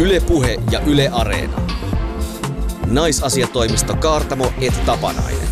Ylepuhe 0.00 0.58
ja 0.70 0.80
Yle 0.80 1.08
Areena. 1.12 1.60
Naisasiatoimisto 2.86 3.96
Kaartamo 3.96 4.52
et 4.60 4.84
Tapanainen. 4.86 5.48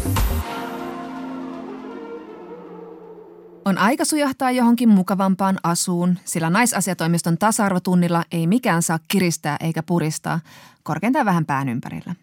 On 3.65 3.79
aika 3.79 4.05
sujahtaa 4.05 4.51
johonkin 4.51 4.89
mukavampaan 4.89 5.59
asuun, 5.63 6.19
sillä 6.25 6.51
naisasiatoimiston 6.51 7.39
tasa-arvotunnilla 7.39 8.25
ei 8.33 8.47
mikään 8.47 8.83
saa 8.83 8.99
kiristää 9.09 9.57
eikä 9.61 9.83
puristaa, 9.83 10.41
korkeintaan 10.83 11.27
vähän 11.27 11.47
pään 11.47 11.69
ympärillä. 11.69 12.15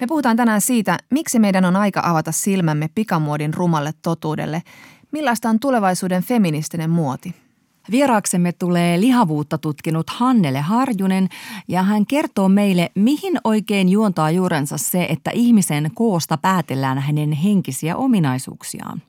Me 0.00 0.06
puhutaan 0.06 0.36
tänään 0.36 0.60
siitä, 0.60 0.98
miksi 1.10 1.38
meidän 1.38 1.64
on 1.64 1.76
aika 1.76 2.00
avata 2.04 2.32
silmämme 2.32 2.88
pikamuodin 2.94 3.54
rumalle 3.54 3.92
totuudelle, 4.02 4.62
millaista 5.12 5.48
on 5.48 5.60
tulevaisuuden 5.60 6.22
feministinen 6.22 6.90
muoti. 6.90 7.41
Vieraaksemme 7.90 8.52
tulee 8.52 9.00
lihavuutta 9.00 9.58
tutkinut 9.58 10.10
Hannele 10.10 10.60
Harjunen 10.60 11.28
ja 11.68 11.82
hän 11.82 12.06
kertoo 12.06 12.48
meille, 12.48 12.90
mihin 12.94 13.38
oikein 13.44 13.88
juontaa 13.88 14.30
juurensa 14.30 14.78
se, 14.78 15.06
että 15.08 15.30
ihmisen 15.30 15.90
koosta 15.94 16.36
päätellään 16.36 16.98
hänen 16.98 17.32
henkisiä 17.32 17.96
ominaisuuksiaan. 17.96 19.02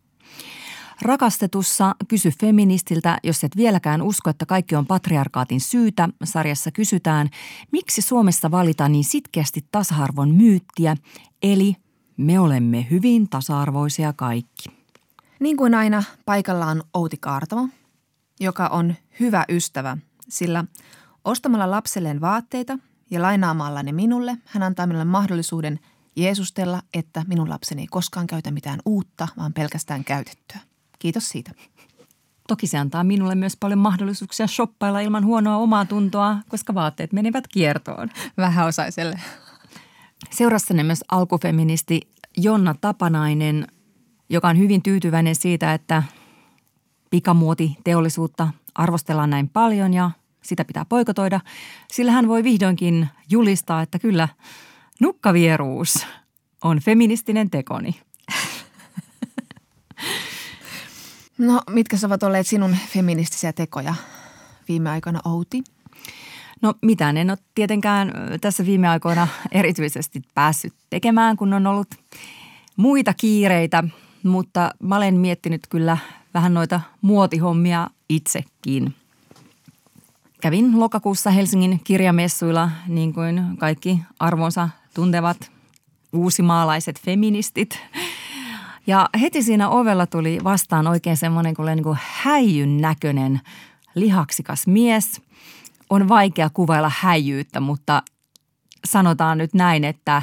Rakastetussa 1.01 1.95
Kysy 2.07 2.31
feministiltä, 2.39 3.17
jos 3.23 3.43
et 3.43 3.57
vieläkään 3.57 4.01
usko, 4.01 4.29
että 4.29 4.45
kaikki 4.45 4.75
on 4.75 4.85
patriarkaatin 4.85 5.61
syytä, 5.61 6.09
sarjassa 6.23 6.71
kysytään, 6.71 7.29
miksi 7.71 8.01
Suomessa 8.01 8.51
valitaan 8.51 8.91
niin 8.91 9.03
sitkeästi 9.03 9.65
tasa-arvon 9.71 10.29
myyttiä, 10.29 10.97
eli 11.43 11.75
me 12.17 12.39
olemme 12.39 12.87
hyvin 12.91 13.29
tasa-arvoisia 13.29 14.13
kaikki. 14.13 14.69
Niin 15.39 15.57
kuin 15.57 15.75
aina, 15.75 16.03
paikalla 16.25 16.65
on 16.65 16.83
Outi 16.93 17.17
Kaartamo, 17.17 17.67
joka 18.43 18.67
on 18.67 18.95
hyvä 19.19 19.45
ystävä, 19.49 19.97
sillä 20.29 20.65
ostamalla 21.25 21.71
lapselleen 21.71 22.21
vaatteita 22.21 22.77
ja 23.11 23.21
lainaamalla 23.21 23.83
ne 23.83 23.91
minulle, 23.91 24.37
hän 24.45 24.63
antaa 24.63 24.87
minulle 24.87 25.05
mahdollisuuden 25.05 25.79
jeesustella, 26.15 26.81
että 26.93 27.25
minun 27.27 27.49
lapseni 27.49 27.81
ei 27.81 27.87
koskaan 27.87 28.27
käytä 28.27 28.51
mitään 28.51 28.79
uutta, 28.85 29.27
vaan 29.37 29.53
pelkästään 29.53 30.03
käytettyä. 30.03 30.59
Kiitos 30.99 31.29
siitä. 31.29 31.51
Toki 32.47 32.67
se 32.67 32.77
antaa 32.77 33.03
minulle 33.03 33.35
myös 33.35 33.57
paljon 33.59 33.79
mahdollisuuksia 33.79 34.47
shoppailla 34.47 34.99
ilman 34.99 35.25
huonoa 35.25 35.57
omaa 35.57 35.85
tuntoa, 35.85 36.37
koska 36.49 36.73
vaatteet 36.73 37.13
menevät 37.13 37.47
kiertoon. 37.47 38.09
Vähäosaiselle. 38.37 39.19
Seurassanne 40.29 40.83
myös 40.83 41.03
alkufeministi 41.11 42.01
Jonna 42.37 42.75
Tapanainen, 42.81 43.67
joka 44.29 44.47
on 44.47 44.57
hyvin 44.57 44.83
tyytyväinen 44.83 45.35
siitä, 45.35 45.73
että 45.73 46.03
pikamuotiteollisuutta 47.13 48.47
arvostellaan 48.75 49.29
näin 49.29 49.49
paljon 49.49 49.93
ja 49.93 50.11
sitä 50.41 50.65
pitää 50.65 50.85
poikotoida, 50.85 51.39
sillä 51.91 52.11
hän 52.11 52.27
voi 52.27 52.43
vihdoinkin 52.43 53.09
julistaa, 53.29 53.81
että 53.81 53.99
kyllä 53.99 54.27
nukkavieruus 55.01 56.07
on 56.63 56.79
feministinen 56.79 57.49
tekoni. 57.49 57.95
No, 61.37 61.61
mitkä 61.69 61.97
ovat 62.05 62.23
olleet 62.23 62.47
sinun 62.47 62.77
feministisiä 62.93 63.53
tekoja 63.53 63.95
viime 64.67 64.89
aikoina, 64.89 65.19
Outi? 65.25 65.63
No 66.61 66.73
mitään 66.81 67.17
en 67.17 67.29
ole 67.29 67.37
tietenkään 67.55 68.13
tässä 68.41 68.65
viime 68.65 68.87
aikoina 68.87 69.27
erityisesti 69.51 70.21
päässyt 70.35 70.73
tekemään, 70.89 71.37
kun 71.37 71.53
on 71.53 71.67
ollut 71.67 71.87
muita 72.77 73.13
kiireitä, 73.13 73.83
mutta 74.23 74.71
mä 74.79 74.95
olen 74.95 75.19
miettinyt 75.19 75.61
kyllä 75.69 75.97
vähän 76.33 76.53
noita 76.53 76.81
muotihommia 77.01 77.89
itsekin. 78.09 78.95
Kävin 80.41 80.79
lokakuussa 80.79 81.31
Helsingin 81.31 81.81
kirjamessuilla, 81.83 82.69
niin 82.87 83.13
kuin 83.13 83.57
kaikki 83.57 84.01
arvonsa 84.19 84.69
tuntevat 84.93 85.51
uusimaalaiset 86.13 87.01
feministit. 87.01 87.79
Ja 88.87 89.09
heti 89.21 89.43
siinä 89.43 89.69
ovella 89.69 90.07
tuli 90.07 90.39
vastaan 90.43 90.87
oikein 90.87 91.17
semmoinen 91.17 91.55
kuin, 91.55 91.75
niin 91.75 91.83
kuin 91.83 91.97
häijyn 92.01 92.77
näköinen 92.77 93.41
lihaksikas 93.95 94.67
mies. 94.67 95.21
On 95.89 96.09
vaikea 96.09 96.49
kuvailla 96.49 96.91
häijyyttä, 96.99 97.59
mutta 97.59 98.03
sanotaan 98.85 99.37
nyt 99.37 99.53
näin, 99.53 99.83
että 99.83 100.21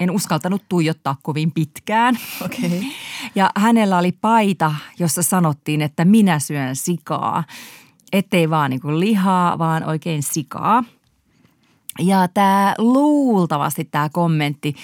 en 0.00 0.10
uskaltanut 0.10 0.62
tuijottaa 0.68 1.16
kovin 1.22 1.52
pitkään. 1.52 2.18
Okay. 2.44 2.70
Ja 3.34 3.50
hänellä 3.56 3.98
oli 3.98 4.12
paita, 4.12 4.74
jossa 4.98 5.22
sanottiin, 5.22 5.82
että 5.82 6.04
minä 6.04 6.38
syön 6.38 6.76
sikaa. 6.76 7.44
Ettei 8.12 8.50
vaan 8.50 8.70
niin 8.70 8.80
kuin 8.80 9.00
lihaa, 9.00 9.58
vaan 9.58 9.84
oikein 9.84 10.22
sikaa. 10.22 10.84
Ja 11.98 12.28
tämä 12.28 12.74
luultavasti 12.78 13.84
tämä 13.84 14.08
kommentti 14.08 14.74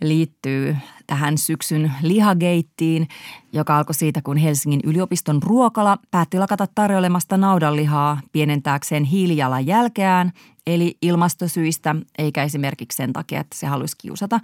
liittyy 0.00 0.76
tähän 1.08 1.38
syksyn 1.38 1.92
lihageittiin, 2.02 3.08
joka 3.52 3.78
alkoi 3.78 3.94
siitä, 3.94 4.22
kun 4.22 4.36
Helsingin 4.36 4.80
yliopiston 4.84 5.42
ruokala 5.42 5.98
päätti 6.10 6.38
lakata 6.38 6.66
tarjoilemasta 6.74 7.36
naudanlihaa 7.36 8.20
pienentääkseen 8.32 9.04
hiilijalanjälkeään, 9.04 10.32
eli 10.66 10.96
ilmastosyistä, 11.02 11.96
eikä 12.18 12.42
esimerkiksi 12.42 12.96
sen 12.96 13.12
takia, 13.12 13.40
että 13.40 13.56
se 13.58 13.66
haluaisi 13.66 13.96
kiusata 13.98 14.40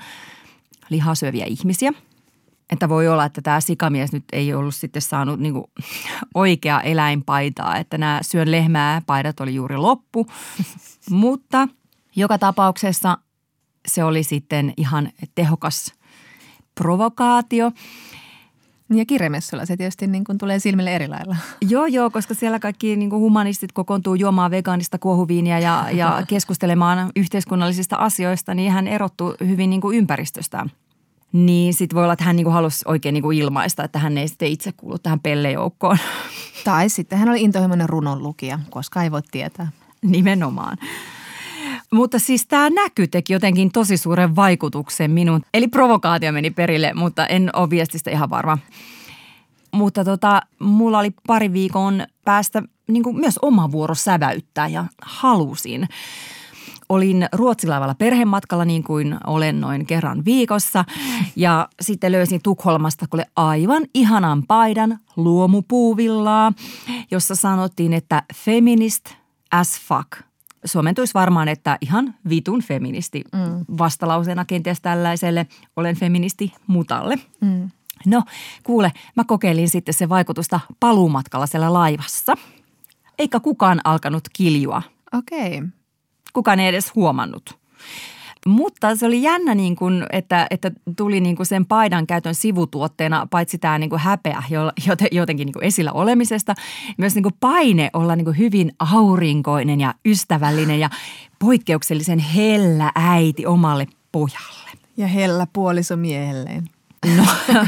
lihasyöviä 0.91 1.45
ihmisiä. 1.45 1.93
Että 2.71 2.89
voi 2.89 3.09
olla, 3.09 3.25
että 3.25 3.43
tämä 3.43 3.61
sikamies 3.61 4.13
nyt 4.13 4.25
ei 4.33 4.55
ollut 4.55 4.75
sitten 4.75 5.03
saanut 5.03 5.41
niin 5.45 5.55
kuin 5.55 5.65
oikea 6.35 6.81
eläinpaitaa, 6.81 7.77
että 7.77 7.99
nämä 7.99 8.21
syön 8.23 8.51
lehmää 8.51 9.03
paidat 9.07 9.41
oli 9.41 9.55
juuri 9.55 9.77
loppu. 9.77 10.27
Mutta 11.11 11.69
joka 12.17 12.39
tapauksessa 12.39 13.19
se 13.89 14.05
oli 14.05 14.23
sitten 14.23 14.75
ihan 14.77 15.11
tehokas 15.35 15.95
provokaatio. 16.75 17.73
Ja 18.91 19.05
kirjamessuilla 19.05 19.67
se 19.67 19.77
tietysti 19.77 20.07
niin 20.07 20.25
kuin 20.25 20.39
tulee 20.39 20.59
silmille 20.59 20.95
eri 20.95 21.09
lailla. 21.09 21.37
Joo, 21.69 21.87
joo, 21.87 22.11
koska 22.11 22.35
siellä 22.35 22.59
kaikki 22.59 22.97
niin 22.97 23.11
kuin 23.11 23.21
humanistit 23.21 23.73
kokoontuu 23.73 24.15
juomaan 24.15 24.51
vegaanista 24.51 24.99
kuohuviinia 24.99 25.59
ja, 25.59 25.87
ja 25.93 26.23
keskustelemaan 26.29 27.11
yhteiskunnallisista 27.17 27.97
asioista, 27.97 28.55
niin 28.55 28.73
hän 28.73 28.89
erottuu 28.89 29.35
hyvin 29.47 29.71
niin 29.71 29.81
kuin 29.81 29.99
ympäristöstään. 29.99 30.71
Niin 31.33 31.75
sitten 31.75 31.97
voi 31.97 32.05
olla, 32.05 32.13
että 32.13 32.25
hän 32.25 32.37
niin 32.37 32.45
kuin 32.45 32.55
halusi 32.55 32.85
oikein 32.87 33.13
niin 33.13 33.23
kuin 33.23 33.39
ilmaista, 33.39 33.85
että 33.85 33.99
hän 33.99 34.19
ei 34.19 34.29
sitten 34.29 34.49
itse 34.49 34.73
kuulu 34.73 34.99
tähän 34.99 35.21
pellejoukkoon. 35.21 35.99
Tai 36.65 36.89
sitten 36.89 37.19
hän 37.19 37.29
oli 37.29 37.43
intohimoinen 37.43 37.89
runonlukija, 37.89 38.59
koska 38.71 39.03
ei 39.03 39.11
voi 39.11 39.23
tietää. 39.31 39.69
Nimenomaan. 40.03 40.77
Mutta 41.95 42.19
siis 42.19 42.47
tämä 42.47 42.71
näky 42.71 43.07
teki 43.07 43.33
jotenkin 43.33 43.73
tosi 43.73 43.97
suuren 43.97 44.37
vaikutuksen 44.37 45.11
minun. 45.11 45.41
Eli 45.55 45.69
provokaatio 45.69 46.33
meni 46.33 46.51
perille, 46.51 46.93
mutta 46.95 47.27
en 47.27 47.51
ole 47.53 47.71
viestistä 47.71 48.11
ihan 48.11 48.31
varma. 48.31 48.59
Mutta 49.73 50.05
tota, 50.05 50.43
mulla 50.59 50.99
oli 50.99 51.11
pari 51.27 51.53
viikon 51.53 52.07
päästä 52.25 52.63
niin 52.89 53.03
kuin 53.03 53.17
myös 53.17 53.39
oma 53.43 53.73
vuoro 53.73 53.95
säväyttää 53.95 54.69
ja 54.69 54.85
halusin. 55.03 55.89
Olin 56.89 57.29
Ruotsilaivalla 57.33 57.95
perhematkalla 57.95 58.65
niin 58.65 58.85
kuin 58.85 59.17
olen 59.27 59.61
noin 59.61 59.87
kerran 59.87 60.25
viikossa 60.25 60.85
ja 61.37 61.69
sitten 61.81 62.13
löysin 62.13 62.43
Tukholmasta 62.43 63.07
kuule 63.11 63.27
aivan 63.37 63.83
ihanan 63.95 64.43
paidan 64.49 64.99
luomupuuvillaa, 65.17 66.53
jossa 67.11 67.35
sanottiin, 67.35 67.93
että 67.93 68.23
feminist 68.35 69.05
as 69.53 69.81
fuck– 69.81 70.09
suomentuisi 70.65 71.15
varmaan, 71.15 71.49
että 71.49 71.79
ihan 71.81 72.15
vitun 72.29 72.63
feministi 72.63 73.25
mm. 73.33 73.65
vastalauseena 73.79 74.45
kenties 74.45 74.81
tällaiselle 74.81 75.47
olen 75.77 75.97
feministi 75.97 76.53
mutalle. 76.67 77.19
Mm. 77.41 77.71
No 78.07 78.23
kuule, 78.63 78.93
mä 79.17 79.25
kokeilin 79.25 79.69
sitten 79.69 79.95
se 79.95 80.09
vaikutusta 80.09 80.61
paluumatkalla 80.81 81.47
siellä 81.47 81.73
laivassa. 81.73 82.37
Eikä 83.19 83.41
kukaan 83.41 83.81
alkanut 83.85 84.25
kiljua. 84.33 84.83
Okei. 85.13 85.59
Okay. 85.59 85.69
Kukaan 86.33 86.61
ei 86.61 86.69
edes 86.69 86.95
huomannut. 86.95 87.59
Mutta 88.47 88.97
se 88.97 89.07
oli 89.07 89.23
jännä, 89.23 89.55
niin 89.55 89.77
kuin, 89.77 90.07
että, 90.13 90.47
että 90.51 90.71
tuli 90.97 91.21
niin 91.21 91.37
kuin 91.37 91.47
sen 91.47 91.67
paidan 91.67 92.07
käytön 92.07 92.35
sivutuotteena 92.35 93.27
paitsi 93.31 93.59
tämä 93.59 93.79
niin 93.79 93.91
kuin 93.91 94.01
häpeä 94.01 94.43
jotenkin 95.13 95.47
niin 95.47 95.53
kuin 95.53 95.65
esillä 95.65 95.93
olemisesta, 95.93 96.55
myös 96.99 97.15
niin 97.15 97.23
kuin 97.23 97.35
paine 97.41 97.91
olla 97.93 98.17
niin 98.17 98.25
kuin 98.25 98.39
hyvin 98.39 98.73
aurinkoinen 98.79 99.81
ja 99.81 99.95
ystävällinen 100.07 100.81
ja 100.81 100.91
poikkeuksellisen 101.39 102.19
hellä 102.19 102.93
äiti 102.95 103.47
omalle 103.47 103.87
pojalle. 104.13 104.71
Ja 104.97 105.07
hellä 105.07 105.47
puoliso 105.53 105.97
miehelleen. 105.97 106.69
No. 107.17 107.25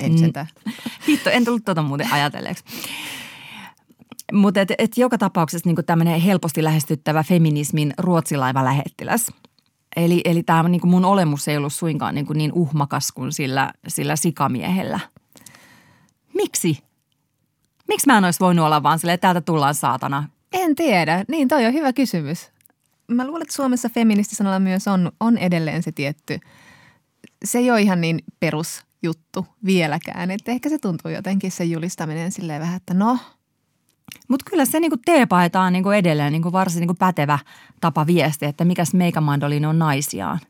en 0.00 0.18
sitä. 0.18 0.46
Hitto, 1.08 1.30
en 1.30 1.44
tullut 1.44 1.64
tuota 1.64 1.82
muuten 1.82 2.12
ajatelleeksi. 2.12 2.64
Mutta 4.32 4.60
et, 4.60 4.72
et 4.78 4.96
joka 4.96 5.18
tapauksessa 5.18 5.68
niin 5.68 5.86
tämmöinen 5.86 6.20
helposti 6.20 6.64
lähestyttävä 6.64 7.22
feminismin 7.22 7.94
ruotsilaiva 7.98 8.64
lähettiläs– 8.64 9.26
Eli, 9.96 10.20
eli 10.24 10.42
tämä 10.42 10.68
niin 10.68 10.80
kuin 10.80 10.90
mun 10.90 11.04
olemus 11.04 11.48
ei 11.48 11.56
ollut 11.56 11.72
suinkaan 11.72 12.14
niin, 12.14 12.26
kuin 12.26 12.38
niin 12.38 12.52
uhmakas 12.52 13.12
kuin 13.12 13.32
sillä, 13.32 13.72
sillä 13.88 14.16
sikamiehellä. 14.16 15.00
Miksi? 16.34 16.78
Miksi 17.88 18.06
mä 18.06 18.18
en 18.18 18.24
olisi 18.24 18.40
voinut 18.40 18.66
olla 18.66 18.82
vaan 18.82 18.98
silleen, 18.98 19.14
että 19.14 19.22
täältä 19.22 19.40
tullaan 19.40 19.74
saatana? 19.74 20.28
En 20.52 20.74
tiedä. 20.74 21.24
Niin, 21.28 21.48
toi 21.48 21.66
on 21.66 21.72
hyvä 21.72 21.92
kysymys. 21.92 22.50
mä 23.10 23.26
luulen, 23.26 23.42
että 23.42 23.54
Suomessa 23.54 23.88
feministisanalla 23.88 24.58
myös 24.58 24.88
on, 24.88 25.12
on 25.20 25.38
edelleen 25.38 25.82
se 25.82 25.92
tietty, 25.92 26.38
se 27.44 27.58
ei 27.58 27.70
ole 27.70 27.82
ihan 27.82 28.00
niin 28.00 28.18
perusjuttu 28.40 29.46
vieläkään. 29.64 30.30
Että 30.30 30.52
ehkä 30.52 30.68
se 30.68 30.78
tuntuu 30.78 31.10
jotenkin 31.10 31.50
se 31.50 31.64
julistaminen 31.64 32.32
silleen 32.32 32.60
vähän, 32.60 32.76
että 32.76 32.94
no. 32.94 33.18
Mutta 34.28 34.50
kyllä 34.50 34.64
se 34.64 34.80
niinku 34.80 34.96
teepaita 35.04 35.60
on 35.60 35.72
niinku 35.72 35.90
edelleen 35.90 36.32
niinku 36.32 36.52
varsin 36.52 36.80
niinku 36.80 36.94
pätevä 36.94 37.38
tapa 37.80 38.06
viestiä, 38.06 38.48
että 38.48 38.64
mikäs 38.64 38.94
meikamandoliini 38.94 39.66
on 39.66 39.78
naisiaan. 39.78 40.40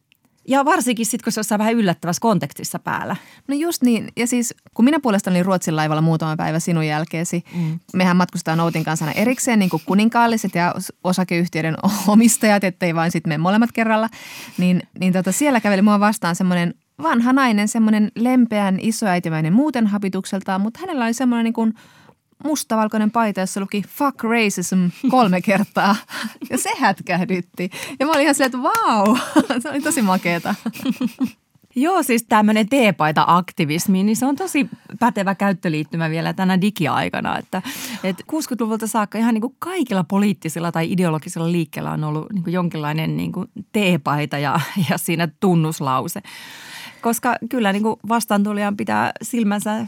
Ja 0.49 0.65
varsinkin 0.65 1.07
sitten, 1.07 1.25
kun 1.25 1.45
se 1.45 1.55
on 1.55 1.59
vähän 1.59 1.75
yllättävässä 1.75 2.21
kontekstissa 2.21 2.79
päällä. 2.79 3.17
No 3.49 3.55
just 3.55 3.83
niin. 3.83 4.09
Ja 4.17 4.27
siis 4.27 4.55
kun 4.75 4.85
minä 4.85 5.01
puolestani 5.01 5.37
olin 5.37 5.47
Ruotsin 5.47 5.77
laivalla 5.77 6.03
muutama 6.03 6.37
päivä 6.37 6.59
sinun 6.59 6.87
jälkeesi, 6.87 7.45
mm. 7.55 7.79
mehän 7.95 8.17
matkustaa 8.17 8.57
Noutin 8.57 8.85
kanssa 8.85 9.13
erikseen 9.13 9.59
niin 9.59 9.71
kuin 9.71 9.83
kuninkaalliset 9.87 10.55
ja 10.55 10.75
osakeyhtiöiden 11.05 11.77
omistajat, 12.09 12.65
ettei 12.65 12.95
vain 12.95 13.11
sitten 13.11 13.33
me 13.33 13.39
molemmat 13.39 13.73
kerralla. 13.73 14.09
Niin, 14.59 14.83
niin 15.01 15.13
tota, 15.13 15.33
siellä 15.33 15.61
käveli 15.61 15.83
mua 15.83 16.01
vastaan 16.01 16.37
semmoinen 16.37 16.75
vanha 17.03 17.33
nainen, 17.33 17.69
semmoinen 17.69 18.13
lempeän 18.15 18.79
isoäitimäinen 18.81 19.53
muuten 19.53 19.87
habitukseltaan, 19.87 20.61
mutta 20.61 20.81
hänellä 20.81 21.05
oli 21.05 21.15
semmoinen 21.15 21.45
niin 21.45 21.55
kuin– 21.55 21.75
mustavalkoinen 22.45 23.11
paita, 23.11 23.41
jossa 23.41 23.61
luki 23.61 23.83
fuck 23.89 24.25
racism 24.25 24.89
kolme 25.11 25.43
kertaa. 25.43 25.97
Ja 26.51 26.59
se 26.59 26.71
hätkähdytti. 26.79 27.71
Ja 28.01 28.07
mä 28.07 28.13
olin 28.13 28.23
ihan 28.23 28.35
silleen, 28.35 28.47
että 28.47 28.63
vau, 28.63 29.17
se 29.63 29.71
oli 29.71 29.81
tosi 29.81 30.03
makeeta. 30.03 30.55
Joo, 31.79 32.03
siis 32.03 32.25
tämmöinen 32.29 32.69
teepaita-aktivismi, 32.69 34.03
niin 34.03 34.17
se 34.17 34.27
on 34.27 34.37
tosi 34.37 34.69
pätevä 35.01 35.35
käyttöliittymä 35.35 36.11
vielä 36.11 36.33
tänä 36.33 36.61
digiaikana. 36.61 37.39
Että, 37.39 37.63
että 38.05 38.25
60-luvulta 38.33 38.87
saakka 38.87 39.19
ihan 39.19 39.35
niin 39.35 39.43
kuin 39.43 39.57
kaikilla 39.59 40.05
poliittisilla 40.05 40.73
tai 40.73 40.93
ideologisilla 40.93 41.53
liikkeellä 41.53 41.91
on 41.91 42.05
ollut 42.05 42.33
niin 42.33 42.45
kuin 42.45 42.55
jonkinlainen 42.55 43.17
niin 43.17 43.33
kuin 43.33 43.49
teepaita 43.73 44.39
ja, 44.39 44.61
ja 44.91 44.99
siinä 44.99 45.29
tunnuslause. 45.41 46.21
Koska 47.01 47.37
kyllä 47.51 47.73
niin 47.73 47.83
kuin 47.83 47.97
vastaantulijan 48.09 48.77
pitää 48.77 49.13
silmänsä 49.23 49.87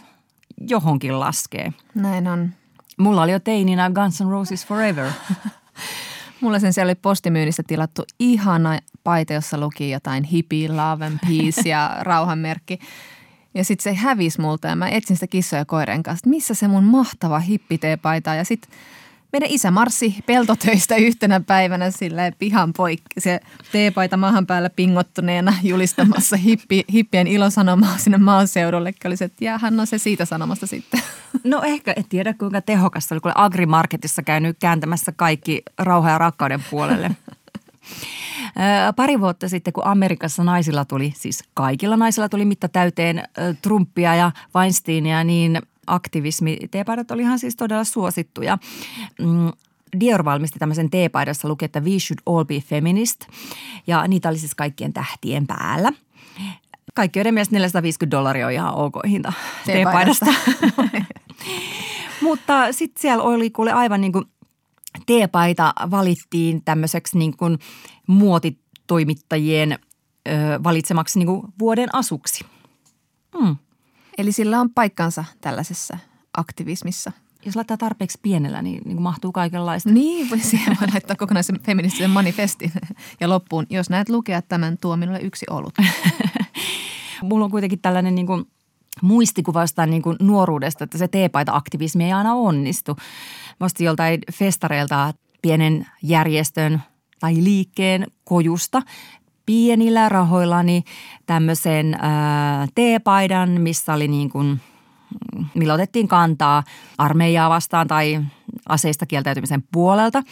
johonkin 0.60 1.20
laskee. 1.20 1.72
Näin 1.94 2.28
on. 2.28 2.50
Mulla 2.98 3.22
oli 3.22 3.32
jo 3.32 3.40
teininä 3.40 3.90
Guns 3.90 4.20
N' 4.20 4.30
Roses 4.30 4.66
Forever. 4.66 5.10
Mulla 6.40 6.58
sen 6.58 6.72
siellä 6.72 6.90
oli 6.90 6.94
postimyynnissä 6.94 7.62
tilattu 7.66 8.02
ihana 8.18 8.78
paita, 9.04 9.32
jossa 9.32 9.58
luki 9.58 9.90
jotain 9.90 10.24
hippie, 10.24 10.68
love 10.68 11.06
and 11.06 11.18
peace 11.28 11.68
ja 11.68 11.96
rauhanmerkki. 12.00 12.78
Ja 13.54 13.64
sitten 13.64 13.82
se 13.82 14.00
hävisi 14.00 14.40
multa 14.40 14.68
ja 14.68 14.76
mä 14.76 14.88
etsin 14.88 15.16
sitä 15.16 15.26
kissoja 15.26 15.64
koiren 15.64 16.02
kanssa, 16.02 16.30
missä 16.30 16.54
se 16.54 16.68
mun 16.68 16.84
mahtava 16.84 17.38
hippiteepaita. 17.38 18.34
Ja 18.34 18.44
sitten 18.44 18.70
meidän 19.32 19.50
isä 19.50 19.70
marssi 19.70 20.14
peltotöistä 20.26 20.96
yhtenä 20.96 21.40
päivänä 21.40 21.90
sille 21.90 22.32
pihan 22.38 22.72
poikki. 22.72 23.20
Se 23.20 23.40
teepaita 23.72 24.16
maahan 24.16 24.46
päällä 24.46 24.70
pingottuneena 24.70 25.54
julistamassa 25.62 26.36
hippi, 26.36 26.84
hippien 26.92 27.26
ilosanomaa 27.26 27.98
sinne 27.98 28.18
maaseudulle. 28.18 28.94
Oli 29.04 29.16
se, 29.16 29.24
että 29.24 29.44
jäähän 29.44 29.76
no 29.76 29.86
se 29.86 29.98
siitä 29.98 30.24
sanomasta 30.24 30.66
sitten. 30.66 31.00
No 31.44 31.62
ehkä, 31.62 31.92
et 31.96 32.06
tiedä 32.08 32.34
kuinka 32.34 32.60
tehokasta 32.60 33.14
oli, 33.14 33.20
kun 33.20 33.32
Agrimarketissa 33.34 34.22
käynyt 34.22 34.56
kääntämässä 34.60 35.12
kaikki 35.12 35.62
rauha 35.78 36.10
ja 36.10 36.18
rakkauden 36.18 36.64
puolelle. 36.70 37.10
Pari 38.96 39.20
vuotta 39.20 39.48
sitten, 39.48 39.72
kun 39.72 39.86
Amerikassa 39.86 40.44
naisilla 40.44 40.84
tuli, 40.84 41.12
siis 41.16 41.44
kaikilla 41.54 41.96
naisilla 41.96 42.28
tuli 42.28 42.44
mitta 42.44 42.68
täyteen 42.68 43.22
Trumpia 43.62 44.14
ja 44.14 44.32
Weinsteinia, 44.56 45.24
niin 45.24 45.62
aktivismi. 45.88 46.58
Teepaidat 46.70 47.10
olihan 47.10 47.38
siis 47.38 47.56
todella 47.56 47.84
suosittuja. 47.84 48.58
Mm, 49.20 49.52
Dior 50.00 50.24
valmisti 50.24 50.58
tämmöisen 50.58 50.90
teepaidassa 50.90 51.48
luki, 51.48 51.64
että 51.64 51.80
we 51.80 51.98
should 51.98 52.18
all 52.26 52.44
be 52.44 52.60
feminist. 52.60 53.20
Ja 53.86 54.08
niitä 54.08 54.28
oli 54.28 54.38
siis 54.38 54.54
kaikkien 54.54 54.92
tähtien 54.92 55.46
päällä. 55.46 55.92
Kaikki 56.94 57.24
mielestä 57.24 57.54
450 57.54 58.16
dollaria 58.16 58.46
on 58.46 58.52
ihan 58.52 58.74
ok 58.74 58.94
hinta 59.08 59.32
teepaidasta. 59.66 60.26
teepaidasta. 60.26 61.14
Mutta 62.22 62.72
sitten 62.72 63.02
siellä 63.02 63.24
oli 63.24 63.50
kuule 63.50 63.72
aivan 63.72 64.00
niin 64.00 64.12
kuin 64.12 64.24
teepaita 65.06 65.72
valittiin 65.90 66.62
tämmöiseksi 66.64 67.18
niin 67.18 67.36
kuin 67.36 67.58
muotitoimittajien 68.06 69.72
ö, 69.72 70.30
valitsemaksi 70.64 71.18
niin 71.18 71.26
kuin 71.26 71.42
vuoden 71.58 71.88
asuksi. 71.92 72.44
Hmm. 73.38 73.56
Eli 74.18 74.32
sillä 74.32 74.60
on 74.60 74.70
paikkansa 74.70 75.24
tällaisessa 75.40 75.98
aktivismissa. 76.36 77.12
Jos 77.44 77.56
laittaa 77.56 77.76
tarpeeksi 77.76 78.18
pienellä, 78.22 78.62
niin, 78.62 78.82
niin 78.84 79.02
mahtuu 79.02 79.32
kaikenlaista. 79.32 79.90
Niin, 79.90 80.30
voi 80.30 80.38
siihen 80.38 80.76
voi 80.80 80.88
laittaa 80.92 81.16
kokonaisen 81.16 81.60
feministisen 81.60 82.10
manifestin 82.10 82.72
ja 83.20 83.28
loppuun. 83.28 83.66
Jos 83.70 83.90
näet 83.90 84.08
lukea 84.08 84.42
tämän, 84.42 84.78
tuo 84.80 84.96
minulle 84.96 85.20
yksi 85.20 85.46
olut. 85.50 85.74
Mulla 87.22 87.44
on 87.44 87.50
kuitenkin 87.50 87.80
tällainen 87.80 88.14
niin 88.14 88.26
kuin 88.26 88.44
muistikuva 89.02 89.60
jostain 89.60 89.90
niin 89.90 90.02
kuin 90.02 90.16
nuoruudesta, 90.20 90.84
että 90.84 90.98
se 90.98 91.08
teepaita-aktivismi 91.08 92.04
ei 92.04 92.12
aina 92.12 92.34
onnistu. 92.34 92.96
Musta 93.58 93.84
joltain 93.84 94.20
festareilta 94.32 95.14
pienen 95.42 95.86
järjestön 96.02 96.82
tai 97.20 97.34
liikkeen 97.34 98.06
kojusta 98.24 98.82
pienillä 99.48 100.08
rahoillani 100.08 100.82
tämmöisen 101.26 101.96
ää, 102.00 102.66
teepaidan, 102.74 103.60
missä 103.60 103.94
oli 103.94 104.08
niin 104.08 104.30
kuin, 104.30 104.60
millä 105.54 105.74
otettiin 105.74 106.08
kantaa 106.08 106.62
armeijaa 106.98 107.50
vastaan 107.50 107.88
tai 107.88 108.20
aseista 108.68 109.06
kieltäytymisen 109.06 109.64
puolelta. 109.72 110.22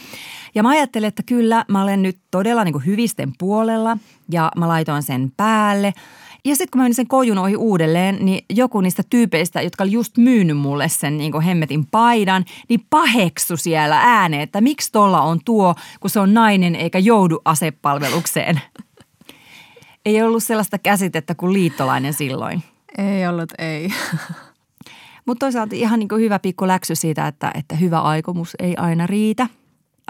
Ja 0.55 0.63
mä 0.63 0.69
ajattelin, 0.69 1.09
että 1.09 1.23
kyllä 1.23 1.65
mä 1.69 1.83
olen 1.83 2.03
nyt 2.03 2.19
todella 2.31 2.65
niin 2.65 2.73
kuin 2.73 2.87
hyvisten 2.87 3.33
puolella 3.39 3.97
ja 4.31 4.51
mä 4.57 4.69
laitoin 4.69 5.03
sen 5.03 5.33
päälle. 5.37 5.93
Ja 6.45 6.57
sitten 6.57 6.71
kun 6.71 6.79
mä 6.79 6.83
menin 6.83 6.95
sen 6.95 7.07
kojun 7.07 7.39
ohi 7.39 7.57
uudelleen, 7.57 8.19
niin 8.21 8.45
joku 8.51 8.81
niistä 8.81 9.03
tyypeistä, 9.11 9.63
jotka 9.63 9.85
oli 9.85 9.93
just 9.93 10.17
myynyt 10.17 10.59
mulle 10.59 10.89
sen 10.89 11.19
niin 11.19 11.41
hemmetin 11.41 11.87
paidan, 11.87 12.45
niin 12.69 12.87
paheksu 12.91 13.57
siellä 13.57 14.01
ääneen, 14.03 14.43
että 14.43 14.61
miksi 14.61 14.93
tolla 14.93 15.21
on 15.21 15.41
tuo, 15.45 15.75
kun 16.01 16.11
se 16.11 16.21
on 16.21 16.35
nainen 16.35 16.75
eikä 16.75 16.99
joudu 16.99 17.41
asepalvelukseen. 17.45 18.61
Ei 20.07 20.23
ollut 20.23 20.43
sellaista 20.43 20.79
käsitettä 20.79 21.35
kuin 21.35 21.53
liittolainen 21.53 22.13
silloin. 22.13 22.63
Ei 22.99 23.27
ollut, 23.27 23.53
ei. 23.59 23.93
Mutta 25.27 25.47
toisaalta 25.47 25.75
ihan 25.75 25.99
niin 25.99 26.09
kuin 26.09 26.21
hyvä 26.21 26.39
pikku 26.39 26.67
läksy 26.67 26.95
siitä, 26.95 27.27
että, 27.27 27.51
että 27.55 27.77
hyvä 27.77 28.01
aikomus 28.01 28.57
ei 28.59 28.77
aina 28.77 29.07
riitä 29.07 29.47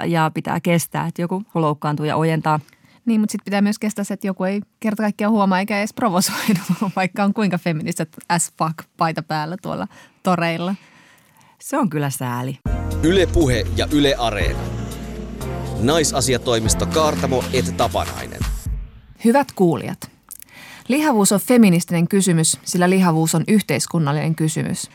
ja 0.07 0.31
pitää 0.35 0.61
kestää, 0.61 1.07
että 1.07 1.23
joku 1.23 1.43
loukkaantuu 1.55 2.07
ja 2.07 2.17
ojentaa. 2.17 2.61
Niin, 3.05 3.21
mutta 3.21 3.33
sitten 3.33 3.45
pitää 3.45 3.61
myös 3.61 3.79
kestää 3.79 4.05
se, 4.05 4.15
että 4.15 4.27
joku 4.27 4.45
ei 4.45 4.61
kerta 4.81 5.03
kaikkiaan 5.03 5.33
huomaa 5.33 5.61
eikä 5.61 5.79
edes 5.79 5.95
provosoidu, 5.95 6.61
vaikka 6.97 7.25
on 7.25 7.35
kuinka 7.35 7.59
feministiset 7.59 8.17
as 8.29 8.53
fuck 8.59 8.75
paita 8.97 9.23
päällä 9.23 9.57
tuolla 9.63 9.87
toreilla. 10.23 10.75
Se 11.61 11.79
on 11.79 11.91
kyllä 11.91 12.11
sääli. 12.11 12.59
Ylepuhe 13.03 13.67
ja 13.77 13.87
Yle 13.93 14.15
Areena. 14.19 14.61
Naisasiatoimisto 15.83 16.87
Kaartamo 16.87 17.45
et 17.53 17.77
Tapanainen. 17.77 18.56
Hyvät 19.27 19.53
kuulijat, 19.53 20.11
lihavuus 20.89 21.33
on 21.33 21.41
feministinen 21.41 22.09
kysymys, 22.09 22.59
sillä 22.65 22.91
lihavuus 22.91 23.35
on 23.35 23.45
yhteiskunnallinen 23.49 24.35
kysymys. 24.35 24.91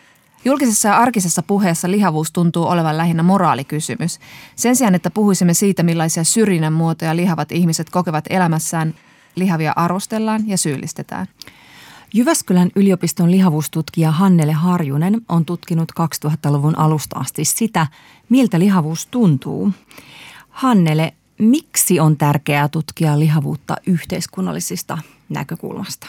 Julkisessa 0.45 0.87
ja 0.87 0.97
arkisessa 0.97 1.43
puheessa 1.43 1.91
lihavuus 1.91 2.31
tuntuu 2.31 2.67
olevan 2.67 2.97
lähinnä 2.97 3.23
moraalikysymys. 3.23 4.19
Sen 4.55 4.75
sijaan, 4.75 4.95
että 4.95 5.09
puhuisimme 5.11 5.53
siitä, 5.53 5.83
millaisia 5.83 6.23
syrjinnän 6.23 6.73
muotoja 6.73 7.15
lihavat 7.15 7.51
ihmiset 7.51 7.89
kokevat 7.89 8.25
elämässään, 8.29 8.95
lihavia 9.35 9.73
arvostellaan 9.75 10.47
ja 10.47 10.57
syyllistetään. 10.57 11.27
Jyväskylän 12.13 12.69
yliopiston 12.75 13.31
lihavuustutkija 13.31 14.11
Hannele 14.11 14.53
Harjunen 14.53 15.21
on 15.29 15.45
tutkinut 15.45 15.91
2000-luvun 16.25 16.77
alusta 16.77 17.19
asti 17.19 17.45
sitä, 17.45 17.87
miltä 18.29 18.59
lihavuus 18.59 19.05
tuntuu. 19.05 19.71
Hannele, 20.49 21.13
Miksi 21.41 21.99
on 21.99 22.17
tärkeää 22.17 22.69
tutkia 22.69 23.19
lihavuutta 23.19 23.75
yhteiskunnallisista 23.87 24.97
näkökulmasta? 25.29 26.07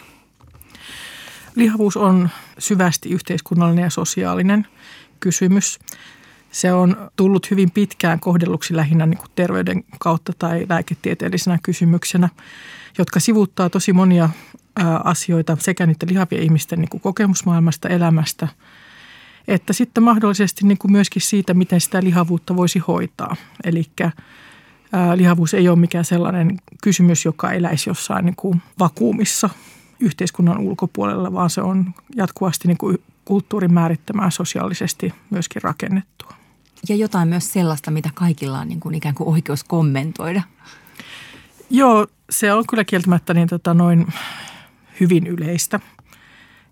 Lihavuus 1.54 1.96
on 1.96 2.28
syvästi 2.58 3.10
yhteiskunnallinen 3.10 3.82
ja 3.82 3.90
sosiaalinen 3.90 4.66
kysymys. 5.20 5.78
Se 6.50 6.72
on 6.72 7.10
tullut 7.16 7.50
hyvin 7.50 7.70
pitkään 7.70 8.20
kohdelluksi 8.20 8.76
lähinnä 8.76 9.06
niin 9.06 9.18
kuin 9.18 9.30
terveyden 9.34 9.84
kautta 9.98 10.32
tai 10.38 10.66
lääketieteellisenä 10.68 11.58
kysymyksenä, 11.62 12.28
jotka 12.98 13.20
sivuttaa 13.20 13.70
tosi 13.70 13.92
monia 13.92 14.28
asioita 15.04 15.56
sekä 15.60 15.86
niiden 15.86 16.08
lihavien 16.08 16.42
ihmisten 16.42 16.78
niin 16.80 16.90
kuin 16.90 17.00
kokemusmaailmasta, 17.00 17.88
elämästä, 17.88 18.48
että 19.48 19.72
sitten 19.72 20.02
mahdollisesti 20.02 20.66
niin 20.66 20.78
kuin 20.78 20.92
myöskin 20.92 21.22
siitä, 21.22 21.54
miten 21.54 21.80
sitä 21.80 22.02
lihavuutta 22.02 22.56
voisi 22.56 22.78
hoitaa. 22.78 23.36
Eli 23.64 23.84
lihavuus 25.14 25.54
ei 25.54 25.68
ole 25.68 25.78
mikään 25.78 26.04
sellainen 26.04 26.58
kysymys, 26.82 27.24
joka 27.24 27.52
eläisi 27.52 27.90
jossain 27.90 28.24
niin 28.24 28.36
kuin 28.36 28.62
vakuumissa 28.78 29.50
yhteiskunnan 30.00 30.58
ulkopuolella, 30.58 31.32
vaan 31.32 31.50
se 31.50 31.60
on 31.60 31.94
jatkuvasti 32.16 32.68
niin 32.68 32.78
kuin 32.78 32.98
kulttuurin 33.24 33.74
määrittämää 33.74 34.30
sosiaalisesti 34.30 35.14
myöskin 35.30 35.62
rakennettua. 35.62 36.34
Ja 36.88 36.96
jotain 36.96 37.28
myös 37.28 37.52
sellaista, 37.52 37.90
mitä 37.90 38.10
kaikilla 38.14 38.58
on 38.58 38.68
niin 38.68 38.80
kuin 38.80 38.94
ikään 38.94 39.14
kuin 39.14 39.28
oikeus 39.28 39.64
kommentoida. 39.64 40.42
Joo, 41.70 42.06
se 42.30 42.52
on 42.52 42.64
kyllä 42.70 42.84
kieltämättä 42.84 43.34
niin 43.34 43.48
tota 43.48 43.74
noin 43.74 44.06
hyvin 45.00 45.26
yleistä. 45.26 45.80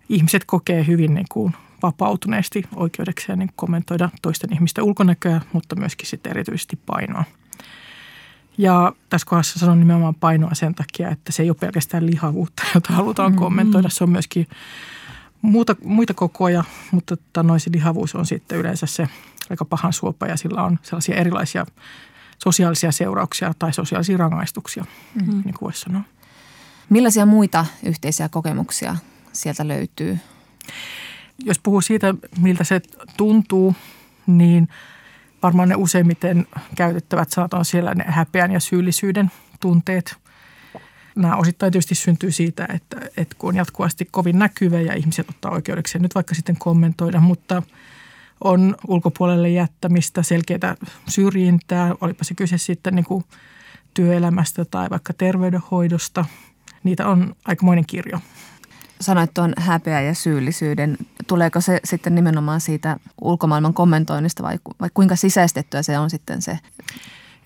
Ihmiset 0.09 0.45
kokee 0.45 0.87
hyvin 0.87 1.13
niin 1.13 1.25
kuin 1.31 1.53
vapautuneesti 1.83 2.63
oikeudekseen 2.75 3.39
niin 3.39 3.51
kommentoida 3.55 4.09
toisten 4.21 4.53
ihmisten 4.53 4.83
ulkonäköä, 4.83 5.41
mutta 5.53 5.75
myöskin 5.75 6.07
sitten 6.07 6.29
erityisesti 6.29 6.75
painoa. 6.85 7.23
Ja 8.57 8.93
tässä 9.09 9.27
kohdassa 9.29 9.59
sanon 9.59 9.79
nimenomaan 9.79 10.15
painoa 10.15 10.53
sen 10.53 10.75
takia, 10.75 11.09
että 11.09 11.31
se 11.31 11.43
ei 11.43 11.49
ole 11.49 11.57
pelkästään 11.59 12.05
lihavuutta, 12.05 12.63
jota 12.75 12.93
halutaan 12.93 13.31
mm-hmm. 13.31 13.43
kommentoida. 13.43 13.89
Se 13.89 14.03
on 14.03 14.09
myöskin 14.09 14.47
muuta, 15.41 15.75
muita 15.83 16.13
kokoja, 16.13 16.63
mutta 16.91 17.17
tota, 17.17 17.43
noin 17.43 17.59
se 17.59 17.71
lihavuus 17.73 18.15
on 18.15 18.25
sitten 18.25 18.57
yleensä 18.57 18.85
se 18.85 19.07
aika 19.49 19.65
pahan 19.65 19.93
suopa 19.93 20.27
ja 20.27 20.37
sillä 20.37 20.63
on 20.63 20.79
sellaisia 20.81 21.15
erilaisia 21.15 21.65
sosiaalisia 22.37 22.91
seurauksia 22.91 23.53
tai 23.59 23.73
sosiaalisia 23.73 24.17
rangaistuksia, 24.17 24.85
mm-hmm. 25.15 25.41
niin 25.45 25.53
kuin 25.53 25.61
voisi 25.61 25.81
sanoa. 25.81 26.01
Millaisia 26.89 27.25
muita 27.25 27.65
yhteisiä 27.85 28.29
kokemuksia 28.29 28.95
sieltä 29.33 29.67
löytyy? 29.67 30.19
Jos 31.45 31.59
puhuu 31.59 31.81
siitä, 31.81 32.15
miltä 32.39 32.63
se 32.63 32.81
tuntuu, 33.17 33.75
niin 34.27 34.67
varmaan 35.43 35.69
ne 35.69 35.75
useimmiten 35.75 36.47
käytettävät 36.75 37.31
sanat 37.31 37.53
on 37.53 37.65
siellä 37.65 37.95
ne 37.95 38.03
häpeän 38.07 38.51
ja 38.51 38.59
syyllisyyden 38.59 39.31
tunteet. 39.59 40.15
Nämä 41.15 41.35
osittain 41.35 41.71
tietysti 41.71 41.95
syntyy 41.95 42.31
siitä, 42.31 42.67
että, 42.73 42.97
että 43.17 43.35
kun 43.37 43.47
on 43.47 43.55
jatkuvasti 43.55 44.07
kovin 44.11 44.39
näkyvä 44.39 44.79
ja 44.81 44.93
ihmiset 44.93 45.29
ottaa 45.29 45.51
oikeudekseen 45.51 46.01
nyt 46.01 46.15
vaikka 46.15 46.35
sitten 46.35 46.57
kommentoida, 46.57 47.19
mutta 47.19 47.63
on 48.43 48.75
ulkopuolelle 48.87 49.49
jättämistä, 49.49 50.23
selkeää 50.23 50.75
syrjintää, 51.09 51.95
olipa 52.01 52.23
se 52.23 52.33
kyse 52.33 52.57
sitten 52.57 52.95
niin 52.95 53.05
kuin 53.05 53.25
työelämästä 53.93 54.65
tai 54.65 54.89
vaikka 54.89 55.13
terveydenhoidosta. 55.13 56.25
Niitä 56.83 57.07
on 57.07 57.35
aikamoinen 57.45 57.85
kirjo 57.85 58.19
sanoit 59.01 59.33
tuon 59.33 59.53
häpeä 59.57 60.01
ja 60.01 60.13
syyllisyyden. 60.13 60.97
Tuleeko 61.27 61.61
se 61.61 61.79
sitten 61.83 62.15
nimenomaan 62.15 62.61
siitä 62.61 62.97
ulkomaailman 63.21 63.73
kommentoinnista 63.73 64.43
vai, 64.43 64.59
vai 64.79 64.89
kuinka 64.93 65.15
sisäistettyä 65.15 65.81
se 65.81 65.99
on 65.99 66.09
sitten 66.09 66.41
se? 66.41 66.59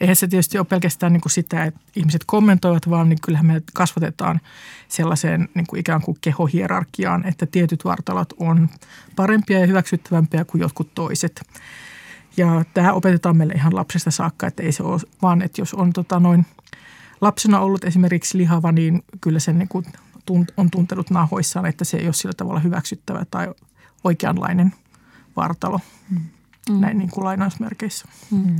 Eihän 0.01 0.15
se 0.15 0.27
tietysti 0.27 0.57
ole 0.57 0.65
pelkästään 0.65 1.13
niin 1.13 1.21
kuin 1.21 1.31
sitä, 1.31 1.63
että 1.63 1.79
ihmiset 1.95 2.23
kommentoivat, 2.25 2.89
vaan 2.89 3.09
niin 3.09 3.21
kyllähän 3.21 3.45
me 3.45 3.61
kasvatetaan 3.73 4.41
sellaiseen 4.87 5.49
niin 5.53 5.67
kuin 5.67 5.79
ikään 5.79 6.01
kuin 6.01 6.17
kehohierarkiaan, 6.21 7.27
että 7.27 7.45
tietyt 7.45 7.85
vartalot 7.85 8.33
on 8.39 8.69
parempia 9.15 9.59
ja 9.59 9.67
hyväksyttävämpiä 9.67 10.45
kuin 10.45 10.61
jotkut 10.61 10.95
toiset. 10.95 11.41
Ja 12.37 12.65
tämä 12.73 12.93
opetetaan 12.93 13.37
meille 13.37 13.53
ihan 13.53 13.75
lapsesta 13.75 14.11
saakka, 14.11 14.47
että 14.47 14.63
ei 14.63 14.71
se 14.71 14.83
ole 14.83 15.01
vaan, 15.21 15.41
että 15.41 15.61
jos 15.61 15.73
on 15.73 15.93
tota 15.93 16.19
noin 16.19 16.45
lapsena 17.21 17.59
ollut 17.59 17.83
esimerkiksi 17.83 18.37
lihava, 18.37 18.71
niin 18.71 19.03
kyllä 19.21 19.39
sen 19.39 19.57
niin 19.57 19.67
kuin 19.67 19.85
on 20.57 20.71
tuntenut 20.71 21.09
nahoissaan, 21.09 21.65
että 21.65 21.85
se 21.85 21.97
ei 21.97 22.05
ole 22.05 22.13
sillä 22.13 22.33
tavalla 22.37 22.59
hyväksyttävä 22.59 23.25
tai 23.31 23.53
oikeanlainen 24.03 24.73
vartalo. 25.35 25.79
Mm. 26.09 26.79
Näin 26.79 26.97
niin 26.97 27.09
kuin 27.09 27.25
lainausmerkeissä. 27.25 28.05
Mm. 28.31 28.55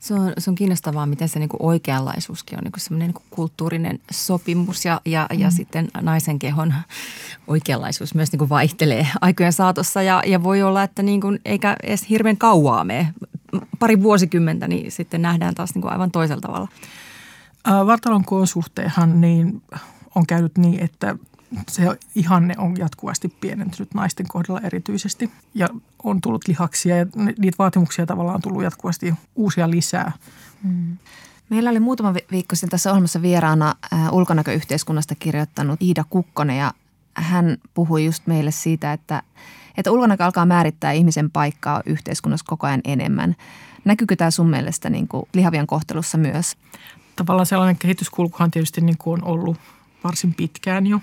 Se, 0.00 0.14
on, 0.14 0.32
se 0.38 0.50
on 0.50 0.54
kiinnostavaa, 0.54 1.06
miten 1.06 1.28
se 1.28 1.38
niin 1.38 1.48
kuin 1.48 1.62
oikeanlaisuuskin 1.62 2.58
on 2.58 2.64
niin 2.64 2.72
kuin 2.72 2.80
semmoinen 2.80 3.08
niin 3.08 3.14
kuin 3.14 3.24
kulttuurinen 3.30 4.00
sopimus 4.10 4.84
ja, 4.84 5.00
ja, 5.04 5.26
mm. 5.32 5.40
ja 5.40 5.50
sitten 5.50 5.88
naisen 6.00 6.38
kehon 6.38 6.74
oikeanlaisuus 7.46 8.14
myös 8.14 8.32
niin 8.32 8.38
kuin 8.38 8.48
vaihtelee 8.48 9.06
aikojen 9.20 9.52
saatossa. 9.52 10.02
Ja, 10.02 10.22
ja 10.26 10.42
voi 10.42 10.62
olla, 10.62 10.82
että 10.82 11.02
niin 11.02 11.20
kuin, 11.20 11.40
eikä 11.44 11.76
edes 11.82 12.08
hirveän 12.08 12.36
kauaa 12.36 12.84
mene, 12.84 13.14
pari 13.78 14.02
vuosikymmentä, 14.02 14.68
niin 14.68 14.92
sitten 14.92 15.22
nähdään 15.22 15.54
taas 15.54 15.74
niin 15.74 15.82
kuin 15.82 15.92
aivan 15.92 16.10
toisella 16.10 16.40
tavalla. 16.40 16.68
Vartalon 17.86 18.24
koon 18.24 18.46
suhteenhan 18.46 19.20
niin 19.20 19.62
on 20.14 20.26
käynyt 20.26 20.58
niin, 20.58 20.80
että 20.80 21.16
se 21.68 21.82
ihanne 22.14 22.54
on 22.58 22.76
jatkuvasti 22.78 23.28
pienentynyt 23.40 23.94
naisten 23.94 24.28
kohdalla 24.28 24.60
erityisesti 24.60 25.30
ja 25.54 25.68
on 26.02 26.20
tullut 26.20 26.48
lihaksia 26.48 26.96
ja 26.96 27.06
niitä 27.16 27.58
vaatimuksia 27.58 28.06
tavallaan 28.06 28.34
on 28.34 28.42
tullut 28.42 28.62
jatkuvasti 28.62 29.14
uusia 29.34 29.70
lisää. 29.70 30.12
Mm. 30.62 30.96
Meillä 31.50 31.70
oli 31.70 31.80
muutama 31.80 32.14
viikko 32.30 32.56
sitten 32.56 32.70
tässä 32.70 32.90
ohjelmassa 32.90 33.22
vieraana 33.22 33.74
äh, 33.92 34.12
ulkonäköyhteiskunnasta 34.12 35.14
kirjoittanut 35.14 35.82
Iida 35.82 36.04
Kukkonen 36.10 36.58
ja 36.58 36.74
hän 37.14 37.56
puhui 37.74 38.04
just 38.04 38.26
meille 38.26 38.50
siitä, 38.50 38.92
että, 38.92 39.22
että 39.76 39.90
ulkonäkö 39.90 40.24
alkaa 40.24 40.46
määrittää 40.46 40.92
ihmisen 40.92 41.30
paikkaa 41.30 41.82
yhteiskunnassa 41.86 42.46
koko 42.48 42.66
ajan 42.66 42.80
enemmän. 42.84 43.36
Näkyykö 43.84 44.16
tämä 44.16 44.30
sun 44.30 44.50
mielestä 44.50 44.90
niin 44.90 45.08
kuin 45.08 45.28
lihavien 45.34 45.66
kohtelussa 45.66 46.18
myös? 46.18 46.56
Tavallaan 47.16 47.46
sellainen 47.46 47.78
kehityskulkuhan 47.78 48.50
tietysti 48.50 48.80
niin 48.80 48.98
kuin 48.98 49.22
on 49.22 49.28
ollut– 49.28 49.56
varsin 50.04 50.34
pitkään 50.34 50.86
jo. 50.86 51.00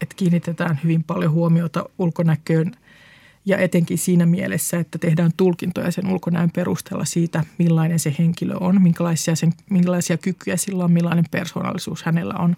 Että 0.00 0.14
kiinnitetään 0.14 0.80
hyvin 0.84 1.04
paljon 1.04 1.32
huomiota 1.32 1.84
ulkonäköön 1.98 2.72
ja 3.44 3.58
etenkin 3.58 3.98
siinä 3.98 4.26
mielessä, 4.26 4.78
että 4.78 4.98
tehdään 4.98 5.30
tulkintoja 5.36 5.90
sen 5.90 6.06
ulkonäön 6.06 6.50
perusteella 6.50 7.04
siitä, 7.04 7.44
millainen 7.58 7.98
se 7.98 8.14
henkilö 8.18 8.56
on, 8.60 8.82
minkälaisia, 8.82 9.36
sen, 9.36 9.52
minkälaisia 9.70 10.16
kykyjä 10.16 10.56
sillä 10.56 10.84
on, 10.84 10.92
millainen 10.92 11.24
persoonallisuus 11.30 12.02
hänellä 12.02 12.34
on, 12.34 12.56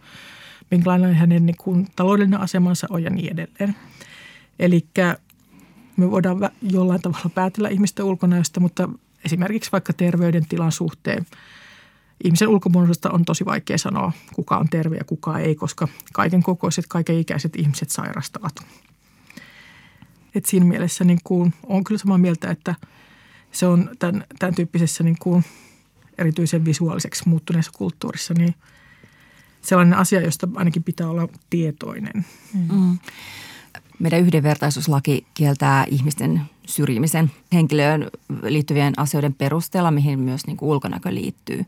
minkälainen 0.70 1.14
hänen 1.14 1.46
niin 1.46 1.56
kuin, 1.56 1.86
taloudellinen 1.96 2.40
asemansa 2.40 2.86
on 2.90 3.02
ja 3.02 3.10
niin 3.10 3.32
edelleen. 3.32 3.76
Eli 4.58 4.86
me 5.96 6.10
voidaan 6.10 6.50
jollain 6.62 7.02
tavalla 7.02 7.30
päätellä 7.34 7.68
ihmisten 7.68 8.04
ulkonäöstä, 8.04 8.60
mutta 8.60 8.88
esimerkiksi 9.25 9.72
vaikka 9.72 9.92
terveydentilan 9.92 10.72
suhteen– 10.72 11.26
ihmisen 12.25 12.49
ulkomuodosta 12.49 13.11
on 13.11 13.25
tosi 13.25 13.44
vaikea 13.44 13.78
sanoa, 13.78 14.12
kuka 14.35 14.58
on 14.58 14.68
terve 14.68 14.96
ja 14.96 15.04
kuka 15.04 15.38
ei, 15.38 15.54
koska 15.54 15.88
kaiken 16.12 16.42
kokoiset, 16.42 16.87
kaiken 16.88 17.18
ikäiset 17.18 17.56
ihmiset 17.56 17.90
sairastavat. 17.90 18.54
Et 20.35 20.46
siinä 20.46 20.66
mielessä 20.66 21.04
niin 21.04 21.20
kuin, 21.25 21.54
on 21.66 21.85
kyllä 21.85 21.99
samaa 21.99 22.18
mieltä, 22.18 22.50
että 22.50 22.75
se 23.52 23.66
on 23.66 23.90
tämän, 23.99 24.25
tämän 24.38 24.54
tyyppisessä 24.54 25.04
niin 25.04 25.16
kuin 25.18 25.44
erityisen 26.18 26.64
visuaaliseksi 26.64 27.28
muuttuneessa 27.28 27.73
kulttuurissa 27.75 28.35
niin 28.35 28.54
sellainen 29.62 29.99
asia, 29.99 30.20
josta 30.20 30.49
ainakin 30.54 30.82
pitää 30.82 31.08
olla 31.08 31.28
tietoinen. 31.50 32.26
Mm. 32.73 32.99
Meidän 33.98 34.20
yhdenvertaisuuslaki 34.20 35.26
kieltää 35.34 35.84
ihmisten 35.90 36.42
syrjimisen 36.66 37.30
henkilöön 37.52 38.10
liittyvien 38.42 38.94
asioiden 38.96 39.34
perusteella, 39.34 39.90
mihin 39.90 40.18
myös 40.18 40.46
niin 40.46 40.56
kuin 40.56 40.68
ulkonäkö 40.68 41.14
liittyy. 41.14 41.64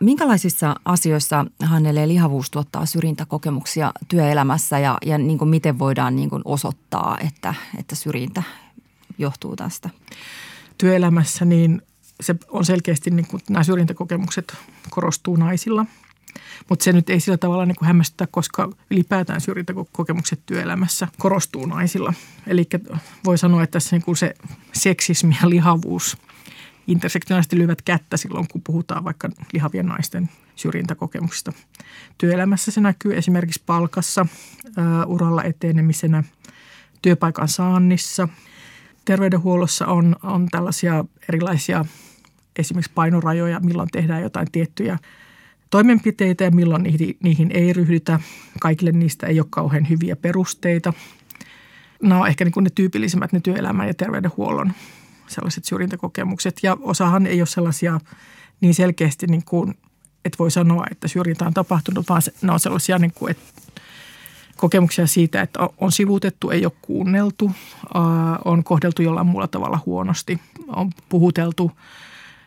Minkälaisissa 0.00 0.74
asioissa 0.84 1.46
Hannele 1.64 2.08
lihavuus 2.08 2.50
tuottaa 2.50 2.86
syrjintäkokemuksia 2.86 3.92
työelämässä 4.08 4.78
ja, 4.78 4.98
ja 5.06 5.18
niin 5.18 5.38
kuin 5.38 5.48
miten 5.48 5.78
voidaan 5.78 6.16
niin 6.16 6.30
kuin 6.30 6.42
osoittaa, 6.44 7.18
että, 7.26 7.54
että 7.78 7.94
syrjintä 7.94 8.42
johtuu 9.18 9.56
tästä? 9.56 9.90
Työelämässä 10.78 11.44
niin 11.44 11.82
se 12.20 12.34
on 12.48 12.64
selkeästi, 12.64 13.10
niin 13.10 13.26
kuin 13.26 13.42
nämä 13.50 13.64
syrjintäkokemukset 13.64 14.54
korostuu 14.90 15.36
naisilla– 15.36 15.86
mutta 16.68 16.84
se 16.84 16.92
nyt 16.92 17.10
ei 17.10 17.20
sillä 17.20 17.38
tavalla 17.38 17.66
niin 17.66 17.76
kuin 17.76 17.86
hämmästytä, 17.86 18.26
koska 18.30 18.70
ylipäätään 18.90 19.40
syrjintäkokemukset 19.40 20.40
työelämässä 20.46 21.08
korostuu 21.18 21.66
naisilla. 21.66 22.14
Eli 22.46 22.68
voi 23.24 23.38
sanoa, 23.38 23.62
että 23.62 23.72
tässä 23.72 23.96
niin 23.96 24.04
kuin 24.04 24.16
se 24.16 24.34
seksismi 24.72 25.36
ja 25.42 25.50
lihavuus 25.50 26.16
intersektionaalisesti 26.86 27.58
lyövät 27.58 27.82
kättä 27.82 28.16
silloin, 28.16 28.48
kun 28.48 28.62
puhutaan 28.66 29.04
vaikka 29.04 29.28
lihavien 29.52 29.86
naisten 29.86 30.30
syrjintäkokemuksista. 30.56 31.52
Työelämässä 32.18 32.70
se 32.70 32.80
näkyy 32.80 33.16
esimerkiksi 33.16 33.62
palkassa, 33.66 34.26
uralla 35.06 35.42
etenemisenä, 35.42 36.24
työpaikan 37.02 37.48
saannissa. 37.48 38.28
Terveydenhuollossa 39.04 39.86
on, 39.86 40.16
on 40.22 40.48
tällaisia 40.50 41.04
erilaisia 41.28 41.84
esimerkiksi 42.58 42.92
painorajoja, 42.94 43.60
milloin 43.60 43.88
tehdään 43.92 44.22
jotain 44.22 44.52
tiettyjä 44.52 44.98
toimenpiteitä 45.72 46.44
ja 46.44 46.50
milloin 46.50 46.82
niihin, 47.22 47.50
ei 47.54 47.72
ryhdytä. 47.72 48.20
Kaikille 48.60 48.92
niistä 48.92 49.26
ei 49.26 49.40
ole 49.40 49.46
kauhean 49.50 49.88
hyviä 49.88 50.16
perusteita. 50.16 50.92
Nämä 52.02 52.20
on 52.20 52.28
ehkä 52.28 52.44
niin 52.44 52.52
kuin 52.52 52.64
ne 52.64 52.70
tyypillisimmät 52.74 53.32
ne 53.32 53.40
työelämän 53.40 53.86
ja 53.86 53.94
terveydenhuollon 53.94 54.72
sellaiset 55.26 55.64
syrjintäkokemukset. 55.64 56.60
Ja 56.62 56.76
osahan 56.80 57.26
ei 57.26 57.40
ole 57.40 57.46
sellaisia 57.46 58.00
niin 58.60 58.74
selkeästi, 58.74 59.26
niin 59.26 59.44
kuin, 59.44 59.74
että 60.24 60.38
voi 60.38 60.50
sanoa, 60.50 60.86
että 60.90 61.08
syrjintä 61.08 61.44
on 61.44 61.54
tapahtunut, 61.54 62.08
vaan 62.08 62.22
ne 62.42 62.52
on 62.52 62.60
sellaisia, 62.60 62.98
niin 62.98 63.12
kuin, 63.14 63.30
että 63.30 63.44
kokemuksia 64.56 65.06
siitä, 65.06 65.42
että 65.42 65.68
on 65.78 65.92
sivuutettu, 65.92 66.50
ei 66.50 66.64
ole 66.64 66.72
kuunneltu, 66.82 67.50
on 68.44 68.64
kohdeltu 68.64 69.02
jollain 69.02 69.26
muulla 69.26 69.48
tavalla 69.48 69.80
huonosti, 69.86 70.40
on 70.68 70.90
puhuteltu 71.08 71.72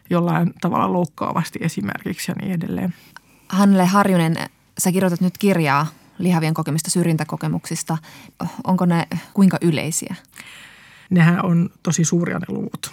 jollain 0.10 0.54
tavalla 0.62 0.94
loukkaavasti 0.94 1.60
esimerkiksi 1.62 2.32
ja 2.32 2.36
niin 2.42 2.52
edelleen. 2.52 2.94
Hannele 3.50 3.86
Harjunen, 3.86 4.36
sä 4.78 4.92
kirjoitat 4.92 5.22
nyt 5.22 5.38
kirjaa 5.38 5.88
lihavien 6.18 6.54
kokemista 6.54 6.92
syrjintäkokemuksista. 6.92 7.98
Onko 8.64 8.86
ne 8.86 9.08
kuinka 9.34 9.58
yleisiä? 9.62 10.16
Nehän 11.10 11.46
on 11.46 11.70
tosi 11.84 12.06
suuria 12.06 12.40
ne 12.40 12.46
luvut. 12.48 12.92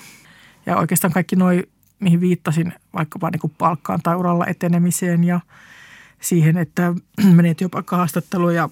Ja 0.66 0.76
oikeastaan 0.76 1.12
kaikki 1.12 1.36
noi, 1.36 1.62
mihin 2.00 2.20
viittasin, 2.20 2.74
vaikkapa 2.94 3.30
niin 3.30 3.40
kuin 3.40 3.54
palkkaan 3.58 4.00
tai 4.02 4.16
uralla 4.16 4.46
etenemiseen 4.46 5.24
ja 5.24 5.40
siihen, 6.20 6.56
että 6.56 6.94
menee 7.36 7.54
työpaikkahaastatteluun 7.54 8.54
ja 8.54 8.68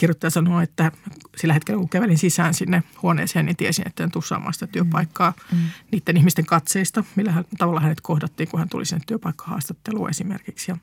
kirjoittaja 0.00 0.30
sanoo, 0.30 0.60
että 0.60 0.92
sillä 1.36 1.54
hetkellä 1.54 1.78
kun 1.78 1.88
kävelin 1.88 2.18
sisään 2.18 2.54
sinne 2.54 2.82
huoneeseen, 3.02 3.46
niin 3.46 3.56
tiesin, 3.56 3.86
että 3.86 4.04
en 4.04 4.10
tule 4.10 4.24
saamaan 4.24 4.54
sitä 4.54 4.66
työpaikkaa 4.66 5.32
mm. 5.52 5.58
niiden 5.92 6.16
ihmisten 6.16 6.46
katseista, 6.46 7.04
millä 7.16 7.44
tavalla 7.58 7.80
hänet 7.80 8.00
kohdattiin, 8.00 8.48
kun 8.48 8.58
hän 8.58 8.68
tuli 8.68 8.86
sinne 8.86 9.02
työpaikkahaastatteluun 9.06 10.10
esimerkiksi. 10.10 10.70
Ja, 10.70 10.76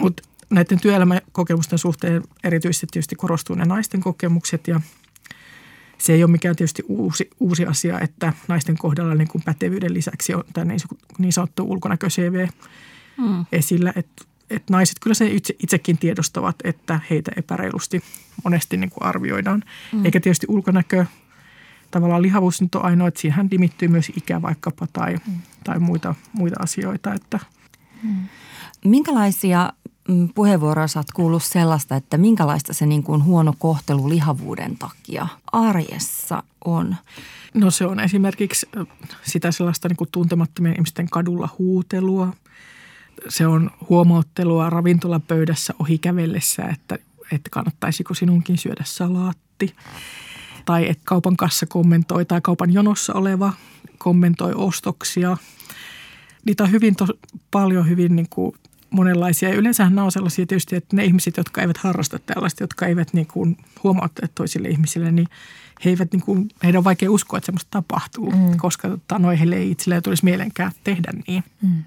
mutta 0.00 0.22
näiden 0.50 0.80
työelämäkokemusten 0.80 1.78
suhteen 1.78 2.22
erityisesti 2.44 2.86
tietysti 2.90 3.16
korostuu 3.16 3.56
ne 3.56 3.64
naisten 3.64 4.00
kokemukset 4.00 4.68
ja 4.68 4.80
se 5.98 6.12
ei 6.12 6.24
ole 6.24 6.30
mikään 6.30 6.56
tietysti 6.56 6.82
uusi, 6.88 7.30
uusi 7.40 7.66
asia, 7.66 8.00
että 8.00 8.32
naisten 8.48 8.78
kohdalla 8.78 9.14
niin 9.14 9.28
kuin 9.28 9.42
pätevyyden 9.44 9.94
lisäksi 9.94 10.34
on 10.34 10.44
tämä 10.52 10.64
niin, 10.64 10.80
niin 11.18 11.32
sanottu 11.32 11.64
ulkonäkö 11.64 12.08
CV 12.08 12.46
mm. 13.18 13.46
esillä, 13.52 13.92
että 13.96 14.24
että 14.52 14.72
naiset 14.72 14.96
kyllä 15.00 15.14
se 15.14 15.26
itse, 15.26 15.54
itsekin 15.62 15.98
tiedostavat, 15.98 16.56
että 16.64 17.00
heitä 17.10 17.32
epäreilusti 17.36 18.02
monesti 18.44 18.76
niin 18.76 18.90
kuin 18.90 19.02
arvioidaan. 19.02 19.62
Mm. 19.92 20.04
Eikä 20.04 20.20
tietysti 20.20 20.46
ulkonäkö, 20.48 21.06
tavallaan 21.90 22.22
lihavuus 22.22 22.62
nyt 22.62 22.74
on 22.74 22.84
ainoa, 22.84 23.08
että 23.08 23.20
siihen 23.20 23.48
limittyy 23.50 23.88
myös 23.88 24.12
ikä 24.16 24.42
vaikkapa 24.42 24.86
tai, 24.92 25.14
mm. 25.14 25.40
tai 25.64 25.78
muita, 25.78 26.14
muita 26.32 26.56
asioita. 26.60 27.12
Että. 27.14 27.38
Mm. 28.02 28.28
Minkälaisia 28.84 29.72
mm, 30.08 30.28
puheenvuoroja 30.34 30.88
sä 30.88 30.98
oot 30.98 31.12
kuullut 31.12 31.42
sellaista, 31.42 31.96
että 31.96 32.18
minkälaista 32.18 32.74
se 32.74 32.86
niin 32.86 33.02
kuin 33.02 33.24
huono 33.24 33.54
kohtelu 33.58 34.08
lihavuuden 34.08 34.76
takia 34.76 35.26
arjessa 35.52 36.42
on? 36.64 36.96
No 37.54 37.70
se 37.70 37.86
on 37.86 38.00
esimerkiksi 38.00 38.68
sitä 39.22 39.52
sellaista 39.52 39.88
niin 39.88 39.96
kuin 39.96 40.10
tuntemattomien 40.12 40.74
ihmisten 40.74 41.08
kadulla 41.10 41.48
huutelua– 41.58 42.32
se 43.28 43.46
on 43.46 43.70
huomauttelua 43.88 44.70
ravintolapöydässä 44.70 45.74
ohi 45.78 45.98
kävellessä, 45.98 46.62
että, 46.64 46.98
että 47.32 47.50
kannattaisiko 47.50 48.14
sinunkin 48.14 48.58
syödä 48.58 48.82
salaatti. 48.84 49.74
Tai 50.64 50.88
että 50.88 51.02
kaupan 51.04 51.36
kassa 51.36 51.66
kommentoi 51.66 52.24
tai 52.24 52.40
kaupan 52.40 52.72
jonossa 52.72 53.14
oleva 53.14 53.52
kommentoi 53.98 54.52
ostoksia. 54.54 55.36
Niitä 56.44 56.64
on 56.64 56.70
hyvin 56.70 56.96
to, 56.96 57.06
paljon 57.50 57.88
hyvin 57.88 58.16
niin 58.16 58.28
kuin 58.30 58.52
monenlaisia. 58.90 59.48
Ja 59.48 59.54
yleensä 59.54 59.84
nämä 59.84 60.04
on 60.04 60.12
sellaisia 60.12 60.46
tietysti, 60.46 60.76
että 60.76 60.96
ne 60.96 61.04
ihmiset, 61.04 61.36
jotka 61.36 61.60
eivät 61.60 61.76
harrasta 61.76 62.18
tällaista, 62.18 62.62
jotka 62.62 62.86
eivät 62.86 63.12
niin 63.12 63.26
kuin 63.26 63.56
huomauttele 63.82 64.30
toisille 64.34 64.68
ihmisille, 64.68 65.12
niin 65.12 65.28
he 65.84 65.90
eivät 65.90 66.12
niin 66.12 66.22
kuin, 66.22 66.48
heidän 66.62 66.78
on 66.78 66.84
vaikea 66.84 67.10
uskoa, 67.10 67.38
että 67.38 67.46
semmoista 67.46 67.70
tapahtuu, 67.70 68.30
mm. 68.30 68.56
koska 68.56 68.88
tota, 68.88 69.18
no, 69.18 69.28
heille 69.28 69.56
ei 69.56 69.70
itselleen 69.70 70.02
tulisi 70.02 70.24
mielenkään 70.24 70.72
tehdä 70.84 71.12
niin. 71.26 71.44
Mm 71.62 71.84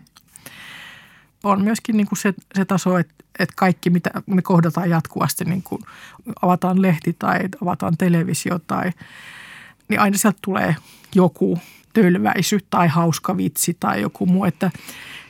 on 1.45 1.63
myöskin 1.63 1.97
niin 1.97 2.07
kuin 2.07 2.19
se, 2.19 2.33
se 2.55 2.65
taso, 2.65 2.97
että, 2.97 3.13
että 3.39 3.53
kaikki 3.55 3.89
mitä 3.89 4.11
me 4.25 4.41
kohdataan 4.41 4.89
jatkuvasti, 4.89 5.45
niin 5.45 5.63
kuin 5.63 5.81
avataan 6.41 6.81
lehti 6.81 7.15
tai 7.19 7.39
avataan 7.61 7.97
televisio 7.97 8.59
tai, 8.59 8.91
niin 9.87 9.99
aina 9.99 10.17
sieltä 10.17 10.39
tulee 10.41 10.75
joku 11.15 11.59
tölväisy 11.93 12.59
tai 12.69 12.87
hauska 12.87 13.37
vitsi 13.37 13.77
tai 13.79 14.01
joku 14.01 14.25
muu, 14.25 14.45
että 14.45 14.71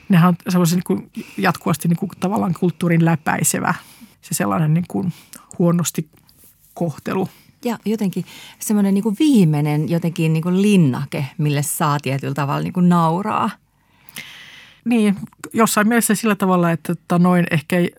nehän 0.08 0.28
on 0.28 0.36
sellaisen 0.48 0.82
niin 0.88 1.10
jatkuvasti 1.38 1.88
niin 1.88 1.98
kuin 1.98 2.10
tavallaan 2.20 2.54
kulttuurin 2.60 3.04
läpäisevä 3.04 3.74
se 4.20 4.34
sellainen 4.34 4.74
niin 4.74 4.84
kuin 4.88 5.12
huonosti 5.58 6.08
kohtelu. 6.74 7.28
Ja 7.64 7.78
jotenkin 7.84 8.24
semmoinen 8.58 8.94
niin 8.94 9.16
viimeinen 9.18 9.88
jotenkin 9.88 10.32
niin 10.32 10.42
kuin 10.42 10.62
linnake, 10.62 11.26
mille 11.38 11.62
saa 11.62 11.98
tietyllä 12.00 12.34
tavalla 12.34 12.62
niin 12.62 12.72
kuin 12.72 12.88
nauraa– 12.88 13.50
niin, 14.86 15.16
jossain 15.52 15.88
mielessä 15.88 16.14
sillä 16.14 16.34
tavalla, 16.34 16.70
että 16.70 16.94
tota 16.94 17.18
noin 17.18 17.46
ehkä 17.50 17.78
ei, 17.78 17.94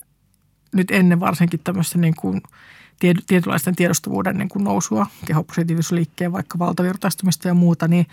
nyt 0.72 0.92
ennen 0.92 1.20
varsinkin 1.20 1.60
tämmöistä 1.64 1.98
niin 1.98 2.16
kuin 2.16 2.42
tietynlaisten 3.28 3.76
tiedostavuuden 3.76 4.38
niin 4.38 4.50
kuin 4.50 4.64
nousua, 4.64 5.08
kehopositiivisuusliikkeen 5.26 6.32
vaikka 6.32 6.60
valtavirtaistumista 6.60 7.48
ja 7.48 7.54
muuta, 7.54 7.88
niin 7.88 8.08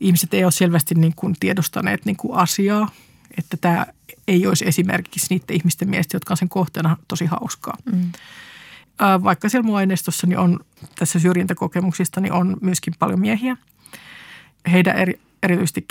ihmiset 0.00 0.34
ei 0.34 0.44
ole 0.44 0.52
selvästi 0.52 0.94
niin 0.94 1.12
kuin 1.16 1.36
tiedostaneet 1.40 2.04
niin 2.04 2.16
kuin 2.16 2.38
asiaa, 2.38 2.90
että 3.38 3.56
tämä 3.56 3.86
ei 4.28 4.46
olisi 4.46 4.68
esimerkiksi 4.68 5.26
niiden 5.30 5.56
ihmisten 5.56 5.90
mielestä, 5.90 6.16
jotka 6.16 6.32
on 6.32 6.36
sen 6.36 6.48
kohteena 6.48 6.96
tosi 7.08 7.26
hauskaa. 7.26 7.76
Mm. 7.92 8.12
Vaikka 9.24 9.48
siellä 9.48 9.66
mun 9.66 9.76
aineistossa 9.76 10.26
niin 10.26 10.38
on 10.38 10.60
tässä 10.98 11.18
syrjintäkokemuksista, 11.18 12.20
niin 12.20 12.32
on 12.32 12.56
myöskin 12.60 12.94
paljon 12.98 13.20
miehiä. 13.20 13.56
Heidän 14.72 14.96
eri, 14.96 15.20
erityisesti 15.42 15.86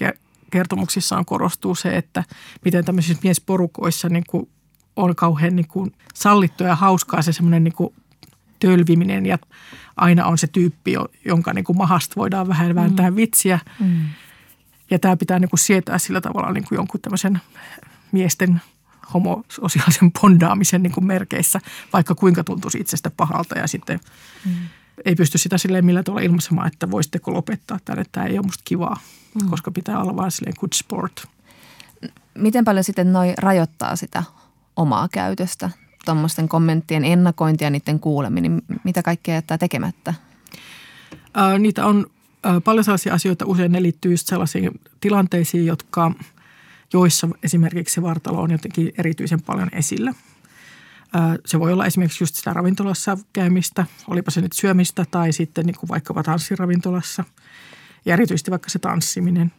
kertomuksissaan 0.51 1.25
korostuu 1.25 1.75
se, 1.75 1.97
että 1.97 2.23
miten 2.65 2.85
tämmöisissä 2.85 3.21
miesporukoissa 3.23 4.09
niin 4.09 4.23
kuin 4.29 4.49
on 4.95 5.15
kauhean 5.15 5.55
niin 5.55 5.67
kuin 5.67 5.93
sallittua 6.13 6.67
ja 6.67 6.75
hauskaa 6.75 7.21
se 7.21 7.33
semmoinen 7.33 7.63
niin 7.63 7.73
kuin 7.73 7.93
tölviminen 8.59 9.25
ja 9.25 9.37
aina 9.97 10.25
on 10.25 10.37
se 10.37 10.47
tyyppi, 10.47 10.93
jonka 11.25 11.53
niin 11.53 11.63
kuin 11.63 11.77
mahasta 11.77 12.15
voidaan 12.15 12.47
vähän 12.47 12.75
vääntää 12.75 13.09
mm. 13.09 13.15
vitsiä. 13.15 13.59
Mm. 13.79 14.05
Ja 14.89 14.99
tämä 14.99 15.17
pitää 15.17 15.39
niin 15.39 15.49
kuin 15.49 15.59
sietää 15.59 15.97
sillä 15.97 16.21
tavalla 16.21 16.51
niin 16.51 16.63
kuin 16.67 16.75
jonkun 16.75 17.01
tämmöisen 17.01 17.41
miesten 18.11 18.61
homososiaalisen 19.13 20.11
bondaamisen 20.11 20.83
niin 20.83 20.93
kuin 20.93 21.05
merkeissä, 21.05 21.59
vaikka 21.93 22.15
kuinka 22.15 22.43
tuntuisi 22.43 22.79
itsestä 22.79 23.11
pahalta 23.17 23.59
ja 23.59 23.67
sitten 23.67 23.99
mm. 24.45 24.51
Ei 25.05 25.15
pysty 25.15 25.37
sitä 25.37 25.57
silleen 25.57 25.85
millä 25.85 26.03
tavalla 26.03 26.25
ilmaisemaan, 26.25 26.67
että 26.67 26.91
voisitteko 26.91 27.33
lopettaa 27.33 27.79
tämän, 27.85 28.01
että 28.01 28.11
tämä 28.11 28.25
ei 28.25 28.37
ole 28.37 28.45
musta 28.45 28.61
kivaa 28.65 28.97
mm. 29.41 29.49
koska 29.49 29.71
pitää 29.71 29.99
olla 29.99 30.15
vain 30.15 30.31
silleen 30.31 30.55
good 30.59 30.73
sport. 30.73 31.27
Miten 32.37 32.65
paljon 32.65 32.83
sitten 32.83 33.13
noi 33.13 33.33
rajoittaa 33.37 33.95
sitä 33.95 34.23
omaa 34.75 35.07
käytöstä, 35.07 35.69
tuommoisten 36.05 36.49
kommenttien 36.49 37.05
ennakointia 37.05 37.65
ja 37.65 37.71
niiden 37.71 37.99
kuuleminen, 37.99 38.61
mitä 38.83 39.03
kaikkea 39.03 39.35
jättää 39.35 39.57
tekemättä? 39.57 40.13
Ää, 41.33 41.59
niitä 41.59 41.85
on 41.85 42.07
ää, 42.43 42.61
paljon 42.61 42.83
sellaisia 42.83 43.13
asioita, 43.13 43.45
usein 43.45 43.71
ne 43.71 43.81
liittyy 43.81 44.11
just 44.11 44.27
sellaisiin 44.27 44.71
tilanteisiin, 44.99 45.65
jotka, 45.65 46.11
joissa 46.93 47.29
esimerkiksi 47.43 47.95
se 47.95 48.01
vartalo 48.01 48.41
on 48.41 48.51
jotenkin 48.51 48.91
erityisen 48.97 49.41
paljon 49.41 49.69
esillä. 49.71 50.13
Ää, 51.13 51.37
se 51.45 51.59
voi 51.59 51.73
olla 51.73 51.85
esimerkiksi 51.85 52.23
just 52.23 52.35
sitä 52.35 52.53
ravintolassa 52.53 53.17
käymistä, 53.33 53.85
olipa 54.07 54.31
se 54.31 54.41
nyt 54.41 54.53
syömistä 54.53 55.05
tai 55.11 55.33
sitten 55.33 55.65
niin 55.65 55.75
kuin 55.79 55.87
vaikkapa 55.87 56.23
tanssiravintolassa– 56.23 57.23
ja 58.05 58.13
erityisesti 58.13 58.51
vaikka 58.51 58.69
se 58.69 58.79
tanssiminen. 58.79 59.51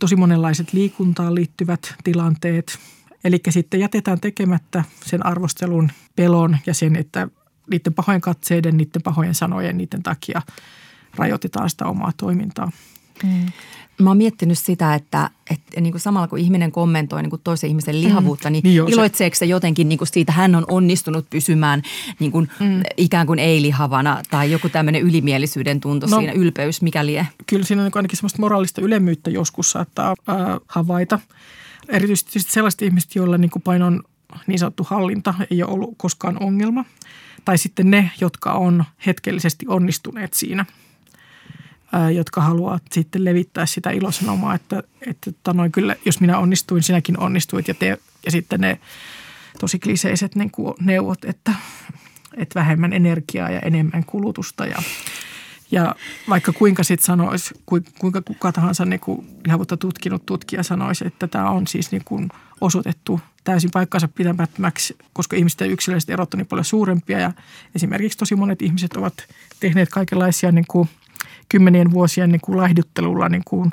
Tosi 0.00 0.16
monenlaiset 0.16 0.72
liikuntaan 0.72 1.34
liittyvät 1.34 1.94
tilanteet. 2.04 2.78
Eli 3.24 3.40
sitten 3.48 3.80
jätetään 3.80 4.20
tekemättä 4.20 4.84
sen 5.06 5.26
arvostelun 5.26 5.90
pelon 6.16 6.58
ja 6.66 6.74
sen, 6.74 6.96
että 6.96 7.28
niiden 7.70 7.94
pahojen 7.94 8.20
katseiden, 8.20 8.76
niiden 8.76 9.02
pahojen 9.02 9.34
sanojen, 9.34 9.78
niiden 9.78 10.02
takia 10.02 10.42
rajoitetaan 11.14 11.70
sitä 11.70 11.86
omaa 11.86 12.12
toimintaa. 12.16 12.72
Mm. 13.22 13.46
Mä 14.00 14.10
oon 14.10 14.16
miettinyt 14.16 14.58
sitä, 14.58 14.94
että, 14.94 15.30
että 15.50 15.80
niin 15.80 15.92
kuin 15.92 16.00
samalla 16.00 16.28
kun 16.28 16.38
ihminen 16.38 16.72
kommentoi 16.72 17.22
niin 17.22 17.30
kuin 17.30 17.40
toisen 17.44 17.70
ihmisen 17.70 17.94
mm. 17.94 18.00
lihavuutta, 18.00 18.48
mm. 18.48 18.52
niin, 18.52 18.62
niin 18.62 18.88
iloitseeko 18.88 19.36
se 19.36 19.44
jotenkin 19.44 19.88
niin 19.88 19.98
kuin 19.98 20.08
siitä, 20.08 20.32
hän 20.32 20.54
on 20.54 20.64
onnistunut 20.68 21.30
pysymään 21.30 21.82
niin 22.18 22.32
kuin 22.32 22.50
mm. 22.60 22.82
ikään 22.96 23.26
kuin 23.26 23.38
ei-lihavana 23.38 24.22
tai 24.30 24.50
joku 24.50 24.68
tämmöinen 24.68 25.02
ylimielisyyden 25.02 25.80
tunto 25.80 26.06
no, 26.06 26.18
siinä, 26.18 26.32
ylpeys, 26.32 26.82
mikä 26.82 27.06
lie? 27.06 27.26
Kyllä 27.46 27.64
siinä 27.64 27.82
on 27.82 27.84
niin 27.84 27.96
ainakin 27.96 28.16
semmoista 28.16 28.42
moraalista 28.42 28.80
ylemmyyttä 28.80 29.30
joskus 29.30 29.70
saattaa 29.70 30.14
äh, 30.28 30.36
havaita. 30.66 31.18
Erityisesti 31.88 32.40
sellaiset 32.40 32.82
ihmiset, 32.82 33.14
joilla 33.14 33.38
niin 33.38 33.50
kuin 33.50 33.62
painon 33.62 34.02
niin 34.46 34.58
sanottu 34.58 34.86
hallinta 34.90 35.34
ei 35.50 35.62
ole 35.62 35.72
ollut 35.72 35.94
koskaan 35.96 36.42
ongelma. 36.42 36.84
Tai 37.44 37.58
sitten 37.58 37.90
ne, 37.90 38.10
jotka 38.20 38.52
on 38.52 38.84
hetkellisesti 39.06 39.66
onnistuneet 39.68 40.34
siinä– 40.34 40.66
jotka 42.14 42.40
haluavat 42.40 42.82
sitten 42.92 43.24
levittää 43.24 43.66
sitä 43.66 43.90
ilosanomaa, 43.90 44.54
että, 44.54 44.82
että, 45.06 45.30
että 45.30 45.52
noin 45.52 45.72
kyllä, 45.72 45.96
jos 46.04 46.20
minä 46.20 46.38
onnistuin, 46.38 46.82
sinäkin 46.82 47.20
onnistuit 47.20 47.68
ja, 47.68 47.74
te, 47.74 47.98
ja 48.24 48.30
sitten 48.30 48.60
ne 48.60 48.80
tosi 49.60 49.78
kliseiset 49.78 50.34
niin 50.34 50.50
kuin 50.50 50.74
neuvot, 50.80 51.24
että, 51.24 51.52
että 52.36 52.60
vähemmän 52.60 52.92
energiaa 52.92 53.50
ja 53.50 53.60
enemmän 53.60 54.04
kulutusta 54.04 54.66
ja 54.66 54.82
ja 55.72 55.94
vaikka 56.28 56.52
kuinka 56.52 56.82
sitten 56.84 57.04
sanoisi, 57.06 57.54
kuinka 57.98 58.22
kuka 58.22 58.52
tahansa 58.52 58.84
niin 58.84 59.00
kuin 59.00 59.26
lihavuutta 59.44 59.76
tutkinut 59.76 60.26
tutkija 60.26 60.62
sanoisi, 60.62 61.06
että 61.06 61.26
tämä 61.26 61.50
on 61.50 61.66
siis 61.66 61.92
niin 61.92 62.02
kuin 62.04 62.28
osoitettu 62.60 63.20
täysin 63.44 63.70
paikkansa 63.70 64.08
pitämättömäksi, 64.08 64.96
koska 65.12 65.36
ihmisten 65.36 65.70
yksilölliset 65.70 66.10
erot 66.10 66.34
on 66.34 66.38
niin 66.38 66.46
paljon 66.46 66.64
suurempia 66.64 67.18
ja 67.18 67.32
esimerkiksi 67.74 68.18
tosi 68.18 68.36
monet 68.36 68.62
ihmiset 68.62 68.96
ovat 68.96 69.14
tehneet 69.60 69.88
kaikenlaisia 69.88 70.52
niin 70.52 70.66
kuin– 70.68 70.88
kymmenien 71.50 71.90
vuosien 71.90 72.32
niin 72.32 72.40
kuin 72.40 72.56
laihduttelulla 72.56 73.28
niin 73.28 73.42
kuin 73.44 73.70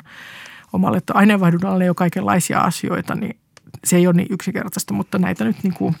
omalle 0.72 1.00
aineenvaihdunnalle 1.14 1.84
jo 1.84 1.94
kaikenlaisia 1.94 2.60
asioita, 2.60 3.14
niin 3.14 3.36
se 3.84 3.96
ei 3.96 4.06
ole 4.06 4.16
niin 4.16 4.28
yksinkertaista, 4.30 4.94
mutta 4.94 5.18
näitä 5.18 5.44
nyt 5.44 5.62
niin 5.62 5.74
kuin, 5.74 5.94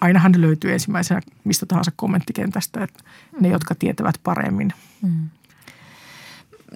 ainahan 0.00 0.32
ne 0.32 0.40
löytyy 0.40 0.72
ensimmäisenä 0.72 1.20
mistä 1.44 1.66
tahansa 1.66 1.92
kommenttikentästä, 1.96 2.84
että 2.84 3.02
ne, 3.40 3.48
jotka 3.48 3.74
tietävät 3.74 4.20
paremmin. 4.22 4.72
Mm. 5.02 5.28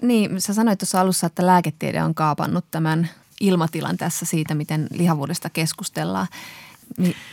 Niin, 0.01 0.41
sä 0.41 0.53
sanoit 0.53 0.79
tuossa 0.79 1.01
alussa, 1.01 1.27
että 1.27 1.45
lääketiede 1.45 2.03
on 2.03 2.15
kaapannut 2.15 2.65
tämän 2.71 3.09
ilmatilan 3.39 3.97
tässä 3.97 4.25
siitä, 4.25 4.55
miten 4.55 4.87
lihavuudesta 4.91 5.49
keskustellaan. 5.49 6.27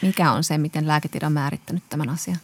Mikä 0.02 0.32
on 0.32 0.44
se, 0.44 0.58
miten 0.58 0.88
lääketiede 0.88 1.26
on 1.26 1.32
määrittänyt 1.32 1.82
tämän 1.88 2.08
asian? 2.08 2.38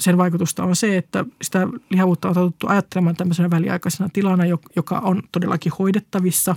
Sen 0.00 0.18
vaikutusta 0.18 0.64
on 0.64 0.76
se, 0.76 0.96
että 0.96 1.24
sitä 1.42 1.66
lihavuutta 1.90 2.28
on 2.28 2.34
totuttu 2.34 2.66
ajattelemaan 2.66 3.16
tämmöisenä 3.16 3.50
väliaikaisena 3.50 4.08
tilana, 4.12 4.44
joka 4.76 4.98
on 4.98 5.22
todellakin 5.32 5.72
hoidettavissa. 5.78 6.56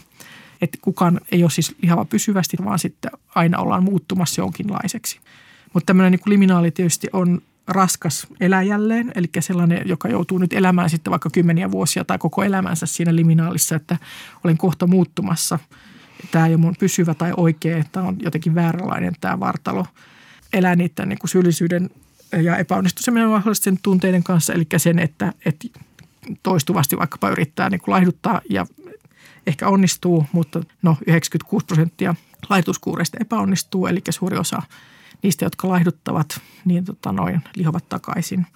Että 0.62 0.78
kukaan 0.82 1.20
ei 1.32 1.44
ole 1.44 1.52
siis 1.52 1.76
lihava 1.82 2.06
pysyvästi, 2.06 2.58
vaan 2.66 2.80
sitten 2.80 3.12
aina 3.36 3.60
ollaan 3.60 3.84
muuttumassa 3.84 4.42
jonkinlaiseksi. 4.42 5.20
Mutta 5.74 5.86
tämmöinen 5.86 6.12
niin 6.12 6.22
liminaali 6.26 6.72
tietysti 6.72 7.08
on 7.14 7.42
raskas 7.68 8.28
eläjälleen, 8.40 9.12
eli 9.16 9.28
sellainen, 9.40 9.82
joka 9.86 10.10
joutuu 10.10 10.38
nyt 10.38 10.54
elämään 10.54 10.90
sitten 10.90 11.12
vaikka 11.12 11.30
kymmeniä 11.30 11.72
vuosia 11.72 12.06
tai 12.06 12.18
koko 12.18 12.44
elämänsä 12.44 12.86
siinä 12.86 13.16
liminaalissa, 13.16 13.76
että 13.76 13.98
olen 14.44 14.58
kohta 14.58 14.88
muuttumassa. 14.88 15.60
Tämä 16.32 16.48
ei 16.48 16.54
ole 16.54 16.62
mun 16.62 16.76
pysyvä 16.80 17.14
tai 17.14 17.34
oikea, 17.38 17.84
tämä 17.92 18.08
on 18.08 18.18
jotenkin 18.20 18.56
vääränlainen 18.56 19.14
tämä 19.22 19.40
vartalo. 19.40 19.86
Elää 20.54 20.76
niiden 20.76 21.10
niin 21.10 21.20
syyllisyyden 21.26 21.90
ja 22.32 22.58
epäonnistumisen 22.58 23.30
mahdollisten 23.30 23.80
tunteiden 23.84 24.24
kanssa, 24.24 24.54
eli 24.54 24.68
sen, 24.78 25.00
että, 25.00 25.34
että 25.46 25.68
toistuvasti 26.44 26.98
vaikkapa 26.98 27.30
yrittää 27.30 27.70
niin 27.70 27.82
kuin 27.82 27.94
laihduttaa 27.94 28.42
ja 28.50 28.66
ehkä 29.48 29.68
onnistuu, 29.68 30.26
mutta 30.32 30.64
no 30.82 30.98
96 31.08 31.66
prosenttia 31.66 32.16
laihdutuskuureista 32.50 33.18
epäonnistuu, 33.22 33.88
eli 33.88 34.02
suuri 34.10 34.38
osa 34.38 34.62
niistä, 35.24 35.46
jotka 35.46 35.70
laihduttavat, 35.70 36.42
niin 36.66 36.86
tota 36.86 37.12
noin, 37.12 37.42
lihovat 37.56 37.90
takaisin 37.90 38.48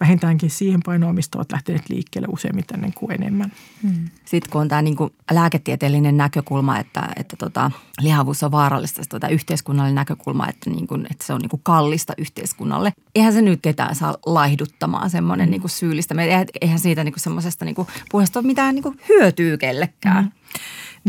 vähintäänkin 0.00 0.50
siihen 0.50 0.80
painoon, 0.84 1.14
mistä 1.14 1.38
ovat 1.38 1.52
lähteneet 1.52 1.88
liikkeelle 1.88 2.28
useimmiten 2.30 2.80
niin 2.80 2.94
kuin 2.94 3.12
enemmän. 3.12 3.52
Hmm. 3.82 4.08
Sitten 4.24 4.52
kun 4.52 4.60
on 4.60 4.68
tämä 4.68 4.82
niin 4.82 4.96
kuin 4.96 5.12
lääketieteellinen 5.30 6.16
näkökulma, 6.16 6.78
että, 6.78 7.08
että 7.16 7.36
tota, 7.36 7.70
lihavuus 8.00 8.42
on 8.42 8.50
vaarallista, 8.50 8.96
tämä 8.96 9.06
tota 9.08 9.28
yhteiskunnallinen 9.28 9.94
näkökulma, 9.94 10.48
että, 10.48 10.70
niin 10.70 10.86
kuin, 10.86 11.06
että 11.10 11.26
se 11.26 11.32
on 11.32 11.40
niin 11.40 11.50
kuin 11.50 11.60
kallista 11.62 12.12
yhteiskunnalle. 12.18 12.92
Eihän 13.14 13.32
se 13.32 13.42
nyt 13.42 13.60
ketään 13.62 13.94
saa 13.94 14.16
laihduttamaan 14.26 15.10
semmoinen 15.10 15.46
hmm. 15.46 15.50
niin 15.50 15.60
kuin 15.60 15.70
syyllistä. 15.70 16.14
Eihän 16.60 16.78
siitä 16.78 17.04
niin 17.04 17.12
kuin 17.12 17.22
semmoisesta 17.22 17.64
niin 17.64 17.74
kuin 17.74 17.88
puheesta 18.10 18.38
ole 18.38 18.46
mitään 18.46 18.74
niin 18.74 18.82
kuin 18.82 19.00
hyötyä 19.08 19.56
kellekään. 19.56 20.24
Hmm. 20.24 20.32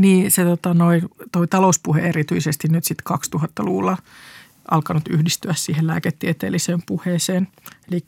Niin 0.01 0.31
se 0.31 0.43
tota, 0.43 0.73
noi, 0.73 1.01
toi 1.31 1.47
talouspuhe 1.47 2.01
erityisesti 2.01 2.67
nyt 2.67 2.83
sitten 2.83 3.17
2000-luvulla– 3.17 3.97
alkanut 4.71 5.07
yhdistyä 5.07 5.53
siihen 5.53 5.87
lääketieteelliseen 5.87 6.79
puheeseen. 6.85 7.47
Eli 7.91 8.05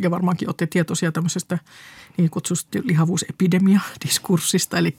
ja 0.00 0.10
varmaankin 0.10 0.48
olette 0.48 0.66
tietoisia 0.66 1.12
tämmöisestä 1.12 1.58
niin 2.16 2.30
kutsusta 2.30 2.78
lihavuusepidemia-diskurssista, 2.82 4.78
eli 4.78 4.96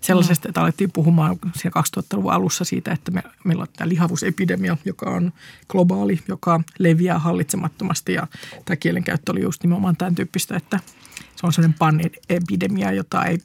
sellaisesta, 0.00 0.48
että 0.48 0.60
alettiin 0.60 0.92
puhumaan 0.92 1.36
siellä 1.56 1.82
2000-luvun 2.00 2.32
alussa 2.32 2.64
siitä, 2.64 2.92
että 2.92 3.10
me, 3.10 3.22
meillä 3.44 3.62
on 3.62 3.68
tämä 3.76 3.88
lihavuusepidemia, 3.88 4.76
joka 4.84 5.10
on 5.10 5.32
globaali, 5.68 6.20
joka 6.28 6.60
leviää 6.78 7.18
hallitsemattomasti 7.18 8.12
ja 8.12 8.26
tämä 8.64 8.76
kielenkäyttö 8.76 9.32
oli 9.32 9.42
just 9.42 9.62
nimenomaan 9.62 9.96
tämän 9.96 10.14
tyyppistä, 10.14 10.56
että 10.56 10.80
se 11.36 11.46
on 11.46 11.52
sellainen 11.52 11.78
panepidemia, 11.78 12.92
jota 12.92 13.24
ei 13.24 13.38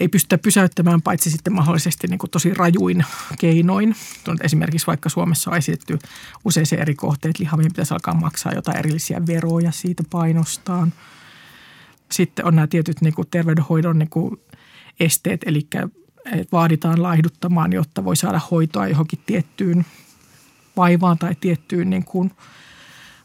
ei 0.00 0.08
pystytä 0.08 0.38
pysäyttämään, 0.38 1.02
paitsi 1.02 1.30
sitten 1.30 1.52
mahdollisesti 1.52 2.06
niin 2.06 2.18
kuin 2.18 2.30
tosi 2.30 2.54
rajuin 2.54 3.04
keinoin. 3.38 3.96
Esimerkiksi 4.42 4.86
vaikka 4.86 5.08
Suomessa 5.08 5.50
on 5.50 5.56
esitetty 5.56 5.98
useisiin 6.44 6.80
eri 6.80 6.94
kohteet, 6.94 7.38
lihavien 7.38 7.72
pitäisi 7.72 7.94
alkaa 7.94 8.14
maksaa 8.14 8.52
jotain 8.52 8.76
erillisiä 8.76 9.26
veroja 9.26 9.72
siitä 9.72 10.02
painostaan. 10.10 10.92
Sitten 12.12 12.44
on 12.44 12.54
nämä 12.54 12.66
tietyt 12.66 13.00
niin 13.00 13.14
kuin 13.14 13.28
terveydenhoidon 13.30 13.98
niin 13.98 14.10
kuin 14.10 14.40
esteet, 15.00 15.40
eli 15.46 15.66
vaaditaan 16.52 17.02
laihduttamaan, 17.02 17.72
jotta 17.72 18.04
voi 18.04 18.16
saada 18.16 18.40
hoitoa 18.50 18.88
johonkin 18.88 19.18
tiettyyn 19.26 19.86
vaivaan 20.76 21.18
tai 21.18 21.34
tiettyyn 21.40 21.90
niin 21.90 22.04
kuin 22.04 22.32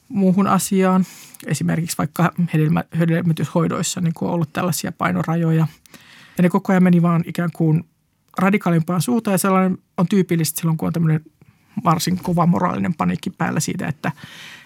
muuhun 0.09 0.47
asiaan. 0.47 1.05
Esimerkiksi 1.45 1.97
vaikka 1.97 2.33
hedelmöityshoidoissa 2.99 4.01
niin 4.01 4.13
kuin 4.13 4.29
on 4.29 4.35
ollut 4.35 4.53
tällaisia 4.53 4.91
painorajoja– 4.91 5.67
ja 6.37 6.41
ne 6.41 6.49
koko 6.49 6.73
ajan 6.73 6.83
meni 6.83 7.01
vaan 7.01 7.23
ikään 7.25 7.51
kuin 7.51 7.83
radikaalimpaan 8.37 9.01
suuntaan 9.01 9.33
ja 9.33 9.37
sellainen 9.37 9.77
on 9.97 10.07
tyypillistä 10.07 10.59
silloin, 10.59 10.77
kun 10.77 10.87
on 10.87 10.93
tämmöinen 10.93 11.25
varsin 11.83 12.17
kova 12.17 12.45
moraalinen 12.45 12.93
paniikki 12.93 13.29
päällä 13.29 13.59
siitä, 13.59 13.87
että 13.87 14.11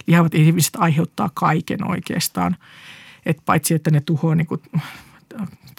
lihavat 0.08 0.36
ihmiset 0.36 0.76
aiheuttaa 0.76 1.30
kaiken 1.34 1.88
oikeastaan. 1.88 2.56
Et 3.26 3.38
paitsi, 3.46 3.74
että 3.74 3.92
ne 3.92 4.02
tuhoaa 4.02 4.36
niin 4.36 4.48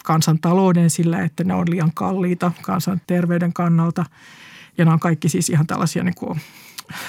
kansantalouden 0.03 0.89
sillä, 0.89 1.23
että 1.23 1.43
ne 1.43 1.53
on 1.53 1.69
liian 1.69 1.91
kalliita 1.93 2.51
kansanterveyden 2.61 3.53
kannalta. 3.53 4.05
Ja 4.77 4.85
nämä 4.85 4.93
on 4.93 4.99
kaikki 4.99 5.29
siis 5.29 5.49
ihan 5.49 5.67
tällaisia 5.67 6.03
niin 6.03 6.15
kuin 6.15 6.41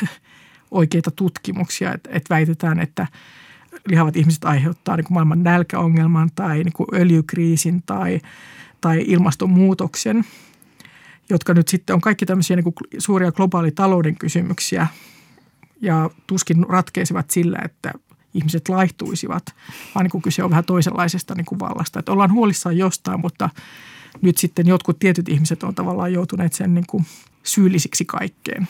oikeita 0.71 1.11
tutkimuksia, 1.11 1.95
että, 1.95 2.11
että 2.13 2.35
väitetään, 2.35 2.81
että 2.81 3.07
lihavat 3.87 4.17
ihmiset 4.17 4.45
aiheuttaa 4.45 4.97
niin 4.97 5.05
kuin 5.05 5.15
maailman 5.15 5.43
nälkäongelman 5.43 6.31
tai 6.35 6.57
niin 6.57 6.73
kuin 6.73 6.89
öljykriisin 6.95 7.83
tai– 7.87 8.21
tai 8.81 9.05
ilmastonmuutoksen, 9.07 10.25
jotka 11.31 11.55
nyt 11.55 11.69
sitten 11.69 11.95
on 11.95 12.01
kaikki 12.01 12.27
tämmöisiä 12.27 12.57
niin 12.57 12.65
kuin 12.65 12.75
suuria 12.99 13.33
globaalitalouden 13.33 14.19
kysymyksiä 14.19 14.87
ja 15.81 16.11
tuskin 16.27 16.67
ratkeisivat 16.69 17.31
sillä, 17.31 17.59
että 17.65 17.93
ihmiset 18.35 18.69
laihtuisivat, 18.69 19.55
vaan 19.95 20.05
niin 20.05 20.11
kuin 20.11 20.23
kyse 20.23 20.45
on 20.45 20.51
vähän 20.51 20.65
toisenlaisesta 20.65 21.35
niin 21.35 21.45
kuin 21.45 21.59
vallasta. 21.59 21.99
Että 21.99 22.13
ollaan 22.13 22.33
huolissaan 22.33 22.79
jostain, 22.79 23.21
mutta 23.21 23.51
nyt 24.23 24.39
sitten 24.39 24.67
jotkut 24.67 24.99
tietyt 24.99 25.29
ihmiset 25.29 25.63
on 25.63 25.75
tavallaan 25.75 26.13
joutuneet 26.13 26.53
sen 26.53 26.75
niin 26.75 26.87
kuin 26.87 27.07
syyllisiksi 27.43 28.05
kaikkeen. 28.05 28.69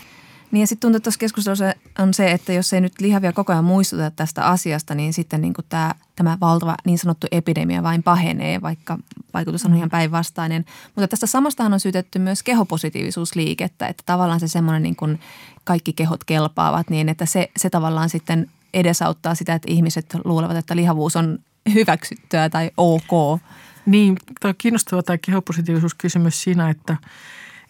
Niin 0.50 0.60
ja 0.60 0.66
sitten 0.66 0.80
tuntuu, 0.80 0.96
että 0.96 1.04
tuossa 1.04 1.18
keskustelussa 1.18 1.74
on 1.98 2.14
se, 2.14 2.32
että 2.32 2.52
jos 2.52 2.72
ei 2.72 2.80
nyt 2.80 3.00
lihavia 3.00 3.32
koko 3.32 3.52
ajan 3.52 3.64
muistuta 3.64 4.10
tästä 4.10 4.46
asiasta, 4.46 4.94
niin 4.94 5.12
sitten 5.12 5.40
niin 5.40 5.54
tämä, 5.68 5.94
tämä 6.16 6.38
valtava 6.40 6.74
niin 6.84 6.98
sanottu 6.98 7.26
epidemia 7.30 7.82
vain 7.82 8.02
pahenee, 8.02 8.62
vaikka 8.62 8.98
vaikutus 9.34 9.64
on 9.64 9.74
ihan 9.74 9.90
päinvastainen. 9.90 10.64
Mutta 10.94 11.08
tästä 11.08 11.26
samastahan 11.26 11.72
on 11.72 11.80
syytetty 11.80 12.18
myös 12.18 12.42
kehopositiivisuusliikettä, 12.42 13.86
että 13.86 14.02
tavallaan 14.06 14.40
se 14.40 14.48
semmoinen 14.48 14.82
niin 14.82 14.96
kuin 14.96 15.20
kaikki 15.64 15.92
kehot 15.92 16.24
kelpaavat 16.24 16.90
niin, 16.90 17.08
että 17.08 17.26
se, 17.26 17.50
se 17.56 17.70
tavallaan 17.70 18.08
sitten 18.08 18.50
edesauttaa 18.74 19.34
sitä, 19.34 19.54
että 19.54 19.72
ihmiset 19.72 20.16
luulevat, 20.24 20.56
että 20.56 20.76
lihavuus 20.76 21.16
on 21.16 21.38
hyväksyttyä 21.74 22.48
tai 22.50 22.70
ok. 22.76 23.40
Niin, 23.86 24.16
tämä 24.40 24.50
on 24.50 24.54
kiinnostava 24.58 25.02
tämä 25.02 25.18
kehopositiivisuuskysymys 25.18 26.42
siinä, 26.42 26.70
että– 26.70 26.96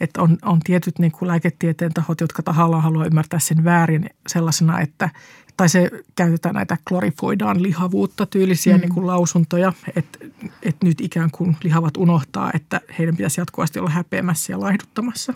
että 0.01 0.23
on, 0.23 0.39
on 0.43 0.61
tietyt 0.61 0.99
niin 0.99 1.13
kuin 1.13 1.29
lääketieteen 1.29 1.95
tahot, 1.95 2.21
jotka 2.21 2.43
tahallaan 2.43 2.83
haluaa 2.83 3.07
ymmärtää 3.07 3.39
sen 3.39 3.65
väärin 3.65 4.11
sellaisena, 4.27 4.81
että 4.81 5.11
tai 5.57 5.69
se 5.69 5.91
käytetään 6.17 6.55
näitä 6.55 6.77
klorifoidaan 6.89 7.63
lihavuutta 7.63 8.27
tyylisiä 8.27 8.75
mm. 8.75 8.81
niin 8.81 8.95
kuin 8.95 9.07
lausuntoja, 9.07 9.73
että, 9.97 10.19
että 10.63 10.87
nyt 10.87 11.01
ikään 11.01 11.31
kuin 11.31 11.57
lihavat 11.63 11.97
unohtaa, 11.97 12.51
että 12.55 12.81
heidän 12.99 13.17
pitäisi 13.17 13.41
jatkuvasti 13.41 13.79
olla 13.79 13.91
häpeämässä 13.91 14.53
ja 14.53 14.61
laihduttamassa. 14.61 15.35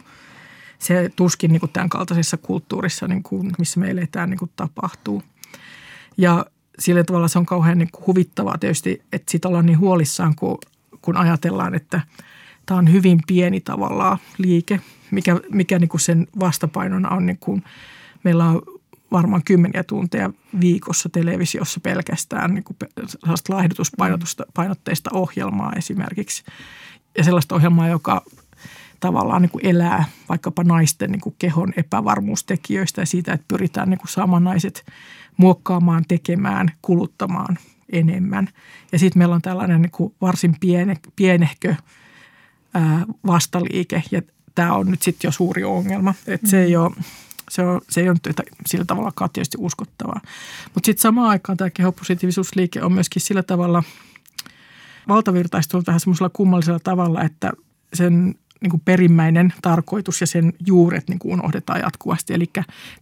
Se 0.79 1.11
tuskin 1.17 1.53
niin 1.53 1.61
kuin 1.61 1.73
tämän 1.73 1.89
kaltaisessa 1.89 2.37
kulttuurissa, 2.37 3.09
niin 3.09 3.23
kuin, 3.23 3.53
missä 3.59 3.81
me 3.81 3.91
eletään, 3.91 4.31
niin 4.31 4.39
kuin 4.39 4.51
tapahtuu. 4.57 5.23
Ja 6.17 6.47
sillä 6.79 7.05
tavalla 7.05 7.29
se 7.29 7.39
on 7.39 7.47
kauhean 7.47 7.79
niin 7.79 7.91
kuin 7.93 8.07
huvittavaa 8.07 8.59
tietysti, 8.59 9.03
että 9.13 9.31
siitä 9.31 9.49
ollaan 9.49 9.67
niin 9.67 9.79
huolissaan, 9.79 10.35
kun, 10.35 10.59
kun 11.03 11.17
ajatellaan, 11.17 11.75
että– 11.75 12.01
tämä 12.67 12.79
on 12.79 12.93
hyvin 12.93 13.21
pieni 13.27 13.61
tavallaan 13.61 14.19
liike, 14.39 14.81
mikä, 15.11 15.41
mikä 15.51 15.79
niin 15.79 15.89
kuin 15.89 16.01
sen 16.01 16.27
vastapainona 16.41 17.09
on 17.09 17.27
niin 17.27 17.39
kuin, 17.41 17.63
meillä 18.25 18.45
on 18.45 18.63
varmaan 19.13 19.43
kymmeniä 19.45 19.85
tunteja 19.85 20.31
viikossa 20.61 21.09
televisiossa 21.09 21.81
pelkästään 21.81 22.55
niin 22.55 22.65
kuin 22.65 22.77
sellaista 23.07 23.55
laihdutuspainotteista 23.55 25.11
ohjelmaa 25.13 25.73
esimerkiksi. 25.77 26.45
Ja 27.19 27.25
sellaista 27.25 27.55
ohjelmaa, 27.55 27.89
joka 27.89 28.23
tavallaan 29.01 29.43
niin 29.43 29.51
kuin 29.51 29.67
elää 29.67 30.05
vaikkapa 30.29 30.65
naisten 30.65 31.13
niin 31.13 31.21
kuin 31.21 31.35
kehon 31.39 31.73
epävarmuustekijöistä 31.77 33.03
ja 33.03 33.07
siitä, 33.07 33.33
että 33.33 33.45
pyritään 33.49 33.91
niin 33.91 33.99
kuin 33.99 34.09
saamaan 34.09 34.45
naiset 34.45 34.85
muokkaamaan, 35.37 36.05
tekemään, 36.09 36.73
kuluttamaan 36.83 37.59
enemmän. 37.93 38.49
Ja 38.93 38.99
sitten 38.99 39.19
meillä 39.19 39.35
on 39.35 39.43
tällainen 39.43 39.83
niin 39.83 39.91
kuin 39.91 40.15
varsin 40.21 40.57
piene, 40.61 40.97
pienehkö– 41.17 41.75
vastaliike 43.27 44.03
ja 44.11 44.23
tämä 44.55 44.75
on 44.75 44.91
nyt 44.91 45.03
sitten 45.03 45.29
jo 45.29 45.33
suuri 45.33 45.65
ongelma. 45.65 46.15
Että 46.27 46.51
se 46.51 46.63
ei 46.63 46.77
ole 46.77 46.91
se, 47.51 47.63
on, 47.63 47.81
se 47.91 48.01
ei 48.01 48.09
ole 48.09 48.19
nyt 48.27 48.37
sillä 48.67 48.85
tavalla 48.85 49.29
tietysti 49.33 49.57
uskottavaa. 49.61 50.21
Mutta 50.75 50.87
sitten 50.87 51.03
samaan 51.03 51.29
aikaan 51.29 51.57
tämä 51.57 51.71
kehopositiivisuusliike 51.71 52.83
on 52.83 52.93
myöskin 52.93 53.23
sillä 53.23 53.43
tavalla 53.43 53.83
valtavirtaistunut 55.09 55.87
vähän 55.87 56.01
semmoisella 56.01 56.31
kummallisella 56.33 56.81
tavalla, 56.81 57.23
että 57.23 57.53
sen 57.95 58.35
niin 58.61 58.71
kuin 58.71 58.83
perimmäinen 58.85 59.53
tarkoitus 59.63 60.21
ja 60.21 60.27
sen 60.27 60.53
juuret 60.67 61.09
niin 61.09 61.19
kuin 61.19 61.33
unohdetaan 61.33 61.81
jatkuvasti. 61.81 62.35
Eli 62.35 62.51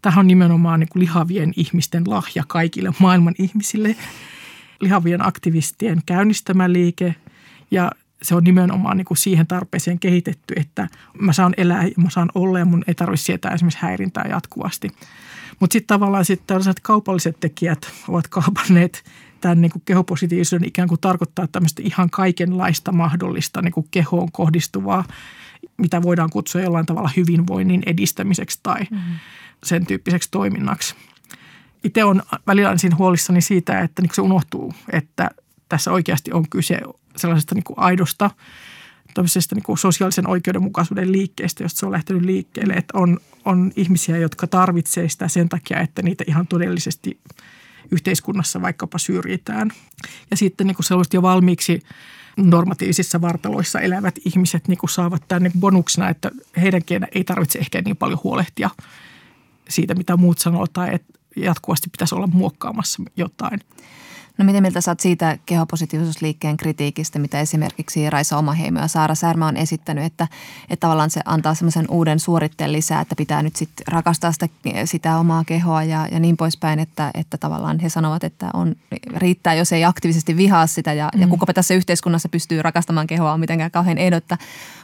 tähän 0.02 0.18
on 0.18 0.26
nimenomaan 0.26 0.80
niin 0.80 0.88
kuin 0.88 1.00
lihavien 1.00 1.52
ihmisten 1.56 2.04
lahja 2.06 2.44
kaikille 2.48 2.92
maailman 2.98 3.34
ihmisille. 3.38 3.96
Lihavien 4.80 5.26
aktivistien 5.26 6.02
käynnistämä 6.06 6.72
liike 6.72 7.14
ja 7.70 7.90
se 8.22 8.34
on 8.34 8.44
nimenomaan 8.44 8.96
niin 8.96 9.04
kuin 9.04 9.18
siihen 9.18 9.46
tarpeeseen 9.46 9.98
kehitetty, 9.98 10.54
että 10.56 10.88
mä 11.20 11.32
saan 11.32 11.54
elää 11.56 11.84
ja 11.84 11.94
mä 11.96 12.10
saan 12.10 12.30
olla 12.34 12.58
ja 12.58 12.64
mun 12.64 12.84
ei 12.86 12.94
tarvitse 12.94 13.24
sietää 13.24 13.54
esimerkiksi 13.54 13.82
häirintää 13.82 14.24
jatkuvasti. 14.28 14.90
Mutta 15.60 15.72
sitten 15.72 15.86
tavallaan 15.86 16.24
sitten 16.24 16.46
tällaiset 16.46 16.80
kaupalliset 16.80 17.40
tekijät 17.40 17.92
ovat 18.08 18.28
kaupanneet 18.28 19.04
tämän 19.40 19.60
niin 19.60 19.72
kuin 19.72 19.82
kehopositiivisuuden 19.84 20.68
ikään 20.68 20.88
kuin 20.88 21.00
tarkoittaa 21.00 21.46
tämmöistä 21.46 21.82
ihan 21.84 22.10
kaikenlaista 22.10 22.92
mahdollista 22.92 23.62
niin 23.62 23.72
kuin 23.72 23.86
kehoon 23.90 24.32
kohdistuvaa, 24.32 25.04
mitä 25.76 26.02
voidaan 26.02 26.30
kutsua 26.30 26.60
jollain 26.60 26.86
tavalla 26.86 27.10
hyvinvoinnin 27.16 27.82
edistämiseksi 27.86 28.60
tai 28.62 28.80
mm-hmm. 28.90 29.14
sen 29.64 29.86
tyyppiseksi 29.86 30.28
toiminnaksi. 30.30 30.94
Itse 31.84 32.04
on 32.04 32.22
välillä 32.46 32.72
ensin 32.72 32.98
huolissani 32.98 33.40
siitä, 33.40 33.80
että 33.80 34.02
niin 34.02 34.10
se 34.14 34.22
unohtuu, 34.22 34.74
että 34.92 35.30
tässä 35.68 35.92
oikeasti 35.92 36.32
on 36.32 36.48
kyse 36.48 36.80
sellaisesta 37.20 37.54
niin 37.54 37.64
kuin 37.64 37.78
aidosta 37.78 38.30
niin 39.54 39.62
kuin 39.62 39.78
sosiaalisen 39.78 40.28
oikeudenmukaisuuden 40.28 41.12
liikkeestä, 41.12 41.64
josta 41.64 41.80
se 41.80 41.86
on 41.86 41.92
lähtenyt 41.92 42.22
liikkeelle. 42.22 42.72
Että 42.72 42.98
on, 42.98 43.18
on 43.44 43.72
ihmisiä, 43.76 44.16
jotka 44.16 44.46
tarvitsee 44.46 45.08
sitä 45.08 45.28
sen 45.28 45.48
takia, 45.48 45.80
että 45.80 46.02
niitä 46.02 46.24
ihan 46.28 46.46
todellisesti 46.46 47.20
yhteiskunnassa 47.90 48.62
vaikkapa 48.62 48.98
syrjitään. 48.98 49.70
Ja 50.30 50.36
sitten 50.36 50.66
niin 50.66 50.76
sellaiset 50.80 51.14
jo 51.14 51.22
valmiiksi 51.22 51.82
normatiivisissa 52.36 53.20
vartaloissa 53.20 53.80
elävät 53.80 54.14
ihmiset 54.24 54.68
niin 54.68 54.78
kuin 54.78 54.90
saavat 54.90 55.22
tämän 55.28 55.42
niin 55.42 55.60
bonuksena, 55.60 56.08
että 56.08 56.30
heidänkin 56.60 57.08
ei 57.14 57.24
tarvitse 57.24 57.58
ehkä 57.58 57.82
niin 57.82 57.96
paljon 57.96 58.20
huolehtia 58.24 58.70
siitä, 59.68 59.94
mitä 59.94 60.16
muut 60.16 60.38
sanoo 60.38 60.66
tai 60.66 60.94
että 60.94 61.12
jatkuvasti 61.36 61.88
pitäisi 61.90 62.14
olla 62.14 62.26
muokkaamassa 62.26 63.02
jotain. 63.16 63.60
No 64.40 64.46
miten 64.46 64.62
mieltä 64.62 64.80
saat 64.80 65.00
siitä 65.00 65.38
kehopositiivisuusliikkeen 65.46 66.56
kritiikistä, 66.56 67.18
mitä 67.18 67.40
esimerkiksi 67.40 68.10
Raisa 68.10 68.38
Omaheimo 68.38 68.80
ja 68.80 68.88
Saara 68.88 69.14
Särmä 69.14 69.46
on 69.46 69.56
esittänyt, 69.56 70.04
että, 70.04 70.28
että 70.70 70.80
tavallaan 70.80 71.10
se 71.10 71.20
antaa 71.24 71.54
semmoisen 71.54 71.90
uuden 71.90 72.20
suoritteen 72.20 72.72
lisää, 72.72 73.00
että 73.00 73.16
pitää 73.16 73.42
nyt 73.42 73.56
sitten 73.56 73.86
rakastaa 73.86 74.32
sitä, 74.32 74.48
sitä 74.84 75.18
omaa 75.18 75.44
kehoa 75.44 75.84
ja, 75.84 76.08
ja 76.12 76.20
niin 76.20 76.36
poispäin, 76.36 76.78
että, 76.78 77.10
että 77.14 77.38
tavallaan 77.38 77.78
he 77.78 77.88
sanovat, 77.88 78.24
että 78.24 78.50
on, 78.54 78.76
riittää, 79.16 79.54
jos 79.54 79.72
ei 79.72 79.84
aktiivisesti 79.84 80.36
vihaa 80.36 80.66
sitä 80.66 80.92
ja, 80.92 81.10
mm. 81.14 81.20
ja 81.20 81.26
kukapa 81.26 81.52
tässä 81.52 81.74
yhteiskunnassa 81.74 82.28
pystyy 82.28 82.62
rakastamaan 82.62 83.06
kehoa 83.06 83.32
on 83.32 83.40
mitenkään 83.40 83.70
kauhean 83.70 83.98
ehdotta. 83.98 84.38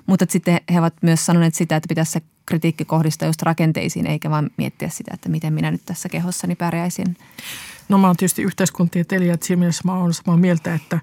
Mutta 0.07 0.27
sitten 0.29 0.61
he 0.73 0.81
ovat 0.81 0.95
myös 1.03 1.27
sanoneet 1.27 1.55
sitä, 1.55 1.77
että 1.77 1.89
pitäisi 1.89 2.13
se 2.13 2.23
kritiikki 2.47 2.85
kohdistaa 2.85 3.29
just 3.29 3.43
rakenteisiin 3.43 4.07
eikä 4.07 4.31
vaan 4.31 4.51
miettiä 4.57 4.89
sitä, 4.89 5.11
että 5.15 5.29
miten 5.29 5.53
minä 5.53 5.71
nyt 5.71 5.83
tässä 5.87 6.09
kehossani 6.09 6.55
pärjäisin. 6.55 7.17
No 7.89 7.99
mä 7.99 8.07
oon 8.07 8.17
tietysti 8.17 8.43
yhteiskuntieteilijä, 8.43 9.35
että 9.35 9.47
siinä 9.47 9.61
mielessä 9.61 9.83
mä 9.85 9.99
oon 9.99 10.15
samaa 10.15 10.37
mieltä, 10.37 10.75
että 10.75 11.01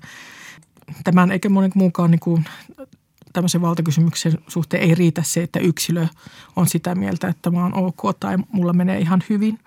tämän 1.03 1.31
eikä 1.31 1.49
monen 1.49 1.71
muunkaan 1.75 2.11
niin 2.11 2.19
kuin 2.19 2.45
tämmöisen 3.33 3.61
valtakysymyksen 3.61 4.33
suhteen 4.47 4.83
ei 4.83 4.95
riitä 4.95 5.23
se, 5.23 5.43
että 5.43 5.59
yksilö 5.59 6.07
on 6.55 6.67
sitä 6.67 6.95
mieltä, 6.95 7.27
että 7.27 7.51
mä 7.51 7.63
oon 7.63 7.73
ok 7.73 8.19
tai 8.19 8.37
mulla 8.51 8.73
menee 8.73 8.99
ihan 8.99 9.23
hyvin, 9.29 9.59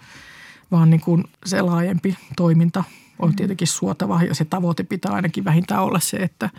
vaan 0.70 0.90
niin 0.90 1.00
kuin 1.00 1.24
se 1.46 1.62
laajempi 1.62 2.16
toiminta 2.36 2.84
on 3.18 3.30
mm. 3.30 3.36
tietenkin 3.36 3.68
suotava 3.68 4.22
ja 4.22 4.34
se 4.34 4.44
tavoite 4.44 4.82
pitää 4.82 5.12
ainakin 5.12 5.44
vähintään 5.44 5.82
olla 5.82 6.00
se, 6.00 6.16
että 6.16 6.50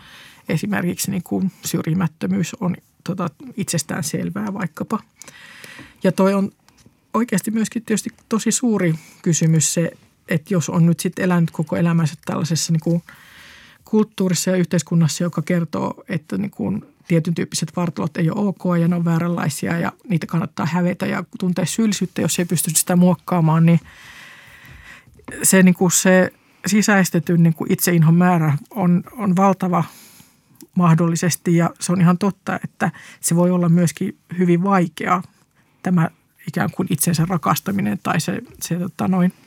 esimerkiksi 0.48 1.10
niin 1.10 1.22
kuin 1.22 1.52
syrjimättömyys 1.64 2.54
on 2.60 2.76
tota, 3.04 3.30
itsestään 3.56 4.04
selvää 4.04 4.54
vaikkapa. 4.54 4.98
Ja 6.02 6.12
toi 6.12 6.34
on 6.34 6.50
oikeasti 7.14 7.50
myöskin 7.50 7.84
tietysti 7.84 8.10
tosi 8.28 8.52
suuri 8.52 8.94
kysymys 9.22 9.74
se, 9.74 9.90
että 10.28 10.54
jos 10.54 10.68
on 10.68 10.86
nyt 10.86 11.00
sitten 11.00 11.24
elänyt 11.24 11.50
koko 11.50 11.76
elämänsä 11.76 12.14
tällaisessa 12.24 12.72
niin 12.72 12.80
kuin 12.80 13.02
kulttuurissa 13.84 14.50
ja 14.50 14.56
yhteiskunnassa, 14.56 15.24
joka 15.24 15.42
kertoo, 15.42 16.04
että 16.08 16.38
niin 16.38 16.50
kuin 16.50 16.84
tietyn 17.08 17.34
tyyppiset 17.34 17.76
vartalot 17.76 18.16
ei 18.16 18.30
ole 18.30 18.48
ok 18.48 18.80
ja 18.80 18.88
ne 18.88 18.96
on 18.96 19.04
vääränlaisia 19.04 19.78
ja 19.78 19.92
niitä 20.08 20.26
kannattaa 20.26 20.66
hävetä 20.66 21.06
ja 21.06 21.24
tuntea 21.38 21.66
syyllisyyttä, 21.66 22.20
jos 22.20 22.38
ei 22.38 22.44
pysty 22.44 22.70
sitä 22.70 22.96
muokkaamaan, 22.96 23.66
niin 23.66 23.80
se, 25.42 25.62
niin 25.62 25.74
kuin 25.74 25.90
se 25.90 26.32
sisäistetyn 26.66 27.42
niin 27.42 27.54
kuin 27.54 27.72
itseinhon 27.72 28.14
määrä 28.14 28.58
on, 28.70 29.04
on 29.12 29.36
valtava 29.36 29.84
mahdollisesti 30.74 31.56
ja 31.56 31.70
se 31.80 31.92
on 31.92 32.00
ihan 32.00 32.18
totta, 32.18 32.60
että 32.64 32.90
se 33.20 33.36
voi 33.36 33.50
olla 33.50 33.68
myöskin 33.68 34.18
hyvin 34.38 34.62
vaikea 34.62 35.22
tämä 35.82 36.10
ikään 36.48 36.70
kuin 36.70 36.88
itsensä 36.90 37.26
rakastaminen 37.28 37.98
tai 38.02 38.20
se, 38.20 38.42
se 38.60 38.78
tota 38.78 39.08
noin– 39.08 39.32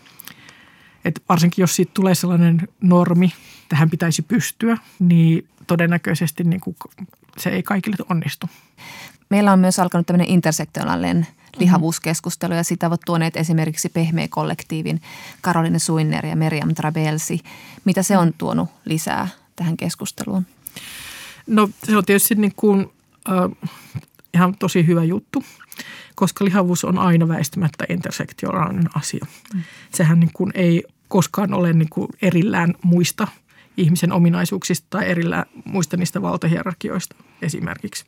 et 1.06 1.24
varsinkin 1.30 1.64
jos 1.64 1.76
siitä 1.76 1.92
tulee 1.94 2.16
sellainen 2.16 2.68
normi, 2.82 3.34
tähän 3.70 3.90
pitäisi 3.90 4.22
pystyä, 4.22 4.78
niin 5.00 5.48
todennäköisesti 5.68 6.44
niin 6.44 6.62
kuin 6.62 6.76
se 7.38 7.50
ei 7.50 7.64
kaikille 7.64 7.96
onnistu. 8.10 8.50
Meillä 9.30 9.54
on 9.54 9.60
myös 9.60 9.80
alkanut 9.80 10.08
tämmöinen 10.08 10.30
intersektionaalinen 10.30 11.28
lihavuuskeskustelu 11.60 12.54
ja 12.54 12.64
sitä 12.64 12.88
ovat 12.88 13.02
tuoneet 13.06 13.38
esimerkiksi 13.38 13.90
Pehmeä 13.90 14.28
kollektiivin 14.30 15.02
Karoline 15.42 15.80
Suinner 15.80 16.26
ja 16.26 16.36
Meriam 16.36 16.76
Trabelsi. 16.76 17.40
Mitä 17.86 18.04
se 18.04 18.18
on 18.18 18.34
tuonut 18.38 18.70
lisää 18.86 19.28
tähän 19.56 19.78
keskusteluun? 19.78 20.46
No 21.48 21.70
se 21.84 21.98
on 21.98 22.06
tietysti 22.06 22.36
niin 22.36 22.54
kuin, 22.56 22.90
äh, 23.30 23.70
ihan 24.34 24.56
tosi 24.60 24.88
hyvä 24.88 25.04
juttu 25.04 25.44
koska 26.16 26.46
lihavuus 26.46 26.86
on 26.86 26.98
aina 26.98 27.28
väistämättä 27.28 27.86
intersektionaalinen 27.90 28.90
asia. 28.96 29.26
Mm. 29.54 29.62
Sehän 29.94 30.20
niin 30.20 30.32
kuin 30.34 30.52
ei 30.56 30.84
koskaan 31.08 31.54
ole 31.54 31.74
niin 31.74 31.90
kuin 31.90 32.08
erillään 32.22 32.74
muista 32.84 33.28
ihmisen 33.78 34.12
ominaisuuksista 34.12 34.88
tai 34.90 35.10
erillään 35.10 35.46
muista 35.66 35.98
niistä 35.98 36.22
valtahierarkioista 36.22 37.16
esimerkiksi. 37.42 38.06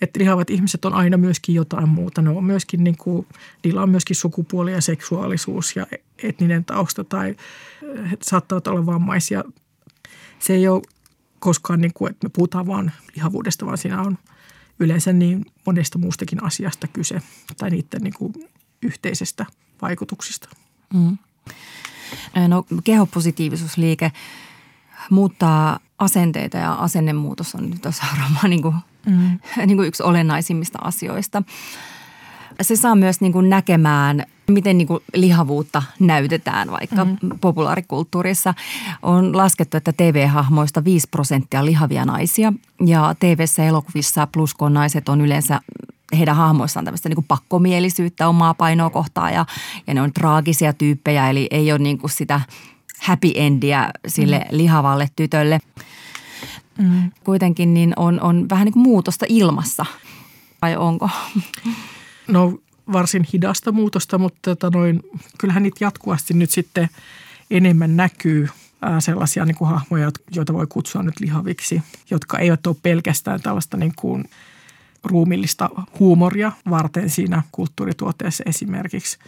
Että 0.00 0.20
lihavat 0.20 0.50
ihmiset 0.50 0.84
on 0.84 0.94
aina 0.94 1.16
myöskin 1.16 1.54
jotain 1.54 1.88
muuta. 1.88 2.22
Ne 2.22 2.30
on 2.30 2.44
myöskin, 2.44 2.84
niin 2.84 2.96
kuin, 2.96 3.26
niillä 3.64 3.82
on 3.82 3.90
myöskin 3.90 4.16
sukupuoli 4.16 4.72
ja 4.72 4.80
seksuaalisuus 4.80 5.76
ja 5.76 5.86
etninen 6.22 6.64
tausta 6.64 7.04
tai 7.04 7.36
saattavat 8.22 8.66
olla 8.66 8.86
vammaisia. 8.86 9.44
Se 10.38 10.54
ei 10.54 10.68
ole 10.68 10.82
koskaan 11.38 11.80
niin 11.80 11.92
kuin, 11.94 12.10
että 12.10 12.26
me 12.26 12.30
puhutaan 12.34 12.66
vain 12.66 12.92
lihavuudesta, 13.16 13.66
vaan 13.66 13.78
siinä 13.78 14.02
on– 14.02 14.18
yleensä 14.80 15.12
niin 15.12 15.46
monesta 15.66 15.98
muustakin 15.98 16.44
asiasta 16.44 16.88
kyse 16.88 17.22
tai 17.58 17.70
niiden 17.70 18.02
niin 18.02 18.14
kuin 18.14 18.32
yhteisestä 18.82 19.46
vaikutuksista. 19.82 20.48
Mm. 20.94 21.18
No 22.48 22.64
kehopositiivisuusliike 22.84 24.12
muuttaa 25.10 25.80
asenteita 25.98 26.56
ja 26.56 26.72
asennemuutos 26.72 27.54
on 27.54 27.70
nyt 27.70 27.82
varmaan 27.84 28.50
niin 28.50 28.62
kuin, 28.62 28.74
mm. 29.06 29.38
niin 29.66 29.76
kuin 29.76 29.88
yksi 29.88 30.02
olennaisimmista 30.02 30.78
asioista– 30.82 31.42
se 32.62 32.76
saa 32.76 32.94
myös 32.94 33.20
niin 33.20 33.32
kuin 33.32 33.50
näkemään, 33.50 34.26
miten 34.48 34.78
niin 34.78 34.88
kuin 34.88 35.02
lihavuutta 35.14 35.82
näytetään 36.00 36.70
vaikka 36.70 37.04
mm-hmm. 37.04 37.30
populaarikulttuurissa. 37.40 38.54
On 39.02 39.36
laskettu, 39.36 39.76
että 39.76 39.92
TV-hahmoista 39.92 40.84
5 40.84 41.08
prosenttia 41.10 41.64
lihavia 41.64 42.04
naisia 42.04 42.52
ja 42.86 43.14
TV-ssä 43.20 43.64
elokuvissa 43.64 44.26
pluskoon 44.26 44.74
naiset 44.74 45.08
on 45.08 45.20
yleensä 45.20 45.60
heidän 46.18 46.36
hahmoissaan 46.36 46.84
tämmöistä 46.84 47.08
niin 47.08 47.14
kuin 47.16 47.28
pakkomielisyyttä 47.28 48.28
omaa 48.28 48.54
painoa 48.54 48.90
kohtaan 48.90 49.34
ja, 49.34 49.46
ja 49.86 49.94
ne 49.94 50.02
on 50.02 50.12
traagisia 50.12 50.72
tyyppejä, 50.72 51.30
eli 51.30 51.46
ei 51.50 51.72
ole 51.72 51.78
niin 51.78 51.98
kuin 51.98 52.10
sitä 52.10 52.40
happy 53.00 53.32
endiä 53.34 53.90
sille 54.06 54.38
mm. 54.38 54.56
lihavalle 54.56 55.08
tytölle. 55.16 55.58
Mm. 56.78 57.10
Kuitenkin 57.24 57.74
niin 57.74 57.92
on, 57.96 58.20
on 58.20 58.46
vähän 58.50 58.64
niin 58.64 58.72
kuin 58.72 58.82
muutosta 58.82 59.26
ilmassa, 59.28 59.86
vai 60.62 60.76
onko? 60.76 61.10
No 62.28 62.58
varsin 62.92 63.26
hidasta 63.32 63.72
muutosta, 63.72 64.18
mutta 64.18 64.56
tota 64.56 64.78
noin, 64.78 65.02
kyllähän 65.38 65.62
niitä 65.62 65.84
jatkuvasti 65.84 66.34
nyt 66.34 66.50
sitten 66.50 66.88
enemmän 67.50 67.96
näkyy 67.96 68.48
sellaisia 68.98 69.44
niin 69.44 69.56
kuin 69.56 69.70
hahmoja, 69.70 70.10
joita 70.30 70.52
voi 70.52 70.66
kutsua 70.66 71.02
nyt 71.02 71.20
lihaviksi, 71.20 71.82
jotka 72.10 72.38
eivät 72.38 72.66
ole 72.66 72.76
pelkästään 72.82 73.42
tällaista 73.42 73.76
niin 73.76 73.92
kuin 73.96 74.24
ruumillista 75.04 75.70
huumoria 75.98 76.52
varten 76.70 77.10
siinä 77.10 77.42
kulttuurituotteessa 77.52 78.44
esimerkiksi. 78.46 79.18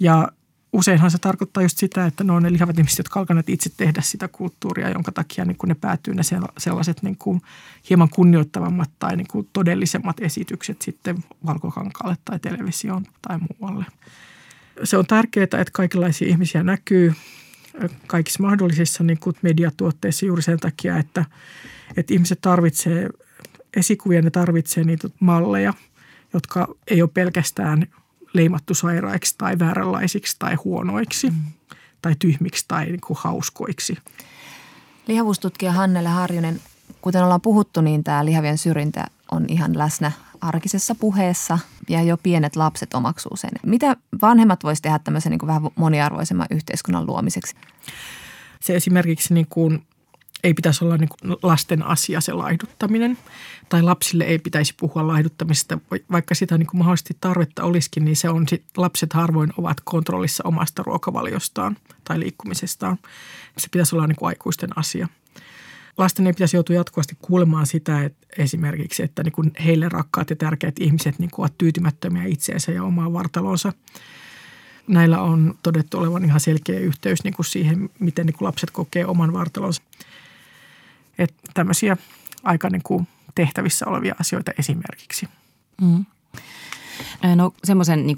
Ja 0.00 0.28
useinhan 0.72 1.10
se 1.10 1.18
tarkoittaa 1.18 1.62
just 1.62 1.78
sitä, 1.78 2.06
että 2.06 2.24
ne 2.24 2.32
on 2.32 2.42
ne 2.42 2.52
lihavat 2.52 2.78
ihmiset, 2.78 2.98
jotka 2.98 3.20
alkaneet 3.20 3.48
itse 3.48 3.70
tehdä 3.76 4.00
sitä 4.00 4.28
kulttuuria, 4.28 4.90
jonka 4.90 5.12
takia 5.12 5.44
niin 5.44 5.56
kuin 5.56 5.68
ne 5.68 5.74
päätyy 5.74 6.14
ne 6.14 6.22
sellaiset 6.58 7.02
niin 7.02 7.16
kuin 7.16 7.42
hieman 7.90 8.08
kunnioittavammat 8.08 8.90
tai 8.98 9.16
niin 9.16 9.26
kuin 9.30 9.48
todellisemmat 9.52 10.20
esitykset 10.20 10.82
sitten 10.82 11.24
valkokankaalle 11.46 12.16
tai 12.24 12.38
televisioon 12.38 13.06
tai 13.28 13.38
muualle. 13.38 13.84
Se 14.84 14.96
on 14.96 15.06
tärkeää, 15.06 15.44
että 15.44 15.64
kaikenlaisia 15.72 16.28
ihmisiä 16.28 16.62
näkyy 16.62 17.14
kaikissa 18.06 18.42
mahdollisissa 18.42 19.04
niin 19.04 19.18
kuin 19.18 19.36
mediatuotteissa 19.42 20.26
juuri 20.26 20.42
sen 20.42 20.58
takia, 20.58 20.98
että, 20.98 21.24
että 21.96 22.14
ihmiset 22.14 22.38
tarvitsee 22.40 23.10
esikuvia, 23.76 24.22
ne 24.22 24.30
tarvitsee 24.30 24.84
niitä 24.84 25.08
malleja, 25.20 25.74
jotka 26.32 26.74
ei 26.88 27.02
ole 27.02 27.10
pelkästään– 27.14 27.86
leimattu 28.32 28.74
sairaiksi 28.74 29.34
tai 29.38 29.58
vääränlaisiksi 29.58 30.36
tai 30.38 30.54
huonoiksi 30.54 31.30
mm. 31.30 31.36
tai 32.02 32.14
tyhmiksi 32.18 32.64
tai 32.68 32.86
niin 32.86 33.00
kuin 33.00 33.18
hauskoiksi. 33.20 33.98
Lihavuustutkija 35.06 35.72
Hannele 35.72 36.08
Harjunen, 36.08 36.60
kuten 37.00 37.24
ollaan 37.24 37.40
puhuttu, 37.40 37.80
niin 37.80 38.04
tämä 38.04 38.24
lihavien 38.24 38.58
syrjintä 38.58 39.06
on 39.30 39.44
ihan 39.48 39.78
läsnä 39.78 40.12
arkisessa 40.40 40.94
puheessa 40.94 41.58
ja 41.88 42.02
jo 42.02 42.16
pienet 42.16 42.56
lapset 42.56 42.94
omaksuu 42.94 43.36
sen. 43.36 43.50
Mitä 43.66 43.96
vanhemmat 44.22 44.64
voisivat 44.64 44.82
tehdä 44.82 44.98
tämmöisen 44.98 45.30
niin 45.30 45.38
kuin 45.38 45.48
vähän 45.48 45.62
moniarvoisemman 45.76 46.46
yhteiskunnan 46.50 47.06
luomiseksi? 47.06 47.54
Se 48.60 48.76
esimerkiksi 48.76 49.34
niin 49.34 49.46
kuin 49.50 49.86
ei 50.44 50.54
pitäisi 50.54 50.84
olla 50.84 50.96
niin 50.96 51.08
lasten 51.42 51.82
asia 51.82 52.20
se 52.20 52.32
laihduttaminen. 52.32 53.18
Tai 53.68 53.82
lapsille 53.82 54.24
ei 54.24 54.38
pitäisi 54.38 54.74
puhua 54.76 55.06
laihduttamisesta, 55.06 55.78
vaikka 56.12 56.34
sitä 56.34 56.58
niin 56.58 56.68
mahdollisesti 56.72 57.16
tarvetta 57.20 57.64
olisikin, 57.64 58.04
niin 58.04 58.16
se 58.16 58.30
on, 58.30 58.48
sit, 58.48 58.64
lapset 58.76 59.12
harvoin 59.12 59.52
ovat 59.56 59.80
kontrollissa 59.84 60.44
omasta 60.46 60.82
ruokavaliostaan 60.82 61.76
tai 62.04 62.20
liikkumisestaan. 62.20 62.98
Se 63.58 63.68
pitäisi 63.70 63.94
olla 63.94 64.06
niin 64.06 64.16
aikuisten 64.20 64.78
asia. 64.78 65.08
Lasten 65.98 66.26
ei 66.26 66.32
pitäisi 66.32 66.56
joutua 66.56 66.76
jatkuvasti 66.76 67.16
kuulemaan 67.22 67.66
sitä 67.66 68.04
että 68.04 68.26
esimerkiksi, 68.38 69.02
että 69.02 69.22
niin 69.22 69.52
heille 69.64 69.88
rakkaat 69.88 70.30
ja 70.30 70.36
tärkeät 70.36 70.78
ihmiset 70.80 71.18
niin 71.18 71.30
ovat 71.38 71.58
tyytymättömiä 71.58 72.24
itseensä 72.24 72.72
ja 72.72 72.84
omaan 72.84 73.12
vartalonsa 73.12 73.72
näillä 74.90 75.22
on 75.22 75.54
todettu 75.62 75.98
olevan 75.98 76.24
ihan 76.24 76.40
selkeä 76.40 76.80
yhteys 76.80 77.24
niin 77.24 77.34
kuin 77.34 77.46
siihen, 77.46 77.90
miten 77.98 78.26
niin 78.26 78.36
kuin 78.36 78.46
lapset 78.46 78.70
kokee 78.70 79.06
oman 79.06 79.32
vartalonsa. 79.32 79.82
Että 81.20 81.42
tämmöisiä 81.54 81.96
aika 82.42 82.68
niin 82.70 82.82
kuin 82.82 83.08
tehtävissä 83.34 83.86
olevia 83.86 84.14
asioita 84.20 84.52
esimerkiksi. 84.58 85.28
Mm. 85.80 86.04
No 87.34 87.52
semmoisen 87.64 88.06
niin 88.06 88.16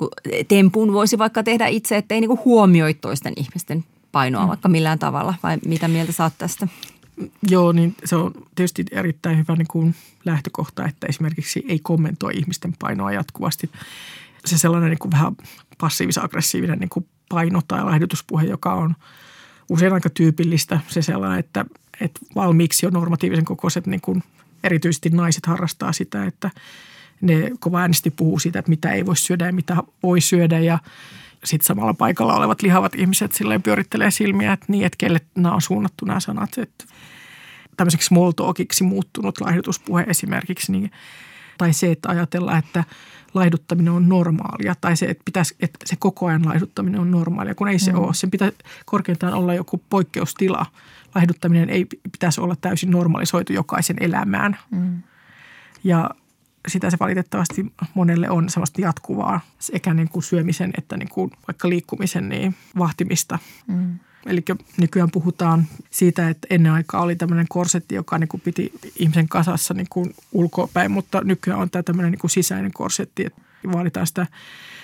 tempun 0.49 0.93
voisi 0.93 1.19
vaikka 1.19 1.43
tehdä 1.43 1.67
itse, 1.67 1.97
ettei 1.97 2.21
niin 2.21 2.29
kuin 2.29 2.41
huomioi 2.45 2.95
toisten 2.95 3.33
ihmisten 3.37 3.85
painoa 4.13 4.43
mm. 4.43 4.49
vaikka 4.49 4.69
millään 4.69 4.99
tavalla. 4.99 5.35
Vai 5.43 5.59
mitä 5.67 5.89
mieltä 5.89 6.13
saat 6.13 6.33
tästä? 6.39 6.69
Joo, 7.49 7.73
niin 7.73 7.95
se 8.05 8.17
on 8.17 8.33
tietysti 8.55 8.85
erittäin 8.91 9.39
hyvä 9.39 9.57
niin 9.57 9.69
kuin 9.69 9.95
lähtökohta, 10.25 10.87
että 10.87 11.07
esimerkiksi 11.07 11.65
ei 11.69 11.79
kommentoi 11.79 12.33
ihmisten 12.37 12.75
painoa 12.79 13.13
jatkuvasti. 13.13 13.71
Se 14.45 14.59
sellainen 14.59 14.91
niin 14.91 14.99
kuin 14.99 15.13
vähän 15.13 15.37
passiivis-aggressiivinen 15.79 16.79
niin 16.79 16.89
kuin 16.89 17.07
paino 17.29 17.61
tai 17.69 17.85
laihdutuspuhe, 17.85 18.45
joka 18.45 18.75
on 18.75 18.95
usein 19.69 19.93
aika 19.93 20.11
tyypillistä. 20.11 20.81
Se 20.89 21.03
sellainen, 21.03 21.39
että, 21.39 21.65
että 22.03 22.21
valmiiksi 22.35 22.87
jo 22.87 22.91
normatiivisen 22.91 23.45
kokoiset 23.45 23.87
niin 23.87 24.01
kuin 24.01 24.23
erityisesti 24.65 25.11
naiset 25.11 25.47
harrastaa 25.47 25.93
sitä, 25.93 26.25
että 26.25 26.51
ne 27.21 27.51
kova 27.61 27.81
äänesti 27.81 28.11
puhuu 28.11 28.39
siitä, 28.39 28.59
että 28.59 28.71
mitä 28.71 28.93
ei 28.93 29.07
voi 29.07 29.17
syödä 29.17 29.47
ja 29.47 29.53
mitä 29.53 29.77
voi 30.03 30.21
syödä 30.21 30.59
ja 30.59 30.79
sitten 31.45 31.67
samalla 31.67 31.95
paikalla 31.95 32.35
olevat 32.35 32.63
lihavat 32.63 32.95
ihmiset 32.95 33.33
silleen 33.33 33.63
pyörittelee 33.63 34.11
silmiä, 34.11 34.53
että 34.53 34.67
niin, 34.69 34.85
että 34.85 34.97
kelle 34.97 35.21
nämä 35.35 35.55
on 35.55 35.63
suunnattu 35.63 36.05
nämä 36.05 36.21
sanat. 36.21 36.59
Että 36.59 36.85
tämmöiseksi 37.77 38.07
small 38.07 38.31
talkiksi 38.31 38.85
muuttunut 38.85 39.41
laihdutuspuhe 39.41 40.05
esimerkiksi, 40.09 40.73
niin, 40.73 40.91
tai 41.59 41.73
se, 41.73 41.91
että 41.93 42.09
ajatellaan, 42.09 42.59
että 42.59 42.85
laihduttaminen 43.35 43.93
on 43.93 44.09
normaalia 44.09 44.75
tai 44.81 44.97
se, 44.97 45.07
että, 45.07 45.23
pitäisi, 45.25 45.55
että 45.61 45.79
se 45.85 45.97
koko 45.99 46.27
ajan 46.27 46.47
laihduttaminen 46.47 47.01
on 47.01 47.11
normaalia, 47.11 47.55
kun 47.55 47.69
ei 47.69 47.79
se 47.79 47.93
mm. 47.93 47.99
ole. 47.99 48.15
Sen 48.15 48.31
pitää 48.31 48.53
korkeintaan 48.85 49.35
olla 49.35 49.55
joku 49.55 49.83
poikkeustila. 49.91 50.67
Laihduttaminen 51.15 51.71
ei 51.71 51.87
pitäisi 52.13 52.41
olla 52.41 52.57
täysin 52.57 52.91
normalisoitu 52.91 53.53
jokaisen 53.53 53.97
elämään. 54.01 54.59
Mm. 54.71 55.03
Ja 55.85 56.11
sitä 56.69 56.91
se 56.91 56.97
valitettavasti 57.01 57.73
monelle 57.95 58.31
on 58.31 58.49
sellaista 58.49 58.81
jatkuvaa 58.81 59.41
sekä 59.59 59.95
niin 59.95 60.09
kuin 60.09 60.23
syömisen 60.23 60.73
että 60.79 60.97
niin 60.97 61.09
kuin 61.09 61.31
vaikka 61.49 61.69
liikkumisen 61.69 62.29
niin 62.29 62.55
vahtimista. 62.79 63.39
Mm. 63.67 63.99
Eli 64.27 64.45
nykyään 64.77 65.11
puhutaan 65.11 65.67
siitä, 65.91 66.29
että 66.29 66.47
ennen 66.51 66.73
aikaa 66.73 67.03
oli 67.03 67.17
tämmöinen 67.17 67.47
korsetti, 67.49 67.95
joka 67.95 68.19
niin 68.19 68.29
kuin 68.29 68.41
piti 68.41 68.73
ihmisen 68.97 69.29
kasassa 69.29 69.75
niin 69.75 69.87
kuin 69.91 70.15
ulkopäin, 70.33 70.91
mutta 70.91 71.21
nykyään 71.25 71.61
on 71.61 71.71
tämä 71.71 71.83
tämmöinen 71.83 72.13
niin 72.13 72.21
kuin 72.21 72.31
sisäinen 72.31 72.73
korsetti, 72.73 73.27
että 73.27 73.43
vaaditaan 73.73 74.07
sitä 74.07 74.27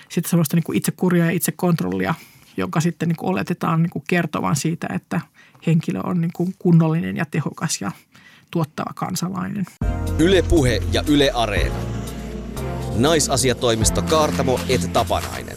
sitten 0.08 0.30
sellaista 0.30 0.56
niin 0.56 0.64
kuin 0.64 0.78
itsekuria 0.78 1.24
ja 1.24 1.30
itsekontrollia, 1.30 2.14
jonka 2.56 2.80
sitten 2.80 3.08
niin 3.08 3.16
kuin 3.16 3.30
oletetaan 3.30 3.82
niin 3.82 3.90
kuin 3.90 4.04
kertovan 4.08 4.56
siitä, 4.56 4.86
että 4.94 5.20
henkilö 5.66 6.00
on 6.04 6.20
niin 6.20 6.30
kuin 6.34 6.54
kunnollinen 6.58 7.16
ja 7.16 7.24
tehokas 7.30 7.80
ja 7.80 7.92
tuottava 8.50 8.92
kansalainen. 8.94 9.66
Ylepuhe 10.18 10.82
ja 10.92 11.02
Yle 11.08 11.30
Areena. 11.34 11.74
Naisasiatoimisto 12.96 14.02
Kaartamo 14.02 14.60
et 14.68 14.92
Tapanainen. 14.92 15.56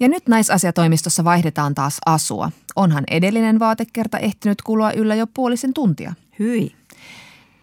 Ja 0.00 0.08
nyt 0.08 0.28
naisasiatoimistossa 0.28 1.24
vaihdetaan 1.24 1.74
taas 1.74 1.98
asua. 2.06 2.50
Onhan 2.76 3.04
edellinen 3.10 3.58
vaatekerta 3.58 4.18
ehtinyt 4.18 4.62
kulua 4.62 4.92
yllä 4.92 5.14
jo 5.14 5.26
puolisen 5.34 5.74
tuntia. 5.74 6.14
Hyi. 6.38 6.72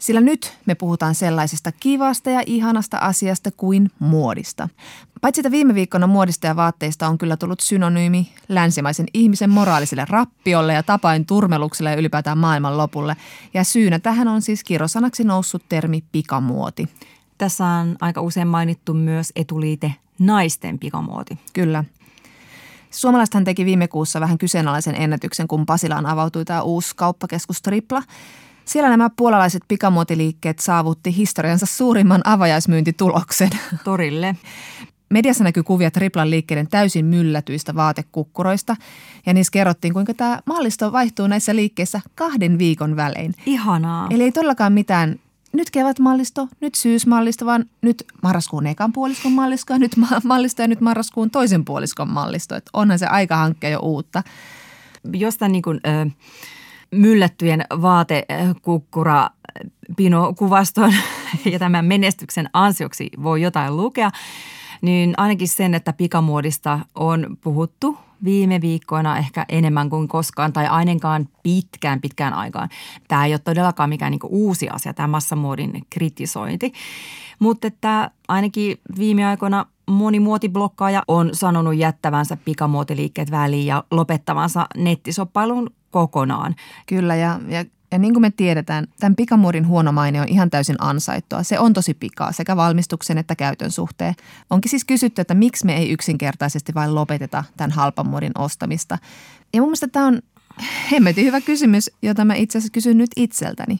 Sillä 0.01 0.21
nyt 0.21 0.57
me 0.65 0.75
puhutaan 0.75 1.15
sellaisesta 1.15 1.71
kivasta 1.71 2.29
ja 2.29 2.43
ihanasta 2.45 2.97
asiasta 2.97 3.51
kuin 3.51 3.91
muodista. 3.99 4.69
Paitsi 5.21 5.41
että 5.41 5.51
viime 5.51 5.75
viikkona 5.75 6.07
muodista 6.07 6.47
ja 6.47 6.55
vaatteista 6.55 7.07
on 7.07 7.17
kyllä 7.17 7.37
tullut 7.37 7.59
synonyymi 7.59 8.31
länsimaisen 8.49 9.05
ihmisen 9.13 9.49
moraaliselle 9.49 10.05
rappiolle 10.09 10.73
ja 10.73 10.83
tapain 10.83 11.25
turmelukselle 11.25 11.89
ja 11.89 11.95
ylipäätään 11.95 12.37
maailman 12.37 12.77
lopulle. 12.77 13.15
Ja 13.53 13.63
syynä 13.63 13.99
tähän 13.99 14.27
on 14.27 14.41
siis 14.41 14.63
kirosanaksi 14.63 15.23
noussut 15.23 15.63
termi 15.69 16.03
pikamuoti. 16.11 16.89
Tässä 17.37 17.65
on 17.65 17.95
aika 18.01 18.21
usein 18.21 18.47
mainittu 18.47 18.93
myös 18.93 19.31
etuliite 19.35 19.93
naisten 20.19 20.79
pikamuoti. 20.79 21.39
Kyllä. 21.53 21.83
Suomalaisethan 22.91 23.43
teki 23.43 23.65
viime 23.65 23.87
kuussa 23.87 24.19
vähän 24.19 24.37
kyseenalaisen 24.37 24.95
ennätyksen, 24.95 25.47
kun 25.47 25.65
Pasilaan 25.65 26.05
avautui 26.05 26.45
tämä 26.45 26.61
uusi 26.61 26.95
kauppakeskus 26.95 27.61
Tripla. 27.61 28.03
Siellä 28.71 28.89
nämä 28.89 29.09
puolalaiset 29.15 29.63
pikamuotiliikkeet 29.67 30.59
saavutti 30.59 31.17
historiansa 31.17 31.65
suurimman 31.65 32.21
avajaismyyntituloksen. 32.23 33.49
Torille. 33.83 34.35
Mediassa 35.09 35.43
näkyy 35.43 35.63
kuvia 35.63 35.91
Triplan 35.91 36.29
liikkeiden 36.29 36.67
täysin 36.67 37.05
myllätyistä 37.05 37.75
vaatekukkuroista 37.75 38.75
ja 39.25 39.33
niissä 39.33 39.51
kerrottiin, 39.51 39.93
kuinka 39.93 40.13
tämä 40.13 40.39
mallisto 40.45 40.91
vaihtuu 40.91 41.27
näissä 41.27 41.55
liikkeissä 41.55 42.01
kahden 42.15 42.57
viikon 42.57 42.95
välein. 42.95 43.33
Ihanaa. 43.45 44.07
Eli 44.09 44.23
ei 44.23 44.31
todellakaan 44.31 44.73
mitään 44.73 45.19
nyt 45.53 45.69
kevätmallisto, 45.69 46.47
nyt 46.61 46.75
syysmallisto, 46.75 47.45
vaan 47.45 47.65
nyt 47.81 48.03
marraskuun 48.23 48.67
ekan 48.67 48.93
puoliskon 48.93 49.31
mallisto, 49.31 49.77
nyt 49.77 49.95
mallisto 50.23 50.61
ja 50.61 50.67
nyt 50.67 50.81
marraskuun 50.81 51.31
toisen 51.31 51.65
puoliskon 51.65 52.09
mallisto. 52.09 52.55
Että 52.55 52.69
onhan 52.73 52.99
se 52.99 53.05
aika 53.05 53.35
hankkia 53.35 53.69
jo 53.69 53.79
uutta. 53.79 54.23
Jostain 55.13 55.51
niin 55.51 55.61
kuin, 55.61 55.79
äh, 55.87 56.15
myllättyjen 56.91 57.65
vaatekukkura 57.81 59.29
Pino-kuvaston 59.95 60.93
ja 61.51 61.59
tämän 61.59 61.85
menestyksen 61.85 62.49
ansioksi 62.53 63.09
voi 63.23 63.41
jotain 63.41 63.77
lukea, 63.77 64.09
niin 64.81 65.13
ainakin 65.17 65.47
sen, 65.47 65.73
että 65.73 65.93
pikamuodista 65.93 66.79
on 66.95 67.37
puhuttu 67.41 67.97
viime 68.23 68.61
viikkoina 68.61 69.17
ehkä 69.17 69.45
enemmän 69.49 69.89
kuin 69.89 70.07
koskaan 70.07 70.53
tai 70.53 70.67
ainakaan 70.67 71.29
pitkään 71.43 72.01
pitkään 72.01 72.33
aikaan. 72.33 72.69
Tämä 73.07 73.25
ei 73.25 73.33
ole 73.33 73.39
todellakaan 73.39 73.89
mikään 73.89 74.11
niin 74.11 74.19
uusi 74.29 74.69
asia, 74.69 74.93
tämä 74.93 75.07
massamuodin 75.07 75.71
kritisointi. 75.89 76.73
Mutta 77.39 77.67
että 77.67 78.11
ainakin 78.27 78.77
viime 78.97 79.25
aikoina 79.25 79.65
moni 79.87 80.19
muotiblokkaaja 80.19 81.03
on 81.07 81.29
sanonut 81.33 81.75
jättävänsä 81.75 82.37
pikamuotiliikkeet 82.45 83.31
väliin 83.31 83.65
ja 83.65 83.83
lopettavansa 83.91 84.67
nettisoppailun 84.77 85.69
kokonaan. 85.91 86.55
Kyllä 86.85 87.15
ja, 87.15 87.39
ja 87.47 87.65
ja 87.91 87.97
niin 87.97 88.13
kuin 88.13 88.21
me 88.21 88.31
tiedetään, 88.31 88.87
tämän 88.99 89.15
pikamuodin 89.15 89.67
huono 89.67 89.91
maine 89.91 90.21
on 90.21 90.27
ihan 90.27 90.49
täysin 90.49 90.75
ansaittua. 90.79 91.43
Se 91.43 91.59
on 91.59 91.73
tosi 91.73 91.93
pikaa 91.93 92.31
sekä 92.31 92.55
valmistuksen 92.55 93.17
että 93.17 93.35
käytön 93.35 93.71
suhteen. 93.71 94.15
Onkin 94.49 94.69
siis 94.69 94.85
kysytty, 94.85 95.21
että 95.21 95.33
miksi 95.33 95.65
me 95.65 95.77
ei 95.77 95.91
yksinkertaisesti 95.91 96.73
vain 96.73 96.95
lopeteta 96.95 97.43
tämän 97.57 97.71
halpamuodin 97.71 98.31
ostamista. 98.37 98.97
Ja 99.53 99.61
mun 99.61 99.69
mielestä 99.69 99.87
tämä 99.87 100.07
on 100.07 100.21
hemmetin 100.91 101.25
hyvä 101.25 101.41
kysymys, 101.41 101.91
jota 102.01 102.25
mä 102.25 102.35
itse 102.35 102.57
asiassa 102.57 102.71
kysyn 102.71 102.97
nyt 102.97 103.09
itseltäni. 103.15 103.79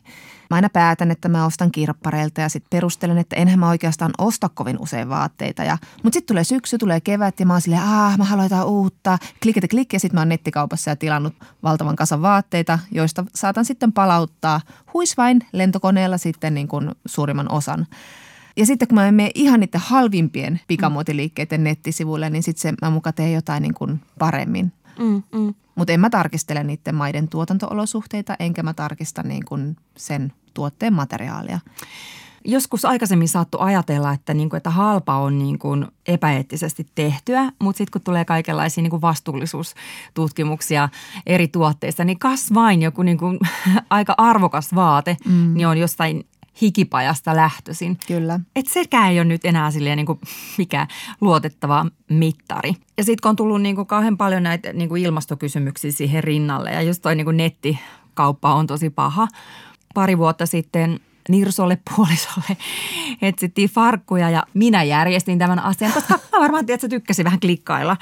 Mä 0.50 0.56
aina 0.56 0.70
päätän, 0.70 1.12
että 1.12 1.30
mä 1.30 1.46
ostan 1.46 1.72
kirppareilta 1.72 2.42
ja 2.42 2.50
sitten 2.50 2.70
perustelen, 2.70 3.18
että 3.18 3.36
enhän 3.36 3.60
mä 3.60 3.70
oikeastaan 3.70 4.12
osta 4.18 4.50
kovin 4.50 4.80
usein 4.80 5.10
vaatteita. 5.10 5.64
Ja, 5.64 5.78
mutta 6.04 6.18
sitten 6.18 6.28
tulee 6.28 6.44
syksy, 6.44 6.78
tulee 6.78 7.02
kevät 7.02 7.40
ja 7.40 7.46
mä 7.46 7.54
oon 7.54 7.62
silleen, 7.62 7.84
aah 7.84 8.18
mä 8.18 8.24
haluan 8.24 8.46
jotain 8.46 8.68
uutta. 8.68 9.18
Klikitä 9.44 9.68
klikki 9.68 9.96
ja 9.96 10.00
sitten 10.00 10.16
mä 10.16 10.22
oon 10.22 10.30
nettikaupassa 10.30 10.92
ja 10.92 10.96
tilannut 10.96 11.34
valtavan 11.64 11.96
kasan 11.96 12.22
vaatteita, 12.22 12.80
joista 12.92 13.26
saatan 13.36 13.66
sitten 13.66 13.94
palauttaa 13.94 14.62
huis 14.94 15.18
vain 15.18 15.42
lentokoneella 15.52 16.18
sitten 16.18 16.54
niin 16.54 16.68
kuin 16.68 16.92
suurimman 17.06 17.52
osan. 17.52 17.88
Ja 18.58 18.66
sitten 18.66 18.88
kun 18.88 18.96
mä 18.96 19.12
menen 19.12 19.32
ihan 19.36 19.60
niiden 19.60 19.82
halvimpien 19.82 20.60
pikamuotiliikkeiden 20.68 21.64
nettisivuille, 21.64 22.30
niin 22.30 22.44
sitten 22.44 22.76
mä 22.82 22.90
muka 22.90 23.12
teen 23.12 23.34
jotain 23.34 23.62
niin 23.62 23.74
kuin 23.74 24.02
paremmin. 24.20 24.72
Mm, 25.00 25.24
mm. 25.32 25.54
Mutta 25.76 25.93
en 25.93 25.99
mä 25.99 26.09
tarkistele 26.09 26.63
niiden 26.63 26.95
maiden 26.95 27.28
tuotantoolosuhteita, 27.28 28.36
enkä 28.39 28.63
mä 28.63 28.74
tarkista 28.74 29.24
niin 29.24 29.45
kuin 29.45 29.78
sen 29.97 30.34
tuotteen 30.53 30.93
materiaalia. 30.93 31.59
Joskus 32.45 32.86
aikaisemmin 32.86 33.28
saattu 33.28 33.57
ajatella, 33.59 34.13
että, 34.13 34.34
niin 34.34 34.49
kuin, 34.49 34.57
että 34.57 34.69
halpa 34.69 35.17
on 35.17 35.39
niin 35.39 35.59
kuin 35.59 35.88
epäeettisesti 36.07 36.88
tehtyä, 36.95 37.51
mutta 37.59 37.78
sitten 37.78 37.91
kun 37.91 38.01
tulee 38.01 38.26
kaikenlaisia 38.26 38.82
niin 38.82 38.89
kuin 38.89 39.01
vastuullisuustutkimuksia 39.01 40.89
eri 41.26 41.47
tuotteista, 41.47 42.03
niin 42.03 42.19
kas 42.19 42.53
vain 42.53 42.82
joku 42.82 43.03
niin 43.03 43.17
kuin, 43.17 43.39
aika 43.89 44.15
arvokas 44.17 44.76
vaate, 44.76 45.17
mm. 45.26 45.53
niin 45.53 45.67
on 45.67 45.78
jostain 45.78 46.26
hikipajasta 46.62 47.36
lähtöisin. 47.36 47.97
Kyllä. 48.07 48.39
Et 48.55 48.68
sekään 48.68 49.12
ei 49.12 49.20
ole 49.20 49.26
nyt 49.26 49.45
enää 49.45 49.72
silleen 49.72 49.97
niin 49.97 50.05
kuin 50.05 50.20
mikä 50.57 50.88
luotettava 51.22 51.86
mittari. 52.09 52.74
Ja 52.97 53.03
sitten 53.03 53.22
kun 53.22 53.30
on 53.30 53.36
tullut 53.36 53.62
niin 53.62 53.76
kuin 53.76 53.88
kauhean 53.88 54.18
paljon 54.18 54.43
näitä 54.43 54.74
niin 54.74 54.89
kuin 54.89 55.03
ilmastokysymyksiä 55.03 55.91
siihen 55.91 56.24
rinnalle 56.24 56.72
ja 56.72 56.82
just 56.82 57.01
toi 57.01 57.16
niin 57.16 57.26
kuin 57.26 57.38
nettikauppa 57.38 58.53
on 58.53 58.68
tosi 58.68 58.89
paha. 58.89 59.28
Pari 59.93 60.18
vuotta 60.18 60.45
sitten 60.45 60.99
Nirsolle 61.30 61.78
puolisolle 61.95 62.57
etsittiin 63.22 63.70
farkkuja 63.70 64.30
ja 64.30 64.43
minä 64.53 64.84
järjestin 64.84 65.39
tämän 65.39 65.59
asian, 65.59 65.91
koska 65.91 66.20
mä 66.32 66.39
varmaan 66.39 66.66
tiedän, 66.66 66.76
että 66.76 66.86
sä 66.86 66.89
tykkäsi 66.89 67.24
vähän 67.24 67.39
klikkailla. 67.39 67.97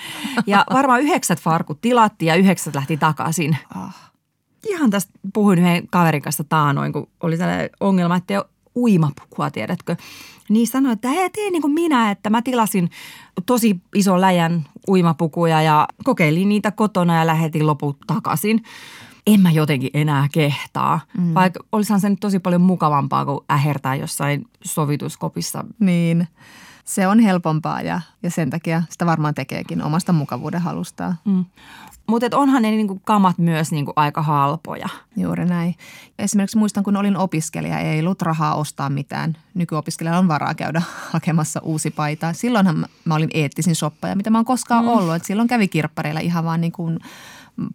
Ja 0.48 0.66
varmaan 0.74 1.02
yhdeksät 1.02 1.42
farkut 1.42 1.82
tilattiin 1.82 2.28
ja 2.28 2.36
yhdeksät 2.36 2.76
lähti 2.76 2.98
takaisin. 2.98 3.58
Ah. 3.76 4.09
Ihan 4.68 4.90
tästä 4.90 5.14
puhuin 5.34 5.60
yhden 5.60 5.88
kaverin 5.88 6.22
kanssa 6.22 6.44
taanoin, 6.44 6.94
kun 6.94 7.08
oli 7.24 7.38
sellainen 7.38 7.70
ongelma, 7.80 8.16
että 8.16 8.34
ei 8.34 8.38
ole 8.38 8.46
uimapukua, 8.76 9.52
tiedätkö. 9.52 9.96
Niin 10.50 10.68
sanoin, 10.68 10.94
että 10.94 11.10
hei, 11.10 11.30
tee 11.30 11.50
niin 11.50 11.62
kuin 11.62 11.74
minä, 11.74 12.12
että 12.12 12.30
mä 12.30 12.42
tilasin 12.42 12.90
tosi 13.46 13.82
iso 13.96 14.22
läjän 14.22 14.66
uimapukuja 14.88 15.62
ja 15.62 15.88
kokeilin 16.04 16.50
niitä 16.50 16.72
kotona 16.72 17.16
ja 17.16 17.28
lähetin 17.28 17.68
loput 17.68 17.98
takaisin 18.08 18.64
en 19.34 19.42
mä 19.42 19.52
jotenkin 19.52 19.90
enää 19.94 20.28
kehtaa. 20.32 21.00
Mm. 21.18 21.34
Vaikka 21.34 21.60
olisihan 21.72 22.00
se 22.00 22.10
nyt 22.10 22.20
tosi 22.20 22.40
paljon 22.40 22.62
mukavampaa 22.62 23.26
kuin 23.26 23.40
ähertää 23.52 23.96
jossain 23.96 24.46
sovituskopissa. 24.64 25.66
Niin, 25.80 26.28
se 26.86 27.08
on 27.08 27.20
helpompaa 27.20 27.82
ja, 27.82 28.02
ja 28.24 28.32
sen 28.32 28.50
takia 28.50 28.84
sitä 28.90 29.06
varmaan 29.06 29.36
tekeekin 29.36 29.84
omasta 29.84 30.14
mukavuuden 30.14 30.62
halustaan. 30.62 31.16
Mm. 31.26 31.46
Mutta 32.10 32.38
onhan 32.38 32.62
ne 32.62 32.72
niinku 32.72 33.02
kamat 33.04 33.38
myös 33.38 33.72
niinku 33.72 33.94
aika 33.96 34.22
halpoja. 34.22 34.90
Juuri 35.18 35.46
näin. 35.46 35.76
Esimerkiksi 36.20 36.58
muistan, 36.58 36.84
kun 36.84 36.98
olin 36.98 37.18
opiskelija, 37.18 37.80
ei 37.80 38.00
ollut 38.00 38.22
rahaa 38.22 38.56
ostaa 38.56 38.90
mitään. 38.90 39.38
Nykyopiskelijalla 39.54 40.20
on 40.20 40.28
varaa 40.28 40.54
käydä 40.54 40.82
hakemassa 41.14 41.60
uusi 41.64 41.92
paita. 41.92 42.34
Silloinhan 42.34 42.86
mä 43.06 43.16
olin 43.16 43.30
eettisin 43.34 43.76
shoppaja, 43.76 44.16
mitä 44.16 44.30
mä 44.30 44.38
oon 44.38 44.46
koskaan 44.46 44.84
mm. 44.84 44.90
ollut. 44.90 45.16
Et 45.16 45.26
silloin 45.26 45.48
kävi 45.48 45.68
kirppareilla 45.68 46.20
ihan 46.20 46.46
vaan 46.46 46.62
niin 46.62 46.72
kuin 46.72 47.00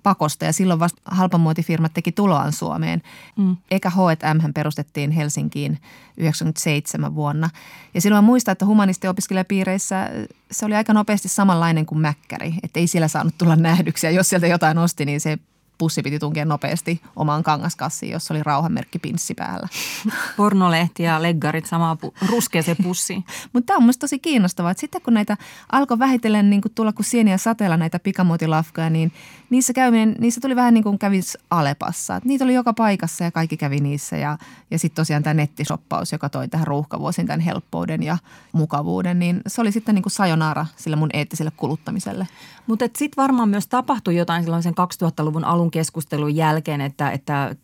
pakosta 0.03 0.45
ja 0.45 0.53
silloin 0.53 0.81
vasta 0.81 1.03
halpamuotifirmat 1.05 1.95
teki 1.95 2.13
tuloaan 2.13 2.53
Suomeen. 2.53 3.03
Mm. 3.37 3.57
Eikä 3.71 3.91
H&M 3.91 4.53
perustettiin 4.55 5.11
Helsinkiin 5.11 5.79
97 6.17 7.15
vuonna. 7.15 7.51
Ja 7.95 8.01
silloin 8.01 8.25
muistan, 8.25 8.53
että 8.53 8.67
humanistiopiskelijapiireissä 8.67 10.11
se 10.51 10.67
oli 10.67 10.75
aika 10.75 10.93
nopeasti 10.93 11.29
samanlainen 11.29 11.87
kuin 11.87 12.01
Mäkkäri. 12.01 12.55
Että 12.63 12.81
ei 12.81 12.87
siellä 12.87 13.09
saanut 13.09 13.35
tulla 13.39 13.57
nähdyksiä. 13.57 14.11
Jos 14.11 14.29
sieltä 14.29 14.47
jotain 14.47 14.79
osti, 14.79 15.05
niin 15.05 15.21
se 15.21 15.39
pussi 15.79 16.03
piti 16.03 16.19
tunkea 16.19 16.45
nopeasti 16.45 17.01
omaan 17.17 17.43
kangaskassiin, 17.43 18.13
jossa 18.13 18.35
oli 18.35 18.43
rauhanmerkki 18.43 18.99
pinssi 18.99 19.35
päällä. 19.35 19.69
Pornolehti 20.37 21.03
ja 21.03 21.23
leggarit 21.23 21.67
samaa 21.67 21.97
pu- 22.07 22.29
ruskeeseen 22.29 22.77
pussiin. 22.83 23.25
Mutta 23.53 23.67
tämä 23.67 23.77
on 23.77 23.83
minusta 23.83 24.01
tosi 24.01 24.19
kiinnostavaa, 24.19 24.71
että 24.71 24.81
sitten 24.81 25.03
kun 25.03 25.15
näitä 25.15 25.37
alkoi 25.73 25.99
vähitellen 25.99 26.51
niin 26.51 26.63
tulla 26.75 26.93
kuin 26.93 27.07
sieniä 27.07 27.39
sateella 27.39 27.77
näitä 27.77 27.99
pikamuotilafkoja, 27.99 28.91
niin 28.91 29.13
niissä 29.51 29.73
käyminen, 29.73 30.17
niissä 30.19 30.41
tuli 30.41 30.57
vähän 30.57 30.75
niin 30.75 30.85
kuin 30.85 30.99
kävis 30.99 31.39
Alepassa. 31.51 32.17
Et 32.17 32.25
niitä 32.25 32.45
oli 32.45 32.55
joka 32.55 32.73
paikassa 32.73 33.25
ja 33.25 33.31
kaikki 33.31 33.57
kävi 33.57 33.81
niissä 33.81 34.17
ja, 34.17 34.39
ja 34.71 34.79
sitten 34.79 34.97
tosiaan 35.03 35.23
tämä 35.23 35.35
nettisoppaus, 35.35 36.13
joka 36.13 36.29
toi 36.29 36.49
tähän 36.49 36.67
ruuhkavuosiin 36.67 37.27
tämän 37.27 37.41
helppouden 37.41 38.03
ja 38.03 38.19
mukavuuden, 38.53 39.19
niin 39.19 39.41
se 39.47 39.61
oli 39.61 39.73
sitten 39.73 39.95
niin 39.95 40.03
kuin 40.03 40.13
sajonaara 40.13 40.67
sille 40.77 40.97
mun 40.97 41.11
eettiselle 41.13 41.53
kuluttamiselle. 41.57 42.29
Mutta 42.67 42.85
sitten 42.85 43.23
varmaan 43.23 43.49
myös 43.49 43.67
tapahtui 43.67 44.17
jotain 44.17 44.43
silloin 44.43 44.63
sen 44.63 44.75
2000-luvun 44.75 45.45
alun 45.45 45.64
keskustelun 45.71 46.37
jälkeen, 46.37 46.81
että, 46.81 47.11
että 47.11 47.57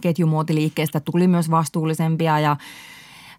ketjumuotiliikkeestä 0.00 1.00
tuli 1.00 1.26
myös 1.26 1.50
vastuullisempia 1.50 2.40
ja 2.40 2.56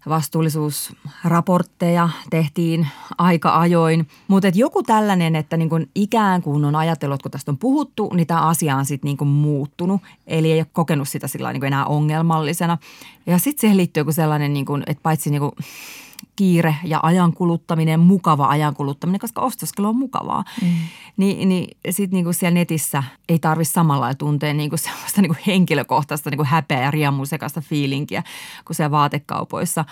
vastuullisuusraportteja 0.08 2.08
tehtiin 2.30 2.88
aika 3.18 3.60
ajoin. 3.60 4.08
Mutta 4.28 4.48
joku 4.54 4.82
tällainen, 4.82 5.36
että 5.36 5.56
niin 5.56 5.68
kun 5.68 5.86
ikään 5.94 6.42
kuin 6.42 6.64
on 6.64 6.76
ajatellut, 6.76 7.22
kun 7.22 7.30
tästä 7.30 7.50
on 7.50 7.58
puhuttu, 7.58 8.10
niin 8.14 8.26
tämä 8.26 8.48
asia 8.48 8.76
on 8.76 8.86
sitten 8.86 9.16
niin 9.18 9.28
muuttunut. 9.28 10.00
Eli 10.26 10.52
ei 10.52 10.60
ole 10.60 10.66
kokenut 10.72 11.08
sitä 11.08 11.28
sillä 11.28 11.52
niin 11.52 11.64
enää 11.64 11.86
ongelmallisena. 11.86 12.78
Ja 13.26 13.38
sitten 13.38 13.60
siihen 13.60 13.76
liittyy 13.76 14.00
joku 14.00 14.12
sellainen, 14.12 14.52
niin 14.52 14.66
kun, 14.66 14.82
että 14.86 15.02
paitsi 15.02 15.30
niin 15.30 15.40
kun 15.40 15.52
kiire 16.36 16.76
ja 16.84 17.00
ajan 17.02 17.32
kuluttaminen, 17.32 18.00
mukava 18.00 18.46
ajan 18.46 18.74
kuluttaminen, 18.74 19.20
koska 19.20 19.40
ostoskelu 19.40 19.88
on 19.88 19.96
mukavaa. 19.96 20.44
Mm. 20.62 20.68
Ni, 21.16 21.44
niin 21.44 21.76
sitten 21.90 22.16
niinku 22.16 22.32
siellä 22.32 22.54
netissä 22.54 23.02
ei 23.28 23.38
tarvitse 23.38 23.72
samalla 23.72 24.14
tuntea 24.14 24.54
niinku 24.54 24.76
sellaista 24.86 25.22
niinku 25.22 25.36
henkilökohtaista 25.46 26.30
niinku 26.30 26.44
häpeä 26.48 26.82
ja 26.82 26.90
riemusekasta 26.90 27.60
fiilinkiä 27.60 28.22
kuin 28.64 28.76
siellä 28.76 28.90
vaatekaupoissa 28.90 29.84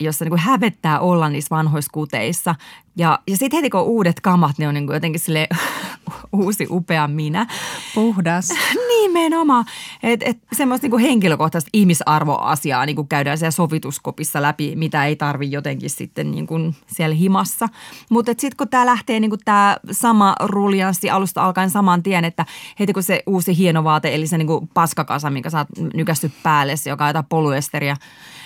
jossa 0.00 0.24
niin 0.24 0.38
hävettää 0.38 1.00
olla 1.00 1.28
niissä 1.28 1.56
vanhoissa 1.56 1.90
kuteissa. 1.92 2.54
Ja, 2.96 3.18
ja 3.26 3.36
sitten 3.36 3.56
heti 3.56 3.70
kun 3.70 3.80
uudet 3.80 4.20
kamat, 4.20 4.58
ne 4.58 4.68
on 4.68 4.74
niin 4.74 4.88
jotenkin 4.92 5.20
sille 5.20 5.48
uusi 6.32 6.66
upea 6.70 7.08
minä. 7.08 7.46
Puhdas. 7.94 8.48
Nimenomaan. 9.02 9.64
Että 10.02 10.26
et 10.26 10.38
semmoista 10.52 10.88
niin 10.88 10.98
henkilökohtaista 10.98 11.70
ihmisarvoasiaa 11.72 12.86
niin 12.86 13.08
käydään 13.08 13.38
siellä 13.38 13.50
sovituskopissa 13.50 14.42
läpi, 14.42 14.76
mitä 14.76 15.06
ei 15.06 15.16
tarvi 15.16 15.50
jotenkin 15.50 15.90
sitten 15.90 16.30
niin 16.30 16.46
kuin 16.46 16.76
siellä 16.86 17.16
himassa. 17.16 17.68
Mutta 18.10 18.32
sitten 18.32 18.56
kun 18.56 18.68
tämä 18.68 18.86
lähtee 18.86 19.20
niin 19.20 19.30
tämä 19.44 19.76
sama 19.90 20.36
ruljanssi 20.40 21.10
alusta 21.10 21.42
alkaen 21.42 21.70
saman 21.70 22.02
tien, 22.02 22.24
että 22.24 22.46
heti 22.80 22.92
kun 22.92 23.02
se 23.02 23.22
uusi 23.26 23.58
hieno 23.58 23.84
vaate, 23.84 24.14
eli 24.14 24.26
se 24.26 24.38
niin 24.38 24.46
kuin 24.46 24.68
paskakasa, 24.74 25.30
minkä 25.30 25.50
sä 25.50 25.58
oot 25.58 25.92
nykästy 25.94 26.30
päälle, 26.42 26.74
joka 26.86 27.04
on 27.04 27.08
jotain 27.08 27.26
poluesteria, 27.28 27.96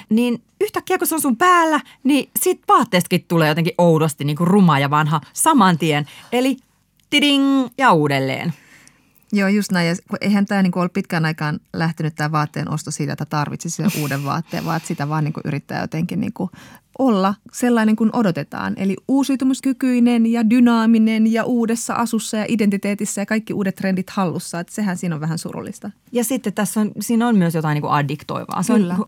niin 0.09 0.43
yhtäkkiä 0.61 0.99
kun 0.99 1.07
se 1.07 1.15
on 1.15 1.21
sun 1.21 1.37
päällä, 1.37 1.81
niin 2.05 2.31
sit 2.41 2.61
vaatteestakin 2.69 3.25
tulee 3.29 3.49
jotenkin 3.49 3.75
oudosti 3.79 4.25
niin 4.25 4.37
kuin 4.37 4.49
ruma 4.49 4.79
ja 4.79 4.91
vanha 4.91 5.21
saman 5.33 5.79
tien. 5.79 6.07
Eli 6.33 6.57
tiding 7.11 7.69
ja 7.79 7.93
uudelleen. 7.93 8.53
Joo, 9.33 9.49
just 9.49 9.73
näin. 9.73 9.89
Ja 9.89 9.95
eihän 10.21 10.47
tämä 10.47 10.63
niinku 10.63 10.81
ole 10.81 10.89
pitkään 10.89 11.25
aikaan 11.25 11.61
lähtenyt 11.73 12.15
tämä 12.15 12.33
vaatteen 12.33 12.71
osto 12.71 12.91
siitä, 12.91 13.13
että 13.13 13.25
tarvitsisi 13.25 13.83
uuden 14.01 14.25
vaatteen, 14.25 14.65
vaan 14.65 14.77
että 14.77 14.87
sitä 14.87 15.09
vaan 15.09 15.25
niinku 15.25 15.41
yrittää 15.45 15.81
jotenkin 15.81 16.21
niinku 16.21 16.51
olla 16.99 17.35
sellainen 17.53 17.97
kuin 17.97 18.11
odotetaan. 18.13 18.75
Eli 18.77 18.97
uusiutumuskykyinen 19.09 20.27
ja 20.27 20.51
dynaaminen 20.51 21.33
ja 21.33 21.45
uudessa 21.45 21.95
asussa 21.95 22.37
ja 22.37 22.45
identiteetissä 22.49 23.21
ja 23.21 23.27
kaikki 23.27 23.53
uudet 23.53 23.75
trendit 23.77 24.11
hallussa. 24.11 24.61
Että 24.61 24.75
sehän 24.75 24.97
siinä 24.97 25.15
on 25.15 25.21
vähän 25.21 25.39
surullista. 25.39 25.91
Ja 26.13 26.25
sitten 26.25 26.53
tässä 26.53 26.81
on, 26.81 26.93
siinä 27.01 27.29
on 27.29 27.37
myös 27.37 27.55
jotain 27.55 27.75
niin 27.75 27.83
kuin 27.83 27.93
addiktoivaa. 27.93 28.63
Se 28.63 28.73
Kyllä. 28.73 28.95
On... 28.95 29.05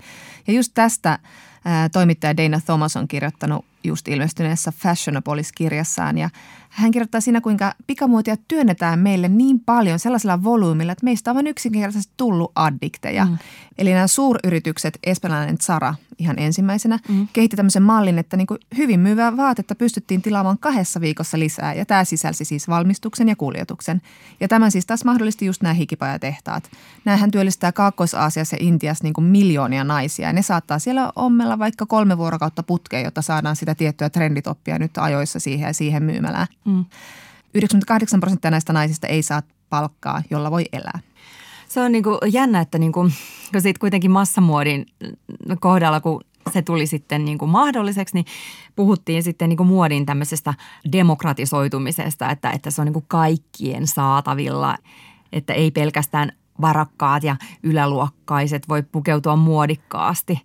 Ja 0.46 0.52
just 0.52 0.72
tästä 0.74 1.18
ää, 1.64 1.88
toimittaja 1.88 2.36
Dana 2.36 2.60
Thomas 2.60 2.96
on 2.96 3.08
kirjoittanut 3.08 3.64
just 3.88 4.08
ilmestyneessä 4.08 4.72
Fashionapolis-kirjassaan. 4.72 6.18
Ja 6.18 6.30
hän 6.68 6.90
kirjoittaa 6.90 7.20
siinä, 7.20 7.40
kuinka 7.40 7.74
pikamuotia 7.86 8.36
työnnetään 8.48 8.98
meille 8.98 9.28
niin 9.28 9.60
paljon 9.60 9.98
sellaisella 9.98 10.44
volyymilla, 10.44 10.92
että 10.92 11.04
meistä 11.04 11.30
on 11.30 11.34
vain 11.34 11.46
yksinkertaisesti 11.46 12.12
tullut 12.16 12.52
addikteja. 12.54 13.24
Mm. 13.24 13.38
Eli 13.78 13.92
nämä 13.92 14.06
suuryritykset, 14.06 14.98
espanjalainen 15.04 15.58
Zara 15.58 15.94
ihan 16.18 16.38
ensimmäisenä, 16.38 16.98
mm. 17.08 17.28
kehitti 17.32 17.56
tämmöisen 17.56 17.82
mallin, 17.82 18.18
että 18.18 18.36
niin 18.36 18.46
kuin 18.46 18.60
hyvin 18.76 19.00
myyvää 19.00 19.36
vaatetta 19.36 19.74
pystyttiin 19.74 20.22
tilaamaan 20.22 20.58
kahdessa 20.58 21.00
viikossa 21.00 21.38
lisää. 21.38 21.74
Ja 21.74 21.86
tämä 21.86 22.04
sisälsi 22.04 22.44
siis 22.44 22.68
valmistuksen 22.68 23.28
ja 23.28 23.36
kuljetuksen. 23.36 24.02
Ja 24.40 24.48
tämä 24.48 24.70
siis 24.70 24.86
taas 24.86 25.04
mahdollisti 25.04 25.46
just 25.46 25.62
nämä 25.62 25.74
hikipajatehtaat. 25.74 26.70
Nämähän 27.04 27.30
työllistää 27.30 27.72
Kaakkois-Aasiassa 27.72 28.56
ja 28.56 28.66
Intiassa 28.66 29.04
niin 29.04 29.14
kuin 29.14 29.24
miljoonia 29.24 29.84
naisia. 29.84 30.28
Ja 30.28 30.32
ne 30.32 30.42
saattaa 30.42 30.78
siellä 30.78 31.12
ommella 31.16 31.58
vaikka 31.58 31.86
kolme 31.86 32.18
vuorokautta 32.18 32.62
putkeen, 32.62 33.04
jotta 33.04 33.22
saadaan 33.22 33.56
sitä 33.56 33.74
tiettyä 33.78 34.10
trenditoppia 34.10 34.78
nyt 34.78 34.98
ajoissa 34.98 35.40
siihen 35.40 35.66
ja 35.66 35.72
siihen 35.72 36.02
myymälään. 36.02 36.46
Mm. 36.64 36.84
98 37.54 38.20
prosenttia 38.20 38.50
näistä 38.50 38.72
naisista 38.72 39.06
ei 39.06 39.22
saa 39.22 39.42
palkkaa, 39.70 40.22
jolla 40.30 40.50
voi 40.50 40.64
elää. 40.72 40.98
Se 41.68 41.80
on 41.80 41.92
niin 41.92 42.04
kuin 42.04 42.18
jännä, 42.32 42.60
että 42.60 42.78
niin 42.78 42.92
kuin, 42.92 43.12
kun 43.52 43.60
siitä 43.60 43.80
kuitenkin 43.80 44.10
massamuodin 44.10 44.86
kohdalla, 45.60 46.00
kun 46.00 46.20
se 46.52 46.62
tuli 46.62 46.86
sitten 46.86 47.24
niin 47.24 47.38
kuin 47.38 47.50
mahdolliseksi, 47.50 48.14
niin 48.14 48.26
puhuttiin 48.76 49.22
sitten 49.22 49.48
niin 49.48 49.56
kuin 49.56 49.66
muodin 49.66 50.06
tämmöisestä 50.06 50.54
demokratisoitumisesta, 50.92 52.30
että, 52.30 52.50
että 52.50 52.70
se 52.70 52.80
on 52.80 52.84
niin 52.84 52.92
kuin 52.92 53.04
kaikkien 53.08 53.86
saatavilla, 53.86 54.76
että 55.32 55.52
ei 55.52 55.70
pelkästään 55.70 56.32
varakkaat 56.60 57.22
ja 57.22 57.36
yläluokkaiset 57.62 58.68
voi 58.68 58.82
pukeutua 58.82 59.36
muodikkaasti, 59.36 60.40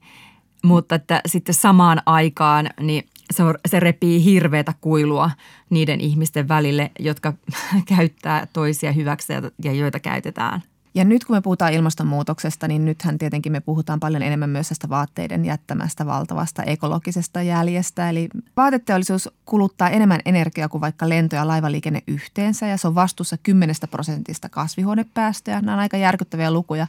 mutta 0.64 0.96
että 0.96 1.22
sitten 1.26 1.56
samaan 1.56 2.02
aikaan 2.06 2.70
niin 2.80 3.06
se, 3.34 3.44
se 3.66 3.80
repii 3.80 4.24
hirveätä 4.26 4.74
kuilua 4.82 5.32
niiden 5.70 6.02
ihmisten 6.02 6.48
välille, 6.48 6.92
jotka 7.00 7.34
käyttää 7.96 8.48
toisia 8.54 8.92
hyväksi 8.92 9.34
ja 9.64 9.74
joita 9.74 10.00
käytetään 10.00 10.64
Ja 10.96 11.04
nyt 11.04 11.26
kun 11.26 11.36
me 11.36 11.42
puhutaan 11.42 11.74
ilmastonmuutoksesta, 11.74 12.68
niin 12.68 12.86
nythän 12.86 13.18
tietenkin 13.18 13.52
me 13.52 13.60
puhutaan 13.60 14.00
paljon 14.00 14.22
enemmän 14.22 14.50
myös 14.50 14.70
tästä 14.70 14.90
vaatteiden 14.90 15.46
jättämästä 15.46 16.06
valtavasta 16.06 16.64
ekologisesta 16.64 17.42
jäljestä. 17.42 18.10
Eli 18.10 18.30
vaateteollisuus 18.58 19.30
kuluttaa 19.46 19.90
enemmän 19.90 20.20
energiaa 20.26 20.70
kuin 20.70 20.82
vaikka 20.82 21.10
lento- 21.10 21.36
ja 21.36 21.48
laivaliikenne 21.48 22.04
yhteensä 22.08 22.68
ja 22.68 22.78
se 22.78 22.88
on 22.88 22.96
vastuussa 22.96 23.38
10 23.38 23.76
prosentista 23.92 24.50
kasvihuonepäästöjä. 24.50 25.62
Nämä 25.62 25.74
on 25.74 25.80
aika 25.80 25.98
järkyttäviä 25.98 26.52
lukuja. 26.52 26.88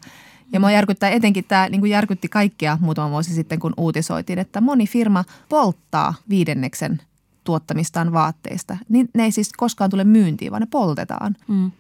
Ja 0.53 0.61
mua 0.61 0.71
järkyttää 0.71 1.11
etenkin 1.11 1.45
tämä, 1.45 1.69
niin 1.69 1.81
kuin 1.81 1.91
järkytti 1.91 2.29
kaikkia 2.29 2.79
muutama 2.81 3.11
vuosi 3.11 3.35
sitten, 3.35 3.59
kun 3.59 3.75
uutisoitiin, 3.77 4.39
että 4.39 4.61
moni 4.61 4.87
firma 4.87 5.25
polttaa 5.49 6.15
viidenneksen 6.29 7.03
tuottamistaan 7.45 8.13
vaatteista. 8.13 8.77
Niin 8.89 9.09
ne 9.15 9.25
ei 9.25 9.33
siis 9.33 9.53
koskaan 9.57 9.91
tule 9.91 10.05
myyntiin, 10.05 10.51
vaan 10.51 10.63
ne 10.63 10.69
poltetaan. 10.71 11.37
Mm. 11.49 11.71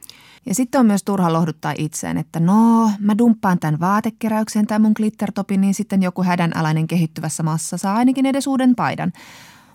Ja 0.47 0.55
sitten 0.55 0.79
on 0.79 0.87
myös 0.87 1.03
turha 1.03 1.33
lohduttaa 1.33 1.75
itseään, 1.79 2.19
että 2.19 2.41
no, 2.41 2.91
mä 2.99 3.19
dumppaan 3.19 3.59
tämän 3.59 3.81
vaatekeräyksen 3.81 4.67
tai 4.67 4.79
mun 4.79 4.93
glittertopin, 4.97 5.61
niin 5.61 5.75
sitten 5.75 6.03
joku 6.03 6.23
hädänalainen 6.23 6.87
kehittyvässä 6.87 7.43
maassa 7.43 7.77
saa 7.77 7.97
ainakin 7.97 8.27
edes 8.27 8.47
uuden 8.47 8.75
paidan. 8.75 9.13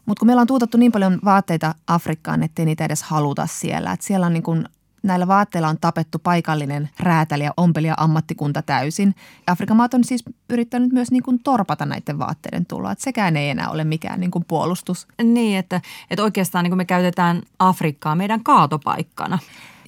Mutta 0.05 0.20
kun 0.20 0.28
meillä 0.28 0.41
on 0.41 0.47
tuotettu 0.47 0.78
niin 0.78 0.91
paljon 0.91 1.20
vaatteita 1.26 1.76
Afrikkaan, 1.88 2.43
ettei 2.43 2.65
niitä 2.65 2.86
edes 2.86 3.03
haluta 3.03 3.47
siellä. 3.47 3.91
Että 3.91 4.05
siellä 4.05 4.26
on 4.26 4.34
niin 4.34 4.43
kuin 4.43 4.65
näillä 5.03 5.28
vaatteilla 5.28 5.67
on 5.67 5.78
tapettu 5.82 6.20
paikallinen 6.20 6.89
räätäli 6.99 7.43
ja 7.43 7.53
ompelija 7.57 7.93
ammattikunta 7.97 8.61
täysin. 8.61 9.15
Afrikan 9.47 9.78
maat 9.78 9.93
on 9.93 10.03
siis 10.03 10.24
yrittänyt 10.49 10.91
myös 10.91 11.11
niin 11.11 11.24
kuin 11.24 11.39
torpata 11.43 11.86
näiden 11.86 12.20
vaatteiden 12.20 12.65
tuloa. 12.65 12.91
Että 12.91 13.03
sekään 13.03 13.38
ei 13.38 13.49
enää 13.49 13.70
ole 13.70 13.84
mikään 13.84 14.20
niin 14.20 14.32
kuin 14.32 14.45
puolustus. 14.47 15.07
Niin, 15.24 15.57
että, 15.57 15.82
että 16.09 16.24
oikeastaan 16.24 16.63
niin 16.63 16.72
kuin 16.72 16.78
me 16.78 16.86
käytetään 16.86 17.41
Afrikkaa 17.59 18.15
meidän 18.15 18.43
kaatopaikkana. 18.43 19.39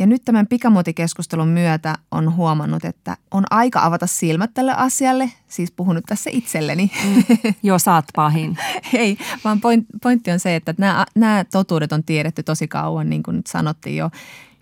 Ja 0.02 0.08
nyt 0.08 0.26
tämän 0.26 0.48
pikamuotikeskustelun 0.48 1.48
myötä 1.48 1.96
on 2.12 2.36
huomannut, 2.36 2.86
että 2.86 3.18
on 3.32 3.44
aika 3.50 3.86
avata 3.86 4.08
silmät 4.08 4.52
tälle 4.54 4.74
asialle. 4.74 5.32
Siis 5.48 5.72
puhunut 5.72 6.04
tässä 6.08 6.30
itselleni. 6.34 6.92
Mm, 7.04 7.24
jo 7.64 7.80
saat 7.80 8.06
pahin. 8.16 8.58
Ei, 8.94 9.18
vaan 9.44 9.62
point, 9.62 9.86
pointti 10.04 10.32
on 10.32 10.40
se, 10.40 10.56
että 10.56 10.76
nämä, 10.78 11.06
nämä 11.16 11.46
totuudet 11.52 11.92
on 11.92 12.04
tiedetty 12.04 12.44
tosi 12.44 12.68
kauan, 12.68 13.10
niin 13.10 13.24
kuin 13.24 13.38
nyt 13.38 13.48
sanottiin 13.48 13.98
jo. 13.98 14.10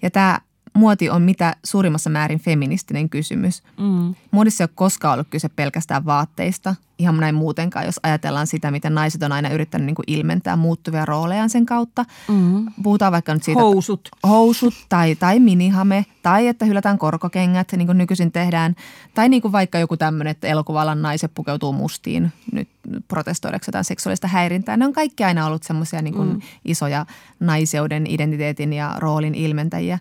Ja 0.01 0.11
tämä 0.11 0.39
muoti 0.73 1.09
on 1.09 1.21
mitä 1.21 1.55
suurimmassa 1.63 2.09
määrin 2.09 2.39
feministinen 2.39 3.09
kysymys. 3.09 3.63
Mm. 3.79 4.15
Muodissa 4.31 4.63
ei 4.63 4.65
ole 4.65 4.71
koskaan 4.75 5.13
ollut 5.13 5.27
kyse 5.29 5.49
pelkästään 5.49 6.05
vaatteista, 6.05 6.75
ihan 6.99 7.17
näin 7.17 7.35
muutenkaan, 7.35 7.85
jos 7.85 7.99
ajatellaan 8.03 8.47
sitä, 8.47 8.71
miten 8.71 8.95
naiset 8.95 9.23
on 9.23 9.31
aina 9.31 9.49
yrittänyt 9.49 9.85
niin 9.85 9.95
kuin 9.95 10.03
ilmentää 10.07 10.55
muuttuvia 10.55 11.05
roolejaan 11.05 11.49
sen 11.49 11.65
kautta. 11.65 12.05
Mm. 12.27 12.65
Puhutaan 12.83 13.11
vaikka 13.11 13.33
nyt 13.33 13.43
siitä. 13.43 13.61
Housut. 13.61 14.09
Housut 14.27 14.73
tai, 14.89 15.15
tai 15.15 15.39
minihame 15.39 16.05
tai 16.23 16.47
että 16.47 16.65
hylätään 16.65 16.97
korkokengät, 16.97 17.71
niin 17.71 17.85
kuin 17.85 17.97
nykyisin 17.97 18.31
tehdään. 18.31 18.75
Tai 19.13 19.29
niin 19.29 19.41
kuin 19.41 19.51
vaikka 19.51 19.79
joku 19.79 19.97
tämmöinen, 19.97 20.31
että 20.31 20.47
elokuvalan 20.47 21.01
naiset 21.01 21.31
pukeutuu 21.35 21.73
mustiin 21.73 22.31
nyt 22.51 22.69
protestoidakseen 23.07 23.71
jotain 23.71 23.85
seksuaalista 23.85 24.27
häirintää. 24.27 24.77
Ne 24.77 24.85
on 24.85 24.93
kaikki 24.93 25.23
aina 25.23 25.45
ollut 25.45 25.63
semmoisia 25.63 26.01
niin 26.01 26.17
mm. 26.17 26.41
isoja 26.65 27.05
naiseuden, 27.39 28.07
identiteetin 28.07 28.73
ja 28.73 28.95
roolin 28.97 29.35
ilmentäjiä. 29.35 29.99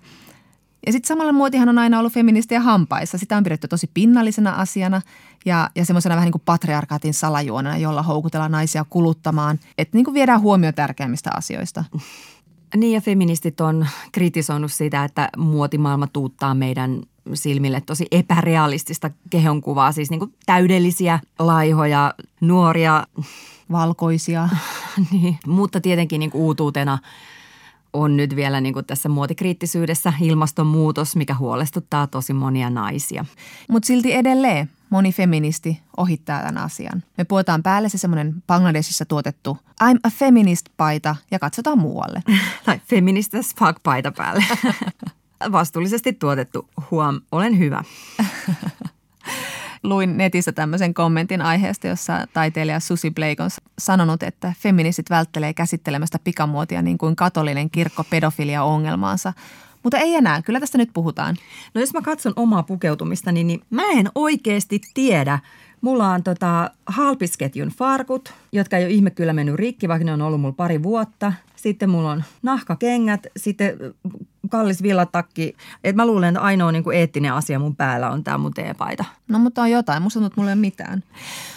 Ja 0.89 0.93
sitten 0.93 1.09
samalla 1.09 1.32
muotihan 1.32 1.68
on 1.68 1.78
aina 1.78 1.99
ollut 1.99 2.12
feministiä 2.12 2.61
hampaissa. 2.61 3.18
Sitä 3.18 3.36
on 3.36 3.45
pidetty 3.45 3.68
tosi 3.68 3.91
pinnallisena 3.95 4.51
asiana 4.51 5.03
ja, 5.45 5.70
ja 5.74 5.84
semmoisena 5.84 6.14
vähän 6.14 6.26
niin 6.26 6.32
kuin 6.32 6.43
patriarkaatin 6.45 7.14
salajuonena, 7.14 7.76
jolla 7.76 8.03
houkutellaan 8.03 8.53
naisia 8.53 8.84
kuluttamaan. 8.91 9.59
Että 9.78 9.97
niin 9.97 10.05
kuin 10.05 10.14
viedään 10.14 10.41
huomio 10.41 10.72
tärkeimmistä 10.72 11.30
asioista. 11.34 11.84
Niin 12.76 12.95
ja 12.95 13.01
feministit 13.01 13.61
on 13.61 13.86
kritisoinut 14.12 14.72
sitä, 14.72 15.05
että 15.05 15.28
muotimaailma 15.36 16.07
tuuttaa 16.07 16.55
meidän 16.55 17.03
silmille 17.34 17.80
tosi 17.80 18.07
epärealistista 18.11 19.11
kehonkuvaa. 19.30 19.93
Siis 19.93 20.11
niin 20.11 20.20
kuin 20.20 20.34
täydellisiä, 20.47 21.20
laihoja, 21.39 22.14
nuoria. 22.41 23.07
Valkoisia. 23.72 24.49
niin, 25.12 25.39
mutta 25.47 25.80
tietenkin 25.80 26.18
niin 26.18 26.30
kuin 26.30 26.43
uutuutena– 26.43 26.99
on 27.93 28.16
nyt 28.16 28.36
vielä 28.36 28.61
niin 28.61 28.74
kuin 28.74 28.86
tässä 28.86 29.09
muotikriittisyydessä 29.09 30.12
ilmastonmuutos, 30.20 31.16
mikä 31.16 31.34
huolestuttaa 31.34 32.07
tosi 32.07 32.32
monia 32.32 32.70
naisia. 32.70 33.24
Mutta 33.68 33.86
silti 33.86 34.12
edelleen 34.14 34.70
moni 34.91 35.12
feministi 35.12 35.80
ohittaa 35.97 36.41
tämän 36.41 36.59
asian. 36.59 37.03
Me 37.18 37.24
puhutaan 37.24 37.62
päälle 37.62 37.89
se 37.89 37.99
semmoinen 37.99 38.43
Bangladesissa 38.47 39.05
tuotettu 39.05 39.59
I'm 39.84 39.99
a 40.03 40.11
feminist-paita 40.11 41.16
ja 41.30 41.39
katsotaan 41.39 41.78
muualle. 41.78 42.22
tai 42.66 42.80
feminist 42.89 43.34
as 43.34 43.55
fuck-paita 43.55 44.12
päälle. 44.12 44.45
Vastuullisesti 45.53 46.12
tuotettu. 46.12 46.68
Huom, 46.91 47.20
olen 47.32 47.59
hyvä. 47.59 47.84
luin 49.83 50.16
netissä 50.16 50.53
tämmöisen 50.53 50.95
kommentin 50.95 51.43
aiheesta, 51.43 51.87
jossa 51.87 52.26
taiteilija 52.33 52.81
Susi 52.81 53.11
Blake 53.11 53.43
on 53.43 53.51
sanonut, 53.79 54.22
että 54.22 54.53
feministit 54.59 55.11
välttelee 55.11 55.55
käsittelemästä 55.55 56.18
pikamuotia 56.24 56.83
niin 56.83 56.99
kuin 56.99 57.16
katolinen 57.16 57.70
kirkko 57.70 58.05
pedofilia 58.05 58.62
ongelmaansa. 58.62 59.33
Mutta 59.83 59.99
ei 59.99 60.14
enää, 60.14 60.43
kyllä 60.43 60.61
tästä 60.61 60.79
nyt 60.79 60.91
puhutaan. 60.93 61.37
No 61.74 61.81
jos 61.81 61.93
mä 61.93 62.03
katson 62.03 62.33
omaa 62.37 62.62
pukeutumista, 62.62 63.33
niin, 63.33 63.61
mä 63.70 63.83
en 63.91 64.11
oikeasti 64.14 64.81
tiedä. 64.95 65.39
Mulla 65.81 66.09
on 66.09 66.22
tota 66.22 66.70
halpisketjun 66.87 67.68
farkut, 67.68 68.33
jotka 68.53 68.76
ei 68.76 68.85
ole 68.85 68.93
ihme 68.93 69.11
kyllä 69.11 69.33
mennyt 69.33 69.55
rikki, 69.55 69.89
vaikka 69.89 70.05
ne 70.05 70.12
on 70.12 70.22
ollut 70.22 70.41
mulla 70.41 70.55
pari 70.55 70.83
vuotta. 70.83 71.33
Sitten 71.57 71.91
mulla 71.91 72.11
on 72.11 72.24
nahkakengät, 72.43 73.26
sitten 73.37 73.79
kallis 74.49 74.83
villatakki. 74.83 75.57
Et 75.85 75.97
mä 75.97 76.07
luulen, 76.07 76.29
että 76.29 76.41
ainoa 76.41 76.73
niin 76.73 76.85
kuin 76.85 76.97
eettinen 76.97 77.33
asia 77.33 77.59
mun 77.59 77.77
päällä 77.77 78.11
on 78.11 78.25
tämä 78.25 78.39
mun 78.39 78.55
teepaita. 78.55 79.05
No 79.29 79.39
mutta 79.39 79.63
on 79.63 79.71
jotain. 79.71 80.03
Musta 80.03 80.15
tuntuu, 80.15 80.27
että 80.27 80.41
mulla 80.41 80.51
ei 80.51 80.55
ole 80.55 80.61
mitään. 80.61 81.03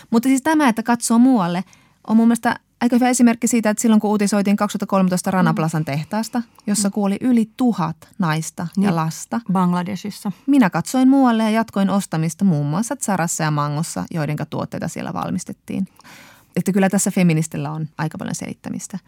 Mutta 0.10 0.30
siis 0.30 0.42
tämä, 0.42 0.70
että 0.70 0.84
katsoo 0.84 1.20
muualle, 1.20 1.64
on 2.08 2.18
mun 2.18 2.28
mielestä 2.28 2.56
aika 2.82 2.96
hyvä 2.96 3.10
esimerkki 3.10 3.48
siitä, 3.48 3.70
että 3.70 3.82
silloin 3.82 4.02
kun 4.02 4.10
uutisoitiin 4.10 4.56
2013 4.56 5.32
Ranaplasan 5.32 5.86
tehtaasta, 5.86 6.42
jossa 6.68 6.90
mm. 6.90 6.94
kuoli 6.94 7.18
yli 7.22 7.50
tuhat 7.58 7.98
naista 8.20 8.68
niin. 8.78 8.86
ja 8.86 8.96
lasta. 8.96 9.42
Bangladesissa. 9.52 10.32
Minä 10.48 10.70
katsoin 10.70 11.10
muualle 11.10 11.44
ja 11.44 11.50
jatkoin 11.50 11.90
ostamista 11.90 12.46
muun 12.46 12.66
muassa 12.66 12.96
Zarassa 13.02 13.44
ja 13.44 13.52
Mangossa, 13.52 14.06
joiden 14.12 14.38
tuotteita 14.50 14.88
siellä 14.88 15.14
valmistettiin. 15.14 15.88
Että 16.56 16.72
kyllä 16.72 16.90
tässä 16.90 17.12
feministillä 17.12 17.72
on 17.72 17.88
aika 17.98 18.18
paljon 18.18 18.36
selittämistä. 18.36 19.00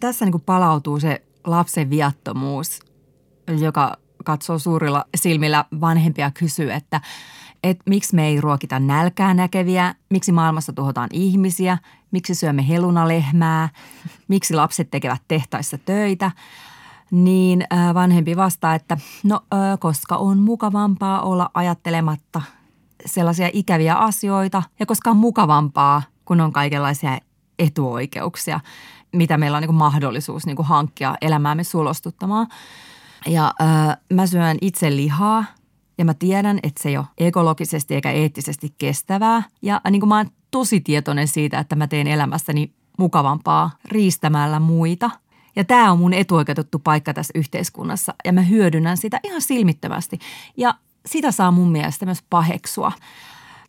Tässä 0.00 0.24
niin 0.24 0.32
kuin 0.32 0.42
palautuu 0.42 1.00
se 1.00 1.22
lapsen 1.50 1.90
viattomuus, 1.90 2.80
joka 3.60 3.96
katsoo 4.24 4.58
suurilla 4.58 5.04
silmillä 5.16 5.64
vanhempia 5.80 6.30
kysyy, 6.30 6.72
että 6.72 7.00
että 7.62 7.82
miksi 7.88 8.14
me 8.14 8.26
ei 8.26 8.40
ruokita 8.40 8.78
nälkää 8.78 9.34
näkeviä, 9.34 9.94
miksi 10.10 10.32
maailmassa 10.32 10.72
tuhotaan 10.72 11.08
ihmisiä, 11.12 11.78
miksi 12.10 12.34
syömme 12.34 12.68
helunalehmää, 12.68 13.68
miksi 14.28 14.54
lapset 14.54 14.90
tekevät 14.90 15.22
tehtaissa 15.28 15.78
töitä, 15.78 16.30
niin 17.10 17.64
vanhempi 17.94 18.36
vastaa, 18.36 18.74
että 18.74 18.96
no 19.24 19.40
koska 19.78 20.16
on 20.16 20.38
mukavampaa 20.38 21.20
olla 21.20 21.50
ajattelematta 21.54 22.42
sellaisia 23.06 23.50
ikäviä 23.52 23.94
asioita 23.94 24.62
ja 24.80 24.86
koska 24.86 25.10
on 25.10 25.16
mukavampaa, 25.16 26.02
kun 26.24 26.40
on 26.40 26.52
kaikenlaisia 26.52 27.18
etuoikeuksia, 27.58 28.60
mitä 29.12 29.38
meillä 29.38 29.56
on 29.56 29.62
niin 29.62 29.68
kuin 29.68 29.76
mahdollisuus 29.76 30.46
niin 30.46 30.56
kuin 30.56 30.66
hankkia 30.66 31.14
elämäämme 31.20 31.64
sulostuttamaan. 31.64 32.46
Ja 33.26 33.54
äh, 33.60 33.96
mä 34.12 34.26
syön 34.26 34.58
itse 34.60 34.96
lihaa 34.96 35.44
ja 35.98 36.04
mä 36.04 36.14
tiedän, 36.14 36.58
että 36.62 36.82
se 36.82 36.88
ei 36.88 36.96
ole 36.96 37.06
ekologisesti 37.18 37.94
eikä 37.94 38.10
eettisesti 38.10 38.74
kestävää. 38.78 39.42
Ja 39.62 39.80
niin 39.90 40.00
kuin 40.00 40.08
mä 40.08 40.16
oon 40.16 40.30
tosi 40.50 40.80
tietoinen 40.80 41.28
siitä, 41.28 41.58
että 41.58 41.76
mä 41.76 41.86
teen 41.86 42.06
elämästäni 42.06 42.72
mukavampaa 42.98 43.70
riistämällä 43.84 44.60
muita. 44.60 45.10
Ja 45.56 45.64
tämä 45.64 45.92
on 45.92 45.98
mun 45.98 46.14
etuoikeutettu 46.14 46.78
paikka 46.78 47.14
tässä 47.14 47.32
yhteiskunnassa 47.34 48.14
ja 48.24 48.32
mä 48.32 48.42
hyödynnän 48.42 48.96
sitä 48.96 49.20
ihan 49.24 49.40
silmittömästi. 49.40 50.18
Ja 50.56 50.74
sitä 51.06 51.32
saa 51.32 51.50
mun 51.50 51.72
mielestä 51.72 52.06
myös 52.06 52.22
paheksua. 52.30 52.92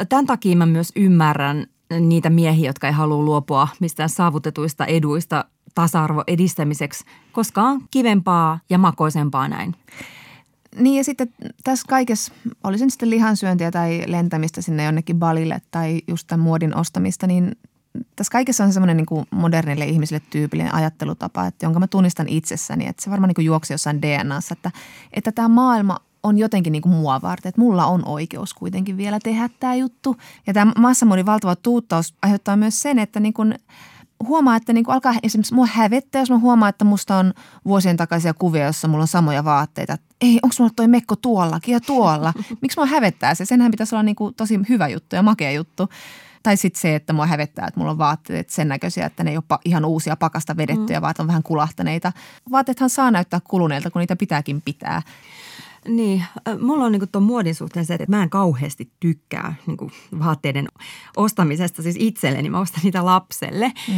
Tämän 0.09 0.25
takia 0.25 0.55
mä 0.55 0.65
myös 0.65 0.91
ymmärrän 0.95 1.67
niitä 1.99 2.29
miehiä, 2.29 2.69
jotka 2.69 2.87
ei 2.87 2.93
halua 2.93 3.23
luopua 3.23 3.67
mistään 3.79 4.09
saavutetuista 4.09 4.85
eduista 4.85 5.45
tasa-arvo 5.75 6.23
edistämiseksi, 6.27 7.05
koska 7.31 7.61
on 7.61 7.81
kivempaa 7.91 8.59
ja 8.69 8.77
makoisempaa 8.77 9.47
näin. 9.47 9.75
Niin 10.75 10.97
ja 10.97 11.03
sitten 11.03 11.33
tässä 11.63 11.85
kaikessa, 11.89 12.33
olisin 12.63 12.91
sitten 12.91 13.09
lihansyöntiä 13.09 13.71
tai 13.71 14.03
lentämistä 14.07 14.61
sinne 14.61 14.83
jonnekin 14.83 15.19
balille 15.19 15.61
tai 15.71 16.01
just 16.07 16.27
tämän 16.27 16.43
muodin 16.43 16.75
ostamista, 16.75 17.27
niin 17.27 17.55
tässä 18.15 18.31
kaikessa 18.31 18.63
on 18.63 18.73
semmoinen 18.73 18.97
niin 18.97 19.25
modernille 19.31 19.85
ihmisille 19.85 20.21
tyypillinen 20.29 20.75
ajattelutapa, 20.75 21.45
että 21.45 21.65
jonka 21.65 21.79
mä 21.79 21.87
tunnistan 21.87 22.29
itsessäni, 22.29 22.87
että 22.87 23.03
se 23.03 23.11
varmaan 23.11 23.33
niin 23.37 23.45
juoksi 23.45 23.73
jossain 23.73 24.01
DNAssa, 24.01 24.53
että, 24.53 24.71
että 25.13 25.31
tämä 25.31 25.47
maailma 25.47 25.97
on 26.24 26.38
jotenkin 26.38 26.72
niin 26.72 26.82
kuin 26.82 26.95
mua 26.95 27.22
varten, 27.22 27.49
että 27.49 27.61
mulla 27.61 27.86
on 27.86 28.05
oikeus 28.05 28.53
kuitenkin 28.53 28.97
vielä 28.97 29.20
tehdä 29.24 29.49
tämä 29.59 29.76
juttu. 29.76 30.17
Ja 30.47 30.53
tämä 30.53 30.72
massamuodin 30.78 31.26
valtava 31.26 31.55
tuuttaus 31.55 32.13
aiheuttaa 32.22 32.57
myös 32.57 32.82
sen, 32.82 32.99
että 32.99 33.20
niin 33.20 33.34
kuin 33.34 33.55
huomaa, 34.28 34.55
että 34.55 34.74
niin 34.74 34.84
kuin 34.84 34.93
alkaa 34.93 35.13
esimerkiksi 35.24 35.53
mua 35.53 35.67
hävettää, 35.72 36.22
jos 36.22 36.30
mä 36.30 36.38
huomaan, 36.38 36.70
että 36.70 36.86
musta 36.86 37.15
on 37.17 37.34
vuosien 37.65 37.97
takaisia 37.97 38.34
kuvia, 38.34 38.65
jossa 38.65 38.88
mulla 38.88 39.01
on 39.01 39.07
samoja 39.07 39.43
vaatteita. 39.43 39.97
Ei, 40.22 40.39
onko 40.43 40.55
mulla 40.59 40.74
toi 40.76 40.88
mekko 40.88 41.15
tuollakin 41.15 41.74
ja 41.74 41.80
tuolla? 41.80 42.34
Miksi 42.61 42.80
mua 42.80 42.86
hävettää 42.86 43.36
se? 43.36 43.45
Senhän 43.45 43.72
pitäisi 43.72 43.95
olla 43.95 44.03
niin 44.03 44.15
kuin 44.15 44.36
tosi 44.36 44.59
hyvä 44.70 44.88
juttu 44.88 45.15
ja 45.15 45.24
makea 45.24 45.51
juttu. 45.51 45.89
Tai 46.43 46.57
sitten 46.57 46.82
se, 46.82 46.95
että 46.95 47.13
mua 47.13 47.28
hävettää, 47.28 47.67
että 47.67 47.80
mulla 47.80 47.91
on 47.91 47.97
vaatteet 47.97 48.49
sen 48.49 48.67
näköisiä, 48.67 49.05
että 49.05 49.24
ne 49.24 49.32
ei 49.32 49.38
ole 49.38 49.59
ihan 49.65 49.86
uusia 49.86 50.15
pakasta 50.15 50.57
vedettyjä, 50.57 50.99
mm. 50.99 51.01
vaan 51.01 51.15
on 51.20 51.28
vähän 51.28 51.43
kulahtaneita. 51.43 52.11
Vaatteethan 52.51 52.89
saa 52.89 53.11
näyttää 53.11 53.39
kuluneilta, 53.43 53.91
kun 53.91 53.99
niitä 53.99 54.15
pitääkin 54.15 54.61
pitää. 54.61 55.01
Niin, 55.89 56.23
mulla 56.59 56.85
on 56.85 56.91
niinku 56.91 57.07
tuon 57.11 57.23
muodin 57.23 57.55
suhteen 57.55 57.85
se, 57.85 57.93
että 57.93 58.05
mä 58.09 58.23
en 58.23 58.29
kauheasti 58.29 58.91
tykkää 58.99 59.55
niinku 59.67 59.91
vaatteiden 60.19 60.67
ostamisesta 61.17 61.83
siis 61.83 61.95
itselleni. 61.99 62.49
Mä 62.49 62.59
ostan 62.59 62.81
niitä 62.83 63.05
lapselle. 63.05 63.71
Mm. 63.87 63.93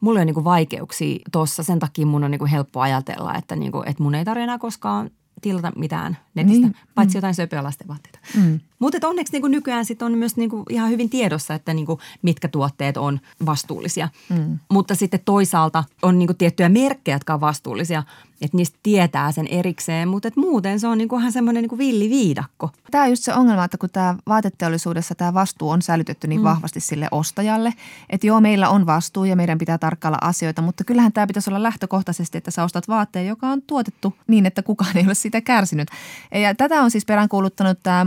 Mulla 0.00 0.20
on 0.20 0.26
niinku 0.26 0.44
vaikeuksia 0.44 1.18
tuossa, 1.32 1.62
sen 1.62 1.78
takia 1.78 2.06
mun 2.06 2.24
on 2.24 2.30
niinku 2.30 2.46
helppo 2.46 2.80
ajatella, 2.80 3.34
että, 3.34 3.56
niinku, 3.56 3.82
että 3.86 4.02
mun 4.02 4.14
ei 4.14 4.24
tarvitse 4.24 4.44
enää 4.44 4.58
koskaan 4.58 5.10
tilata 5.42 5.72
mitään 5.76 6.18
netistä, 6.34 6.66
niin. 6.66 6.76
paitsi 6.94 7.14
mm. 7.14 7.18
jotain 7.18 7.34
söpöä 7.34 7.62
lastenvaatteita. 7.62 8.18
Mm. 8.36 8.60
Mutta 8.82 9.08
onneksi 9.08 9.32
niin 9.32 9.50
nykyään 9.50 9.84
sit 9.84 10.02
on 10.02 10.12
myös 10.12 10.36
niin 10.36 10.50
ihan 10.70 10.90
hyvin 10.90 11.10
tiedossa, 11.10 11.54
että 11.54 11.74
niin 11.74 11.86
mitkä 12.22 12.48
tuotteet 12.48 12.96
on 12.96 13.20
vastuullisia. 13.46 14.08
Mm. 14.28 14.58
Mutta 14.70 14.94
sitten 14.94 15.20
toisaalta 15.24 15.84
on 16.02 16.18
niin 16.18 16.36
tiettyjä 16.38 16.68
merkkejä, 16.68 17.14
jotka 17.14 17.34
on 17.34 17.40
vastuullisia, 17.40 18.02
että 18.40 18.56
niistä 18.56 18.78
tietää 18.82 19.32
sen 19.32 19.46
erikseen, 19.46 20.08
mutta 20.08 20.28
et 20.28 20.36
muuten 20.36 20.80
se 20.80 20.86
on 20.86 20.98
niin 20.98 21.08
ihan 21.18 21.32
semmoinen 21.32 21.64
niin 21.64 21.78
villiviidakko. 21.78 22.70
Tämä 22.90 23.04
on 23.04 23.10
just 23.10 23.22
se 23.22 23.34
ongelma, 23.34 23.64
että 23.64 23.78
kun 23.78 23.88
tämä 23.92 24.14
vaateteollisuudessa 24.28 25.14
tämä 25.14 25.34
vastuu 25.34 25.70
on 25.70 25.82
sälytetty 25.82 26.28
niin 26.28 26.40
mm. 26.40 26.44
vahvasti 26.44 26.80
sille 26.80 27.08
ostajalle, 27.10 27.74
että 28.10 28.26
joo, 28.26 28.40
meillä 28.40 28.68
on 28.68 28.86
vastuu 28.86 29.24
ja 29.24 29.36
meidän 29.36 29.58
pitää 29.58 29.78
tarkkailla 29.78 30.18
asioita, 30.20 30.62
mutta 30.62 30.84
kyllähän 30.84 31.12
tämä 31.12 31.26
pitäisi 31.26 31.50
olla 31.50 31.62
lähtökohtaisesti, 31.62 32.38
että 32.38 32.50
sä 32.50 32.64
ostat 32.64 32.88
vaatteen, 32.88 33.26
joka 33.26 33.46
on 33.46 33.62
tuotettu 33.62 34.14
niin, 34.26 34.46
että 34.46 34.62
kukaan 34.62 34.96
ei 34.96 35.06
ole 35.06 35.14
sitä 35.14 35.40
kärsinyt. 35.40 35.88
Ja 36.34 36.54
tätä 36.54 36.82
on 36.82 36.90
siis 36.90 37.04
peräänkuuluttanut 37.04 37.78
tämä 37.82 38.04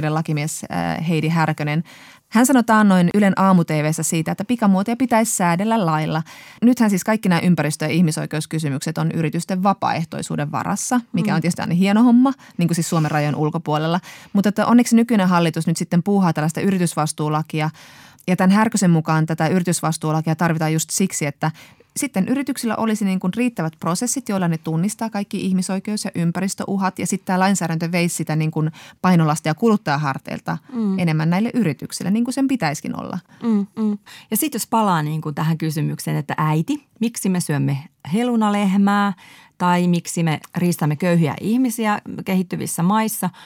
muotioikeuden 0.00 0.14
lakimies 0.14 0.64
äh, 0.72 1.08
Heidi 1.08 1.28
Härkönen. 1.28 1.84
Hän 2.28 2.46
sanoi 2.46 2.64
taannoin 2.64 3.10
Ylen 3.14 3.32
aamu 3.36 3.64
siitä, 4.02 4.32
että 4.32 4.44
pikamuotia 4.44 4.96
pitäisi 4.96 5.36
säädellä 5.36 5.86
lailla. 5.86 6.22
Nythän 6.62 6.90
siis 6.90 7.04
kaikki 7.04 7.28
nämä 7.28 7.40
ympäristö- 7.40 7.84
ja 7.84 7.90
ihmisoikeuskysymykset 7.90 8.98
on 8.98 9.10
yritysten 9.12 9.62
vapaaehtoisuuden 9.62 10.52
varassa, 10.52 11.00
mikä 11.12 11.30
mm. 11.30 11.34
on 11.34 11.40
tietysti 11.40 11.62
aina 11.62 11.74
hieno 11.74 12.02
homma, 12.02 12.32
niin 12.58 12.68
kuin 12.68 12.74
siis 12.74 12.88
Suomen 12.90 13.10
rajojen 13.10 13.36
ulkopuolella. 13.36 14.00
Mutta 14.32 14.48
että 14.48 14.66
onneksi 14.66 14.96
nykyinen 14.96 15.28
hallitus 15.28 15.66
nyt 15.66 15.76
sitten 15.76 16.02
puuhaa 16.02 16.32
tällaista 16.32 16.60
yritysvastuulakia, 16.60 17.70
ja 18.26 18.36
tämän 18.36 18.50
Härkösen 18.50 18.90
mukaan 18.90 19.26
tätä 19.26 19.48
yritysvastuulakia 19.48 20.36
tarvitaan 20.36 20.72
just 20.72 20.90
siksi, 20.90 21.26
että 21.26 21.50
sitten 22.00 22.28
yrityksillä 22.28 22.76
olisi 22.76 23.04
niin 23.04 23.20
kuin 23.20 23.34
riittävät 23.36 23.72
prosessit, 23.80 24.28
joilla 24.28 24.48
ne 24.48 24.58
tunnistaa 24.58 25.10
kaikki 25.10 25.46
ihmisoikeus- 25.46 26.04
ja 26.04 26.10
ympäristöuhat 26.14 26.98
ja 26.98 27.06
sitten 27.06 27.26
tämä 27.26 27.38
lainsäädäntö 27.38 27.92
veisi 27.92 28.14
sitä 28.14 28.36
niin 28.36 28.50
kuin 28.50 28.70
painolasta 29.02 29.48
ja 29.48 29.54
kuluttajaharteilta 29.54 30.58
mm. 30.72 30.98
enemmän 30.98 31.30
näille 31.30 31.50
yrityksille, 31.54 32.10
niin 32.10 32.24
kuin 32.24 32.34
sen 32.34 32.48
pitäisikin 32.48 33.00
olla. 33.00 33.18
Mm, 33.42 33.66
mm. 33.76 33.98
Ja 34.30 34.36
sitten 34.36 34.58
jos 34.58 34.66
palaa 34.66 35.02
niin 35.02 35.20
kuin 35.20 35.34
tähän 35.34 35.58
kysymykseen, 35.58 36.16
että 36.16 36.34
äiti, 36.36 36.86
miksi 37.00 37.28
me 37.28 37.40
syömme 37.40 37.78
helunalehmää 38.12 39.12
tai 39.58 39.88
miksi 39.88 40.22
me 40.22 40.40
riistämme 40.56 40.96
köyhiä 40.96 41.34
ihmisiä 41.40 42.00
kehittyvissä 42.24 42.82
maissa– 42.82 43.30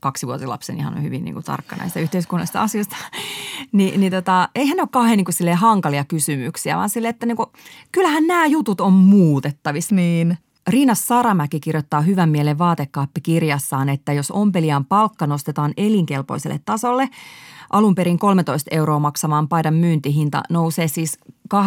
kaksivuotislapsen 0.00 0.76
ihan 0.76 1.02
hyvin 1.02 1.24
niin 1.24 1.34
kuin 1.34 1.44
tarkka 1.44 1.76
näistä 1.76 2.00
yhteiskunnallisista 2.00 2.62
asioista, 2.62 2.96
niin, 3.72 4.00
niin 4.00 4.12
tota, 4.12 4.48
eihän 4.54 4.76
ne 4.76 4.82
ole 4.82 4.88
kauhean 4.92 5.16
niin 5.16 5.24
kuin 5.24 5.56
hankalia 5.56 6.04
kysymyksiä, 6.04 6.76
vaan 6.76 6.90
sille, 6.90 7.08
että 7.08 7.26
niin 7.26 7.36
kuin, 7.36 7.48
kyllähän 7.92 8.26
nämä 8.26 8.46
jutut 8.46 8.80
on 8.80 8.92
muutettavissa. 8.92 9.94
Niin. 9.94 10.38
Riina 10.68 10.94
Saramäki 10.94 11.60
kirjoittaa 11.60 12.00
hyvän 12.00 12.28
mielen 12.28 12.58
vaatekaappikirjassaan, 12.58 13.88
että 13.88 14.12
jos 14.12 14.30
ompelijan 14.30 14.84
palkka 14.84 15.26
nostetaan 15.26 15.72
elinkelpoiselle 15.76 16.60
tasolle, 16.64 17.08
alun 17.70 17.94
perin 17.94 18.18
13 18.18 18.68
euroa 18.72 18.98
maksamaan 18.98 19.48
paidan 19.48 19.74
myyntihinta 19.74 20.42
nousee 20.50 20.88
siis 20.88 21.18
2,48 21.54 21.60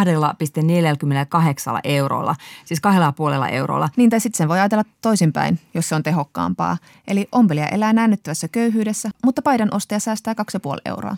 eurolla, 1.84 2.36
siis 2.66 2.82
kahdella 2.82 3.12
puolella 3.12 3.49
eurolla. 3.49 3.89
Niin 3.97 4.10
tai 4.10 4.20
sitten 4.20 4.38
sen 4.38 4.49
voi 4.49 4.60
ajatella 4.60 4.84
toisinpäin, 5.01 5.60
jos 5.74 5.89
se 5.89 5.95
on 5.95 6.04
tehokkaampaa. 6.04 6.78
Eli 7.08 7.28
ompelija 7.32 7.68
elää 7.68 7.93
näännyttävässä 7.93 8.47
köyhyydessä, 8.47 9.10
mutta 9.24 9.41
paidan 9.41 9.74
ostaja 9.74 9.99
säästää 9.99 10.34
2,5 10.34 10.82
euroa. 10.86 11.16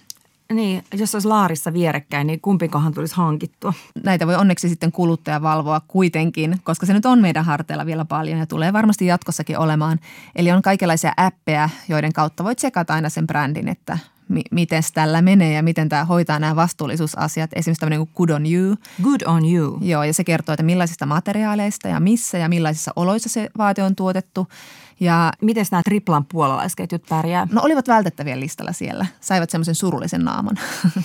Niin, 0.54 0.84
jos 0.94 1.16
olisi 1.16 1.28
laarissa 1.28 1.74
vierekkäin, 1.74 2.28
niin 2.28 2.42
kumpinkohan 2.42 2.94
tulisi 2.94 3.16
hankittua? 3.16 3.74
Näitä 4.04 4.28
voi 4.28 4.36
onneksi 4.36 4.70
sitten 4.70 4.92
kuluttaja 4.92 5.42
valvoa 5.42 5.82
kuitenkin, 5.88 6.62
koska 6.64 6.86
se 6.86 6.94
nyt 6.94 7.06
on 7.06 7.22
meidän 7.22 7.46
harteilla 7.46 7.86
vielä 7.86 8.06
paljon 8.06 8.40
ja 8.40 8.46
tulee 8.46 8.74
varmasti 8.74 9.06
jatkossakin 9.06 9.58
olemaan. 9.58 10.00
Eli 10.36 10.52
on 10.52 10.62
kaikenlaisia 10.62 11.14
appeja, 11.18 11.70
joiden 11.90 12.14
kautta 12.14 12.44
voit 12.44 12.60
sekata 12.60 12.94
aina 12.94 13.10
sen 13.10 13.28
brändin, 13.28 13.68
että 13.68 13.98
mi- 14.30 14.42
miten 14.52 14.84
tällä 14.94 15.22
menee 15.22 15.54
ja 15.54 15.64
miten 15.64 15.90
tämä 15.90 16.06
hoitaa 16.06 16.40
nämä 16.40 16.56
vastuullisuusasiat. 16.56 17.50
Esimerkiksi 17.56 17.80
tämmöinen 17.80 18.00
kuin 18.00 18.10
Good 18.16 18.30
on 18.30 18.54
You. 18.54 18.76
Good 19.04 19.22
on 19.26 19.54
You. 19.54 19.78
Joo, 19.82 20.04
ja 20.04 20.14
se 20.14 20.24
kertoo, 20.24 20.54
että 20.54 20.64
millaisista 20.64 21.06
materiaaleista 21.06 21.88
ja 21.88 22.00
missä 22.00 22.38
ja 22.38 22.50
millaisissa 22.50 22.92
oloissa 22.96 23.30
se 23.30 23.50
vaate 23.58 23.84
on 23.84 23.96
tuotettu– 23.96 24.48
ja 25.00 25.32
miten 25.42 25.66
nämä 25.72 25.82
triplan 25.86 26.26
puolalaisketjut 26.26 27.04
pärjää? 27.10 27.48
No 27.52 27.62
olivat 27.62 27.88
vältettäviä 27.88 28.40
listalla 28.40 28.72
siellä. 28.72 29.06
Saivat 29.22 29.50
semmoisen 29.50 29.76
surullisen 29.76 30.26
naaman. 30.26 30.56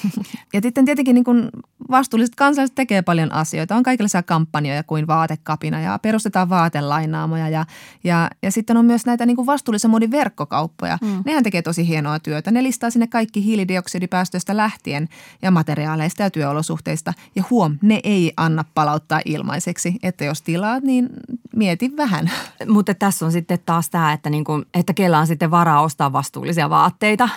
ja 0.53 0.61
sitten 0.63 0.85
tietenkin 0.85 1.15
niin 1.15 1.25
kuin 1.25 1.49
vastuulliset 1.91 2.35
kansalaiset 2.35 2.75
tekee 2.75 3.03
paljon 3.03 3.33
asioita. 3.33 3.77
On 3.77 3.83
kaikenlaisia 3.83 4.23
kampanjoja 4.23 4.83
kuin 4.83 5.07
vaatekapina 5.07 5.81
ja 5.81 5.99
perustetaan 5.99 6.49
vaatelainaamoja. 6.49 7.49
Ja, 7.49 7.67
ja, 8.05 8.31
ja 8.43 8.51
sitten 8.51 8.77
on 8.77 8.85
myös 8.85 9.07
näitä 9.07 9.27
niin 9.27 9.37
kuin 9.37 9.47
vastuullisen 9.47 9.91
muodin 9.91 10.11
verkkokauppoja. 10.11 10.99
Mm. 11.03 11.23
Nehän 11.25 11.43
tekee 11.43 11.63
tosi 11.63 11.89
hienoa 11.89 12.19
työtä. 12.19 12.51
Ne 12.51 12.63
listaa 12.63 12.91
sinne 12.91 13.07
kaikki 13.07 13.45
hiilidioksidipäästöistä 13.45 14.57
lähtien 14.57 15.09
ja 15.43 15.51
materiaaleista 15.51 16.23
ja 16.23 16.31
työolosuhteista. 16.31 17.13
Ja 17.35 17.45
huom, 17.51 17.79
ne 17.83 18.01
ei 18.05 18.33
anna 18.37 18.65
palauttaa 18.75 19.21
ilmaiseksi. 19.25 19.95
Että 20.03 20.25
jos 20.25 20.43
tilaat, 20.43 20.83
niin 20.83 21.09
mieti 21.57 21.93
vähän. 21.97 22.31
Mutta 22.69 22.95
tässä 22.95 23.27
on 23.27 23.33
sitten 23.33 23.59
taas 23.67 23.80
taas 23.81 23.91
tämä, 23.91 24.13
että, 24.13 24.31
niin 24.31 24.45
kuin, 24.45 24.65
että 24.75 24.95
kellä 24.95 25.19
on 25.19 25.27
sitten 25.27 25.51
varaa 25.51 25.83
ostaa 25.83 26.13
vastuullisia 26.13 26.71
vaatteita. 26.71 27.29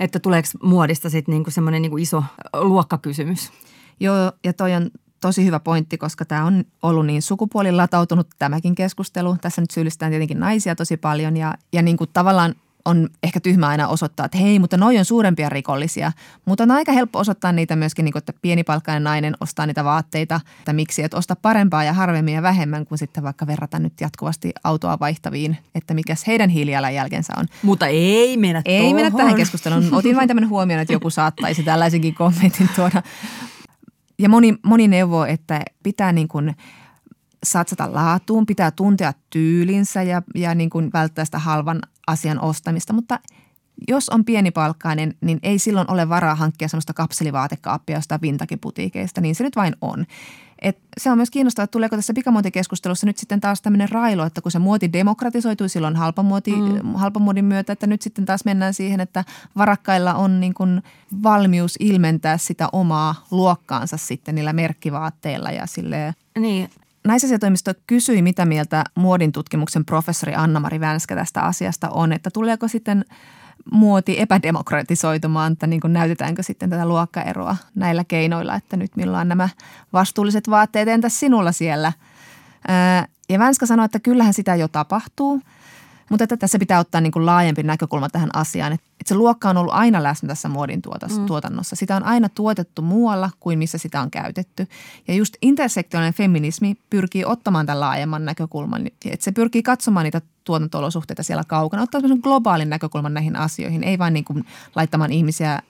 Että 0.00 0.18
tuleeko 0.18 0.48
muodista 0.62 1.10
sitten 1.10 1.34
niin 1.34 1.52
semmoinen 1.52 1.82
niin 1.82 1.98
iso 1.98 2.24
luokkakysymys. 2.54 3.52
Joo, 4.00 4.32
ja 4.44 4.52
toi 4.52 4.74
on 4.74 4.90
tosi 5.20 5.44
hyvä 5.44 5.60
pointti, 5.60 5.98
koska 5.98 6.24
tämä 6.24 6.44
on 6.44 6.64
ollut 6.82 7.06
niin 7.06 7.22
sukupuolilatautunut 7.22 8.28
tämäkin 8.38 8.74
keskustelu. 8.74 9.36
Tässä 9.40 9.60
nyt 9.60 9.70
syyllistetään 9.70 10.12
tietenkin 10.12 10.40
naisia 10.40 10.74
tosi 10.76 10.96
paljon 10.96 11.36
ja, 11.36 11.54
ja 11.72 11.82
niin 11.82 11.96
kuin 11.96 12.10
tavallaan 12.12 12.54
on 12.84 13.08
ehkä 13.22 13.40
tyhmä 13.40 13.68
aina 13.68 13.88
osoittaa, 13.88 14.26
että 14.26 14.38
hei, 14.38 14.58
mutta 14.58 14.76
noi 14.76 14.98
on 14.98 15.04
suurempia 15.04 15.48
rikollisia. 15.48 16.12
Mutta 16.44 16.64
on 16.64 16.70
aika 16.70 16.92
helppo 16.92 17.18
osoittaa 17.18 17.52
niitä 17.52 17.76
myöskin, 17.76 18.04
niin 18.04 18.18
että 18.18 18.32
pienipalkkainen 18.42 19.04
nainen 19.04 19.34
ostaa 19.40 19.66
niitä 19.66 19.84
vaatteita. 19.84 20.40
Että 20.58 20.72
miksi, 20.72 21.02
että 21.02 21.16
osta 21.16 21.36
parempaa 21.36 21.84
ja 21.84 21.92
harvemmin 21.92 22.34
ja 22.34 22.42
vähemmän 22.42 22.86
kuin 22.86 22.98
sitten 22.98 23.24
vaikka 23.24 23.46
verrata 23.46 23.78
nyt 23.78 23.92
jatkuvasti 24.00 24.52
autoa 24.64 24.98
vaihtaviin, 25.00 25.56
että 25.74 25.94
mikäs 25.94 26.26
heidän 26.26 26.50
hiilijalanjälkensä 26.50 27.32
on. 27.36 27.46
Mutta 27.62 27.86
ei 27.86 28.36
mennä 28.36 28.62
Ei 28.64 28.80
tohon. 28.80 28.94
mennä 28.94 29.10
tähän 29.10 29.34
keskusteluun. 29.34 29.88
Otin 29.94 30.16
vain 30.16 30.28
tämmöinen 30.28 30.50
huomioon, 30.50 30.80
että 30.80 30.92
joku 30.92 31.10
saattaisi 31.10 31.62
tällaisenkin 31.62 32.14
kommentin 32.14 32.68
tuoda. 32.76 33.02
Ja 34.18 34.28
moni, 34.28 34.54
moni 34.62 34.88
neuvo, 34.88 35.24
että 35.24 35.60
pitää 35.82 36.12
niin 36.12 36.28
kuin– 36.28 36.54
satsata 37.44 37.92
laatuun, 37.92 38.46
pitää 38.46 38.70
tuntea 38.70 39.12
tyylinsä 39.30 40.02
ja, 40.02 40.22
ja 40.34 40.54
niin 40.54 40.70
kuin 40.70 40.90
välttää 40.92 41.24
sitä 41.24 41.38
halvan 41.38 41.82
asian 42.06 42.40
ostamista, 42.40 42.92
mutta 42.92 43.20
jos 43.88 44.08
on 44.08 44.24
pienipalkkainen, 44.24 45.14
niin 45.20 45.38
ei 45.42 45.58
silloin 45.58 45.90
ole 45.90 46.08
varaa 46.08 46.34
hankkia 46.34 46.68
sellaista 46.68 46.94
kapselivaatekaappia 46.94 47.96
jostain 47.96 48.20
vintakiputiikeista, 48.20 49.20
niin 49.20 49.34
se 49.34 49.44
nyt 49.44 49.56
vain 49.56 49.76
on. 49.80 50.06
Et 50.62 50.78
se 51.00 51.10
on 51.10 51.18
myös 51.18 51.30
kiinnostavaa, 51.30 51.64
että 51.64 51.72
tuleeko 51.72 51.96
tässä 51.96 52.14
pikamuotikeskustelussa 52.14 53.06
nyt 53.06 53.18
sitten 53.18 53.40
taas 53.40 53.62
tämmöinen 53.62 53.88
railo, 53.88 54.24
että 54.24 54.40
kun 54.40 54.52
se 54.52 54.58
muoti 54.58 54.92
demokratisoitui 54.92 55.68
silloin 55.68 55.96
halpamuoti, 55.96 56.56
mm. 56.56 56.94
halpamuodin 56.94 57.44
myötä, 57.44 57.72
että 57.72 57.86
nyt 57.86 58.02
sitten 58.02 58.24
taas 58.24 58.44
mennään 58.44 58.74
siihen, 58.74 59.00
että 59.00 59.24
varakkailla 59.56 60.14
on 60.14 60.40
niin 60.40 60.54
kuin 60.54 60.82
valmius 61.22 61.76
ilmentää 61.80 62.38
sitä 62.38 62.68
omaa 62.72 63.26
luokkaansa 63.30 63.96
sitten 63.96 64.34
niillä 64.34 64.52
merkkivaatteilla 64.52 65.50
ja 65.50 65.66
sille 65.66 66.14
Niin, 66.38 66.70
Naisasiatoimisto 67.06 67.72
kysyi, 67.86 68.22
mitä 68.22 68.44
mieltä 68.44 68.84
muodin 68.94 69.32
tutkimuksen 69.32 69.84
professori 69.84 70.34
Anna-Mari 70.34 70.80
Vänskä 70.80 71.14
tästä 71.14 71.42
asiasta 71.42 71.90
on, 71.90 72.12
että 72.12 72.30
tuleeko 72.30 72.68
sitten 72.68 73.04
muoti 73.72 74.20
epädemokratisoitumaan, 74.20 75.52
että 75.52 75.66
niin 75.66 75.80
näytetäänkö 75.86 76.42
sitten 76.42 76.70
tätä 76.70 76.88
luokkaeroa 76.88 77.56
näillä 77.74 78.04
keinoilla, 78.04 78.54
että 78.54 78.76
nyt 78.76 78.96
milloin 78.96 79.20
on 79.20 79.28
nämä 79.28 79.48
vastuulliset 79.92 80.50
vaatteet, 80.50 80.88
entäs 80.88 81.20
sinulla 81.20 81.52
siellä? 81.52 81.92
ja 83.28 83.38
Vänskä 83.38 83.66
sanoi, 83.66 83.84
että 83.84 84.00
kyllähän 84.00 84.34
sitä 84.34 84.54
jo 84.54 84.68
tapahtuu. 84.68 85.40
Mutta 86.10 86.24
että 86.24 86.36
tässä 86.36 86.58
pitää 86.58 86.78
ottaa 86.78 87.00
niin 87.00 87.12
kuin 87.12 87.26
laajempi 87.26 87.62
näkökulma 87.62 88.08
tähän 88.08 88.30
asiaan, 88.34 88.72
että 88.72 88.84
se 89.06 89.14
luokka 89.14 89.50
on 89.50 89.56
ollut 89.56 89.74
aina 89.74 90.02
läsnä 90.02 90.26
tässä 90.26 90.48
muodin 90.48 90.82
mm. 91.16 91.26
tuotannossa. 91.26 91.76
Sitä 91.76 91.96
on 91.96 92.04
aina 92.04 92.28
tuotettu 92.28 92.82
muualla 92.82 93.30
kuin 93.40 93.58
missä 93.58 93.78
sitä 93.78 94.00
on 94.00 94.10
käytetty. 94.10 94.66
Ja 95.08 95.14
just 95.14 95.36
intersektionaalinen 95.42 96.14
feminismi 96.14 96.76
pyrkii 96.90 97.24
ottamaan 97.24 97.66
tämän 97.66 97.80
laajemman 97.80 98.24
näkökulman. 98.24 98.86
Että 98.86 99.24
se 99.24 99.32
pyrkii 99.32 99.62
katsomaan 99.62 100.04
niitä 100.04 100.20
tuotanto-olosuhteita 100.44 101.22
siellä 101.22 101.44
kaukana, 101.44 101.82
ottaa 101.82 102.00
globaalin 102.22 102.70
näkökulman 102.70 103.14
näihin 103.14 103.36
asioihin, 103.36 103.84
ei 103.84 103.98
vain 103.98 104.14
niin 104.14 104.24
kuin 104.24 104.44
laittamaan 104.74 105.12
ihmisiä 105.12 105.62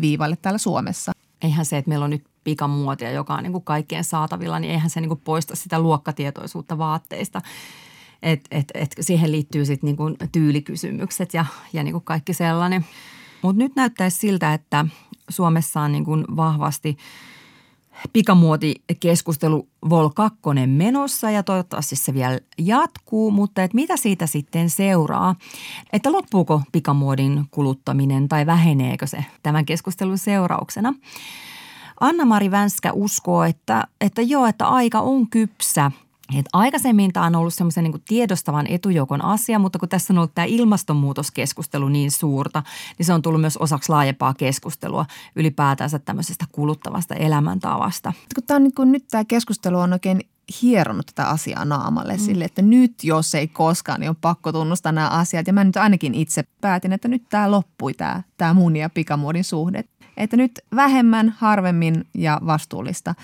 viivalle 0.00 0.36
täällä 0.36 0.58
Suomessa. 0.58 1.12
Eihän 1.42 1.64
se, 1.64 1.78
että 1.78 1.88
meillä 1.88 2.04
on 2.04 2.10
nyt 2.10 2.24
pikamuotia, 2.44 3.10
joka 3.10 3.34
on 3.34 3.42
niin 3.42 3.52
kuin 3.52 3.64
kaikkien 3.64 4.04
saatavilla, 4.04 4.58
niin 4.58 4.70
eihän 4.70 4.90
se 4.90 5.00
niin 5.00 5.08
kuin 5.08 5.20
poista 5.24 5.56
sitä 5.56 5.78
luokkatietoisuutta 5.78 6.78
vaatteista. 6.78 7.42
Et, 8.22 8.40
et, 8.50 8.70
et 8.74 8.94
siihen 9.00 9.32
liittyy 9.32 9.64
sitten 9.64 9.86
niinku 9.88 10.04
tyylikysymykset 10.32 11.34
ja, 11.34 11.44
ja 11.72 11.82
niinku 11.82 12.00
kaikki 12.00 12.34
sellainen. 12.34 12.86
Mutta 13.42 13.62
nyt 13.62 13.76
näyttäisi 13.76 14.18
siltä, 14.18 14.54
että 14.54 14.86
Suomessa 15.28 15.80
on 15.80 15.92
niinku 15.92 16.12
vahvasti 16.36 16.96
pikamuotikeskustelu 18.12 19.68
Vol 19.90 20.08
2 20.08 20.40
menossa 20.66 21.30
ja 21.30 21.42
toivottavasti 21.42 21.96
se 21.96 22.14
vielä 22.14 22.40
jatkuu, 22.58 23.30
mutta 23.30 23.62
et 23.62 23.74
mitä 23.74 23.96
siitä 23.96 24.26
sitten 24.26 24.70
seuraa? 24.70 25.34
Että 25.92 26.12
loppuuko 26.12 26.62
pikamuodin 26.72 27.44
kuluttaminen 27.50 28.28
tai 28.28 28.46
väheneekö 28.46 29.06
se 29.06 29.24
tämän 29.42 29.64
keskustelun 29.64 30.18
seurauksena? 30.18 30.94
Anna-Mari 32.00 32.50
Vänskä 32.50 32.92
uskoo, 32.92 33.44
että, 33.44 33.84
että 34.00 34.22
joo, 34.22 34.46
että 34.46 34.68
aika 34.68 35.00
on 35.00 35.30
kypsä– 35.30 35.90
et 36.38 36.46
aikaisemmin 36.52 37.12
tämä 37.12 37.26
on 37.26 37.36
ollut 37.36 37.54
semmoisen 37.54 37.84
niin 37.84 38.02
tiedostavan 38.08 38.66
etujoukon 38.66 39.24
asia, 39.24 39.58
mutta 39.58 39.78
kun 39.78 39.88
tässä 39.88 40.12
on 40.12 40.18
ollut 40.18 40.34
tämä 40.34 40.44
ilmastonmuutoskeskustelu 40.44 41.88
niin 41.88 42.10
suurta, 42.10 42.62
niin 42.98 43.06
se 43.06 43.12
on 43.12 43.22
tullut 43.22 43.40
myös 43.40 43.56
osaksi 43.56 43.92
laajempaa 43.92 44.34
keskustelua 44.34 45.06
ylipäätänsä 45.36 45.98
tämmöisestä 45.98 46.44
kuluttavasta 46.52 47.14
elämäntavasta. 47.14 48.12
Kun 48.34 48.44
tämä 48.46 48.56
on 48.56 48.62
niin 48.62 48.74
kuin, 48.74 48.92
nyt 48.92 49.04
tämä 49.10 49.24
keskustelu 49.24 49.78
on 49.78 49.92
oikein 49.92 50.20
hieronut 50.62 51.06
tätä 51.06 51.28
asiaa 51.28 51.64
naamalle 51.64 52.12
mm. 52.16 52.18
sille, 52.18 52.44
että 52.44 52.62
nyt 52.62 53.04
jos 53.04 53.34
ei 53.34 53.48
koskaan, 53.48 54.00
niin 54.00 54.10
on 54.10 54.16
pakko 54.16 54.52
tunnustaa 54.52 54.92
nämä 54.92 55.08
asiat. 55.08 55.46
Ja 55.46 55.52
mä 55.52 55.64
nyt 55.64 55.76
ainakin 55.76 56.14
itse 56.14 56.44
päätin, 56.60 56.92
että 56.92 57.08
nyt 57.08 57.22
tämä 57.30 57.50
loppui 57.50 57.94
tämä, 57.94 58.22
tämä 58.36 58.54
mun 58.54 58.76
ja 58.76 58.90
pikamuodin 58.90 59.44
suhde. 59.44 59.84
Että 60.16 60.36
nyt 60.36 60.60
vähemmän, 60.76 61.34
harvemmin 61.38 62.06
ja 62.14 62.40
vastuullista. 62.46 63.14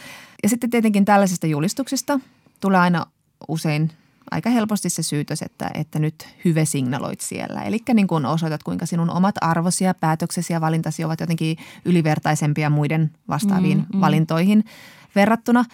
Ja 0.42 0.48
sitten 0.48 0.70
tietenkin 0.70 1.04
tällaisista 1.04 1.46
julistuksista– 1.46 2.20
tulee 2.60 2.80
aina 2.80 3.06
usein 3.48 3.90
aika 4.30 4.50
helposti 4.50 4.90
se 4.90 5.02
syytös, 5.02 5.42
että, 5.42 5.70
että 5.74 5.98
nyt 5.98 6.28
hyve 6.44 6.64
signaloit 6.64 7.20
siellä. 7.20 7.62
Eli 7.62 7.78
niin 7.94 8.06
kuin 8.06 8.26
osoitat, 8.26 8.62
kuinka 8.62 8.86
sinun 8.86 9.10
omat 9.10 9.34
arvosi 9.40 9.84
ja 9.84 9.94
päätöksesi 9.94 10.52
ja 10.52 10.60
valintasi 10.60 11.04
ovat 11.04 11.20
jotenkin 11.20 11.56
ylivertaisempia 11.84 12.70
muiden 12.70 13.10
vastaaviin 13.28 13.78
mm, 13.78 13.86
mm. 13.92 14.00
valintoihin 14.00 14.64
verrattuna. 15.14 15.64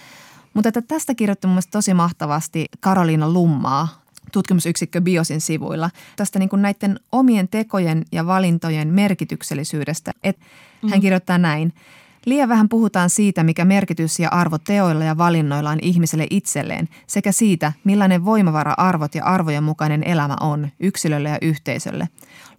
Mutta 0.54 0.68
että 0.68 0.82
tästä 0.82 1.14
kirjoitti 1.14 1.46
mun 1.46 1.62
tosi 1.70 1.94
mahtavasti 1.94 2.66
Karoliina 2.80 3.30
Lummaa 3.30 4.04
tutkimusyksikkö 4.32 5.00
Biosin 5.00 5.40
sivuilla 5.40 5.90
tästä 6.16 6.38
niin 6.38 6.48
kuin 6.48 6.62
näiden 6.62 7.00
omien 7.12 7.48
tekojen 7.48 8.04
ja 8.12 8.26
valintojen 8.26 8.88
merkityksellisyydestä. 8.88 10.12
Et 10.22 10.38
mm. 10.82 10.90
Hän 10.90 11.00
kirjoittaa 11.00 11.38
näin– 11.38 11.72
Liian 12.24 12.48
vähän 12.48 12.68
puhutaan 12.68 13.10
siitä, 13.10 13.42
mikä 13.44 13.64
merkitys 13.64 14.18
ja 14.18 14.28
arvo 14.28 14.58
teoilla 14.58 15.04
ja 15.04 15.18
valinnoilla 15.18 15.70
on 15.70 15.78
ihmiselle 15.82 16.26
itselleen, 16.30 16.88
sekä 17.06 17.32
siitä, 17.32 17.72
millainen 17.84 18.24
voimavara 18.24 18.74
arvot 18.76 19.14
ja 19.14 19.24
arvojen 19.24 19.64
mukainen 19.64 20.04
elämä 20.04 20.36
on 20.40 20.68
yksilölle 20.80 21.28
ja 21.28 21.38
yhteisölle. 21.42 22.08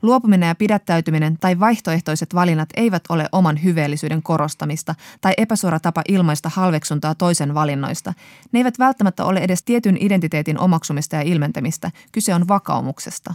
Luopuminen 0.02 0.48
ja 0.48 0.56
pidättäytyminen 0.56 1.38
tai 1.40 1.60
vaihtoehtoiset 1.60 2.36
valinnat 2.36 2.70
eivät 2.76 3.04
ole 3.10 3.30
oman 3.32 3.64
hyveellisyyden 3.64 4.24
korostamista 4.24 4.96
tai 5.22 5.34
epäsuora 5.38 5.80
tapa 5.80 6.02
ilmaista 6.08 6.50
halveksuntaa 6.54 7.16
toisen 7.16 7.54
valinnoista. 7.54 8.14
Ne 8.52 8.60
eivät 8.60 8.80
välttämättä 8.80 9.26
ole 9.26 9.40
edes 9.40 9.64
tietyn 9.64 9.98
identiteetin 10.00 10.60
omaksumista 10.60 11.16
ja 11.16 11.22
ilmentämistä. 11.22 11.92
Kyse 12.12 12.34
on 12.34 12.48
vakaumuksesta 12.48 13.34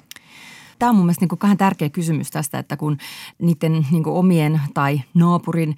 tämä 0.80 0.90
on 0.90 0.96
mun 0.96 1.04
mielestä 1.04 1.22
niin 1.22 1.38
kuin 1.38 1.58
tärkeä 1.58 1.88
kysymys 1.88 2.30
tästä, 2.30 2.58
että 2.58 2.76
kun 2.76 2.96
niiden 3.42 3.86
niin 3.90 4.02
kuin 4.02 4.16
omien 4.16 4.60
tai 4.74 5.00
naapurin 5.14 5.76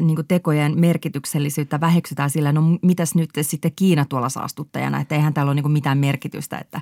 niin 0.00 0.16
kuin 0.16 0.26
tekojen 0.26 0.80
merkityksellisyyttä 0.80 1.80
väheksytään 1.80 2.30
sillä, 2.30 2.52
no 2.52 2.62
mitäs 2.82 3.14
nyt 3.14 3.30
sitten 3.42 3.72
Kiina 3.76 4.04
tuolla 4.04 4.28
saastuttajana, 4.28 5.00
että 5.00 5.14
eihän 5.14 5.34
täällä 5.34 5.50
ole 5.50 5.54
niin 5.54 5.62
kuin 5.62 5.72
mitään 5.72 5.98
merkitystä, 5.98 6.58
että 6.58 6.80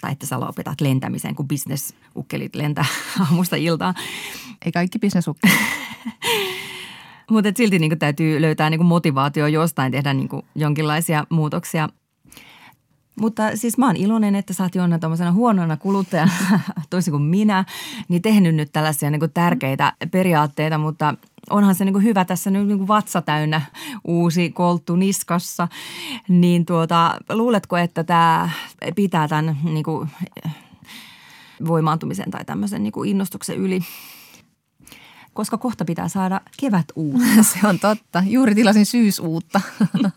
tai 0.00 0.12
että 0.12 0.26
sä 0.26 0.40
lopetat 0.40 0.80
lentämisen, 0.80 1.34
kun 1.34 1.48
bisnesukkelit 1.48 2.54
lentää 2.54 2.84
aamusta 3.20 3.56
iltaan. 3.56 3.94
Ei 4.64 4.72
kaikki 4.72 4.98
bisnesukkelit. 4.98 5.56
Mutta 7.30 7.50
silti 7.56 7.78
niin 7.78 7.98
täytyy 7.98 8.40
löytää 8.40 8.70
niin 8.70 8.86
motivaatio 8.86 9.46
jostain 9.46 9.92
tehdä 9.92 10.14
niin 10.14 10.28
jonkinlaisia 10.54 11.26
muutoksia– 11.30 11.88
mutta 13.20 13.56
siis 13.56 13.78
mä 13.78 13.86
oon 13.86 13.96
iloinen, 13.96 14.34
että 14.34 14.52
sä 14.52 14.62
oot 14.62 14.74
Jonna 14.74 14.98
tuommoisena 14.98 15.32
huonona 15.32 15.76
kuluttajana, 15.76 16.32
toisin 16.90 17.10
kuin 17.10 17.22
minä, 17.22 17.64
niin 18.08 18.22
tehnyt 18.22 18.54
nyt 18.54 18.72
tällaisia 18.72 19.10
niin 19.10 19.32
tärkeitä 19.34 19.92
periaatteita, 20.10 20.78
mutta 20.78 21.14
onhan 21.50 21.74
se 21.74 21.84
niin 21.84 21.92
kuin 21.92 22.04
hyvä 22.04 22.24
tässä 22.24 22.50
nyt 22.50 22.66
niin 22.66 22.78
kuin 22.78 22.88
vatsa 22.88 23.22
täynnä 23.22 23.60
uusi 24.04 24.50
kolttu 24.50 24.96
niskassa. 24.96 25.68
Niin 26.28 26.66
tuota, 26.66 27.18
luuletko, 27.32 27.76
että 27.76 28.04
tämä 28.04 28.50
pitää 28.94 29.28
tämän 29.28 29.56
niin 29.64 29.84
kuin 29.84 30.10
voimaantumisen 31.66 32.30
tai 32.30 32.44
tämmöisen 32.44 32.82
niin 32.82 32.92
kuin 32.92 33.10
innostuksen 33.10 33.56
yli? 33.56 33.80
koska 35.34 35.58
kohta 35.58 35.84
pitää 35.84 36.08
saada 36.08 36.40
kevät 36.60 36.86
uutta. 36.96 37.42
Se 37.52 37.66
on 37.66 37.78
totta. 37.78 38.22
Juuri 38.26 38.54
tilasin 38.54 38.86
syysuutta. 38.86 39.60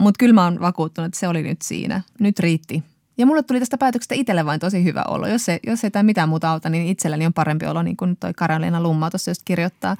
Mutta 0.00 0.18
kyllä 0.18 0.34
mä 0.34 0.44
oon 0.44 0.60
vakuuttunut, 0.60 1.06
että 1.06 1.20
se 1.20 1.28
oli 1.28 1.42
nyt 1.42 1.62
siinä. 1.62 2.00
Nyt 2.20 2.38
riitti. 2.38 2.82
Ja 3.18 3.26
mulle 3.26 3.42
tuli 3.42 3.58
tästä 3.58 3.78
päätöksestä 3.78 4.14
itselle 4.14 4.46
vain 4.46 4.60
tosi 4.60 4.84
hyvä 4.84 5.04
olo. 5.08 5.26
Jos, 5.26 5.44
se, 5.44 5.60
jos 5.66 5.84
ei 5.84 5.90
tämä 5.90 6.02
mitään 6.02 6.28
muuta 6.28 6.50
auta, 6.50 6.68
niin 6.68 6.86
itselläni 6.86 7.26
on 7.26 7.32
parempi 7.32 7.66
olo, 7.66 7.82
niin 7.82 7.96
kuin 7.96 8.16
toi 8.16 8.34
Karoliina 8.34 8.82
Lumma 8.82 9.10
tuossa 9.10 9.30
just 9.30 9.42
kirjoittaa. 9.44 9.96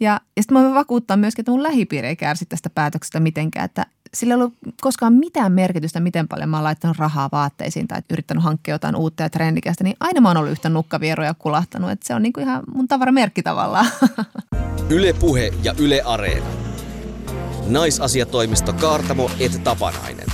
Ja, 0.00 0.20
ja 0.36 0.42
sitten 0.42 0.58
mä 0.58 0.62
voin 0.62 0.74
vakuuttaa 0.74 1.16
myöskin, 1.16 1.42
että 1.42 1.50
mun 1.50 1.62
lähipiiri 1.62 2.08
ei 2.08 2.16
kärsi 2.16 2.46
tästä 2.46 2.70
päätöksestä 2.70 3.20
mitenkään. 3.20 3.64
Että 3.64 3.86
sillä 4.14 4.34
ei 4.34 4.40
ollut 4.40 4.54
koskaan 4.80 5.12
mitään 5.12 5.52
merkitystä, 5.52 6.00
miten 6.00 6.28
paljon 6.28 6.48
mä 6.48 6.56
oon 6.56 6.64
laittanut 6.64 6.98
rahaa 6.98 7.28
vaatteisiin 7.32 7.88
tai 7.88 8.02
yrittänyt 8.10 8.44
hankkia 8.44 8.74
jotain 8.74 8.96
uutta 8.96 9.22
ja 9.22 9.30
trendikästä. 9.30 9.84
Niin 9.84 9.96
aina 10.00 10.20
mä 10.20 10.28
oon 10.28 10.36
ollut 10.36 10.52
yhtä 10.52 10.68
nukkavieroja 10.68 11.34
kulahtanut. 11.34 11.90
Että 11.90 12.06
se 12.06 12.14
on 12.14 12.22
niin 12.22 12.32
kuin 12.32 12.44
ihan 12.48 12.62
mun 12.74 12.88
tavaramerkki 12.88 13.42
tavallaan. 13.42 13.86
Yle 14.90 15.12
Puhe 15.12 15.50
ja 15.62 15.74
Yle 15.78 16.02
Areena. 16.02 16.69
Naisasiatoimisto 17.66 18.72
Kaartamo 18.72 19.30
et 19.40 19.64
Tapanainen. 19.64 20.26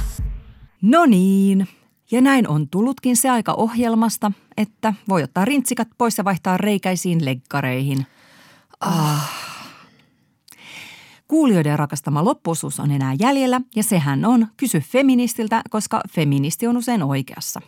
No 0.82 1.06
niin, 1.06 1.68
ja 2.10 2.20
näin 2.20 2.48
on 2.48 2.68
tullutkin 2.68 3.16
se 3.16 3.30
aika 3.30 3.52
ohjelmasta, 3.52 4.32
että 4.56 4.94
voi 5.08 5.22
ottaa 5.22 5.44
rintsikat 5.44 5.88
pois 5.98 6.18
ja 6.18 6.24
vaihtaa 6.24 6.56
reikäisiin 6.56 7.24
leggareihin. 7.24 8.06
Ah. 8.80 9.30
Kuulijoiden 11.28 11.78
rakastama 11.78 12.24
loppuosuus 12.24 12.80
on 12.80 12.90
enää 12.90 13.14
jäljellä 13.18 13.60
ja 13.76 13.82
sehän 13.82 14.24
on 14.24 14.46
Kysy 14.56 14.80
feministiltä, 14.80 15.62
koska 15.70 16.00
feministi 16.10 16.66
on 16.66 16.76
usein 16.76 17.02
oikeassa. 17.02 17.60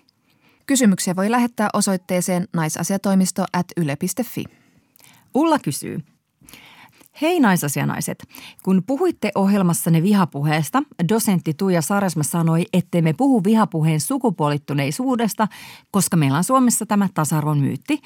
Kysymyksiä 0.66 1.16
voi 1.16 1.30
lähettää 1.30 1.68
osoitteeseen 1.72 2.48
naisasiatoimisto 2.52 3.44
at 3.52 3.66
yle.fi. 3.76 4.44
Ulla 5.34 5.58
kysyy– 5.58 5.98
Hei 7.22 7.40
naisasianaiset. 7.40 8.28
Kun 8.62 8.82
puhuitte 8.86 9.30
ohjelmassanne 9.34 10.02
vihapuheesta, 10.02 10.82
dosentti 11.08 11.54
Tuija 11.54 11.82
Saresma 11.82 12.22
sanoi, 12.22 12.66
ettei 12.72 13.02
me 13.02 13.12
puhu 13.12 13.44
vihapuheen 13.44 14.00
sukupuolittuneisuudesta, 14.00 15.48
koska 15.90 16.16
meillä 16.16 16.38
on 16.38 16.44
Suomessa 16.44 16.86
tämä 16.86 17.08
tasa-arvon 17.14 17.58
myytti. 17.58 18.02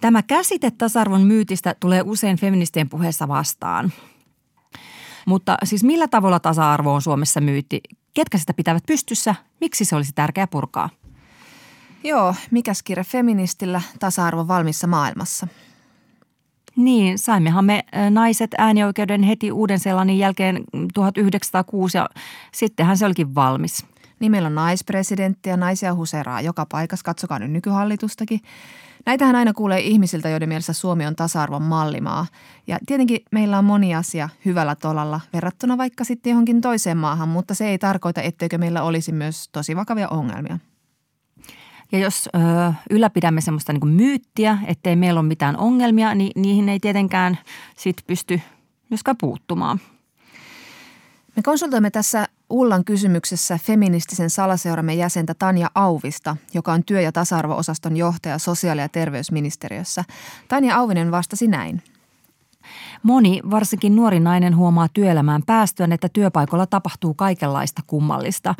Tämä 0.00 0.22
käsite 0.22 0.70
tasa-arvon 0.70 1.22
myytistä 1.22 1.74
tulee 1.80 2.02
usein 2.02 2.36
feministien 2.36 2.88
puheessa 2.88 3.28
vastaan. 3.28 3.92
Mutta 5.26 5.56
siis 5.64 5.84
millä 5.84 6.08
tavalla 6.08 6.40
tasa-arvo 6.40 6.94
on 6.94 7.02
Suomessa 7.02 7.40
myytti? 7.40 7.80
Ketkä 8.14 8.38
sitä 8.38 8.54
pitävät 8.54 8.82
pystyssä? 8.86 9.34
Miksi 9.60 9.84
se 9.84 9.96
olisi 9.96 10.12
tärkeää 10.14 10.46
purkaa? 10.46 10.90
Joo, 12.04 12.34
mikäs 12.50 12.82
kirja 12.82 13.04
feministillä 13.04 13.82
tasa-arvo 13.98 14.48
valmissa 14.48 14.86
maailmassa– 14.86 15.46
niin, 16.76 17.18
saimmehan 17.18 17.64
me 17.64 17.84
naiset 18.10 18.50
äänioikeuden 18.58 19.22
heti 19.22 19.52
Uuden-Seelannin 19.52 20.18
jälkeen 20.18 20.64
1906 20.94 21.98
ja 21.98 22.08
sittenhän 22.52 22.96
se 22.96 23.06
olikin 23.06 23.34
valmis. 23.34 23.86
Niin 24.20 24.32
meillä 24.32 24.46
on 24.46 24.54
naispresidentti 24.54 25.48
ja 25.48 25.56
naisia 25.56 25.94
huseraa 25.94 26.40
joka 26.40 26.66
paikassa, 26.66 27.04
katsokaa 27.04 27.38
nyt 27.38 27.50
nykyhallitustakin. 27.50 28.40
Näitähän 29.06 29.36
aina 29.36 29.52
kuulee 29.52 29.80
ihmisiltä, 29.80 30.28
joiden 30.28 30.48
mielessä 30.48 30.72
Suomi 30.72 31.06
on 31.06 31.16
tasa-arvon 31.16 31.62
mallimaa. 31.62 32.26
Ja 32.66 32.78
tietenkin 32.86 33.20
meillä 33.32 33.58
on 33.58 33.64
moni 33.64 33.94
asia 33.94 34.28
hyvällä 34.44 34.74
tolalla 34.74 35.20
verrattuna 35.32 35.78
vaikka 35.78 36.04
sitten 36.04 36.30
johonkin 36.30 36.60
toiseen 36.60 36.96
maahan, 36.96 37.28
mutta 37.28 37.54
se 37.54 37.68
ei 37.68 37.78
tarkoita, 37.78 38.22
etteikö 38.22 38.58
meillä 38.58 38.82
olisi 38.82 39.12
myös 39.12 39.48
tosi 39.52 39.76
vakavia 39.76 40.08
ongelmia. 40.08 40.58
Ja 41.92 41.98
jos 41.98 42.28
ö, 42.34 42.38
ylläpidämme 42.90 43.40
semmoista 43.40 43.72
niin 43.72 43.88
myyttiä, 43.88 44.58
ettei 44.66 44.96
meillä 44.96 45.20
ole 45.20 45.28
mitään 45.28 45.56
ongelmia, 45.56 46.14
niin 46.14 46.32
niihin 46.36 46.68
ei 46.68 46.80
tietenkään 46.80 47.38
sit 47.76 47.96
pysty 48.06 48.40
myöskään 48.90 49.16
puuttumaan. 49.20 49.80
Me 51.36 51.42
konsultoimme 51.42 51.90
tässä 51.90 52.28
Ullan 52.50 52.84
kysymyksessä 52.84 53.58
feministisen 53.62 54.30
salaseuramme 54.30 54.94
jäsentä 54.94 55.34
Tanja 55.34 55.70
Auvista, 55.74 56.36
joka 56.54 56.72
on 56.72 56.84
työ- 56.84 57.00
ja 57.00 57.12
tasa-arvo-osaston 57.12 57.96
johtaja 57.96 58.38
sosiaali- 58.38 58.80
ja 58.80 58.88
terveysministeriössä. 58.88 60.04
Tanja 60.48 60.76
Auvinen 60.76 61.10
vastasi 61.10 61.46
näin. 61.46 61.82
Moni, 63.02 63.40
varsinkin 63.50 63.96
nuori 63.96 64.20
nainen, 64.20 64.56
huomaa 64.56 64.88
työelämään 64.88 65.42
päästyön, 65.46 65.92
että 65.92 66.08
työpaikoilla 66.08 66.66
tapahtuu 66.66 67.14
kaikenlaista 67.14 67.82
kummallista. 67.86 68.54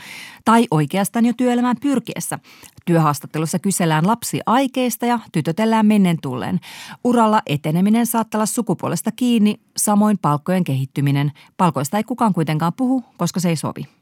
Tai 0.45 0.67
oikeastaan 0.71 1.27
jo 1.27 1.33
työelämään 1.37 1.77
pyrkiessä. 1.83 2.39
Työhaastattelussa 2.87 3.59
kysellään 3.59 4.07
lapsi 4.07 4.41
aikeista 4.47 5.07
ja 5.07 5.19
tytötellään 5.33 5.87
mennen 5.87 6.17
tullen. 6.23 6.61
Uralla 7.05 7.43
eteneminen 7.47 8.07
saattaa 8.07 8.39
olla 8.39 8.47
sukupuolesta 8.47 9.11
kiinni, 9.13 9.61
samoin 9.77 10.19
palkkojen 10.19 10.65
kehittyminen. 10.65 11.33
Palkoista 11.57 11.97
ei 11.97 12.05
kukaan 12.05 12.35
kuitenkaan 12.35 12.73
puhu, 12.73 13.05
koska 13.17 13.41
se 13.41 13.49
ei 13.49 13.57
sovi. 13.57 14.00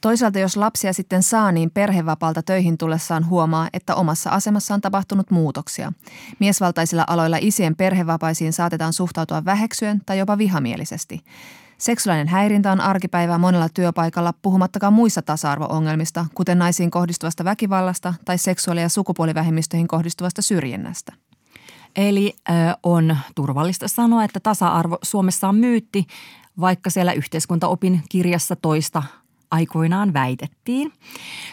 Toisaalta 0.00 0.38
jos 0.38 0.56
lapsia 0.56 0.92
sitten 0.92 1.22
saa, 1.22 1.52
niin 1.52 1.70
perhevapaalta 1.70 2.42
töihin 2.42 2.78
tullessaan 2.78 3.28
huomaa, 3.28 3.68
että 3.72 3.94
omassa 3.94 4.30
asemassa 4.30 4.74
on 4.74 4.80
tapahtunut 4.80 5.30
muutoksia. 5.30 5.92
Miesvaltaisilla 6.38 7.04
aloilla 7.06 7.36
isien 7.40 7.76
perhevapaisiin 7.76 8.52
saatetaan 8.52 8.92
suhtautua 8.92 9.44
väheksyen 9.44 10.02
tai 10.06 10.18
jopa 10.18 10.38
vihamielisesti. 10.38 11.24
Seksuaalinen 11.78 12.28
häirintä 12.28 12.72
on 12.72 12.80
arkipäivää 12.80 13.38
monella 13.38 13.68
työpaikalla, 13.68 14.34
puhumattakaan 14.42 14.92
muissa 14.92 15.22
tasa-arvo-ongelmista, 15.22 16.26
kuten 16.34 16.58
naisiin 16.58 16.90
kohdistuvasta 16.90 17.44
väkivallasta 17.44 18.14
tai 18.24 18.38
seksuaali- 18.38 18.80
ja 18.80 18.88
sukupuolivähemmistöihin 18.88 19.88
kohdistuvasta 19.88 20.42
syrjinnästä. 20.42 21.12
Eli 21.96 22.36
ö, 22.48 22.52
on 22.82 23.16
turvallista 23.34 23.88
sanoa, 23.88 24.24
että 24.24 24.40
tasa-arvo 24.40 24.98
Suomessa 25.02 25.48
on 25.48 25.56
myytti, 25.56 26.06
vaikka 26.60 26.90
siellä 26.90 27.12
yhteiskuntaopin 27.12 28.02
kirjassa 28.08 28.56
toista 28.56 29.02
aikoinaan 29.50 30.12
väitettiin. 30.12 30.92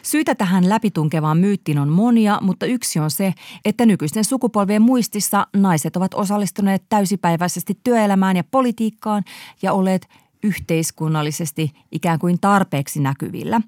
Syitä 0.03 0.35
tähän 0.35 0.69
läpitunkevaan 0.69 1.37
myyttiin 1.37 1.79
on 1.79 1.89
monia, 1.89 2.39
mutta 2.41 2.65
yksi 2.65 2.99
on 2.99 3.11
se, 3.11 3.33
että 3.65 3.85
nykyisten 3.85 4.25
sukupolvien 4.25 4.81
muistissa 4.81 5.47
naiset 5.55 5.95
ovat 5.95 6.13
osallistuneet 6.13 6.83
täysipäiväisesti 6.89 7.77
työelämään 7.83 8.37
ja 8.37 8.43
politiikkaan 8.43 9.23
ja 9.61 9.73
olleet 9.73 10.07
yhteiskunnallisesti 10.43 11.71
ikään 11.91 12.19
kuin 12.19 12.39
tarpeeksi 12.39 13.01
näkyvillä. 13.01 13.61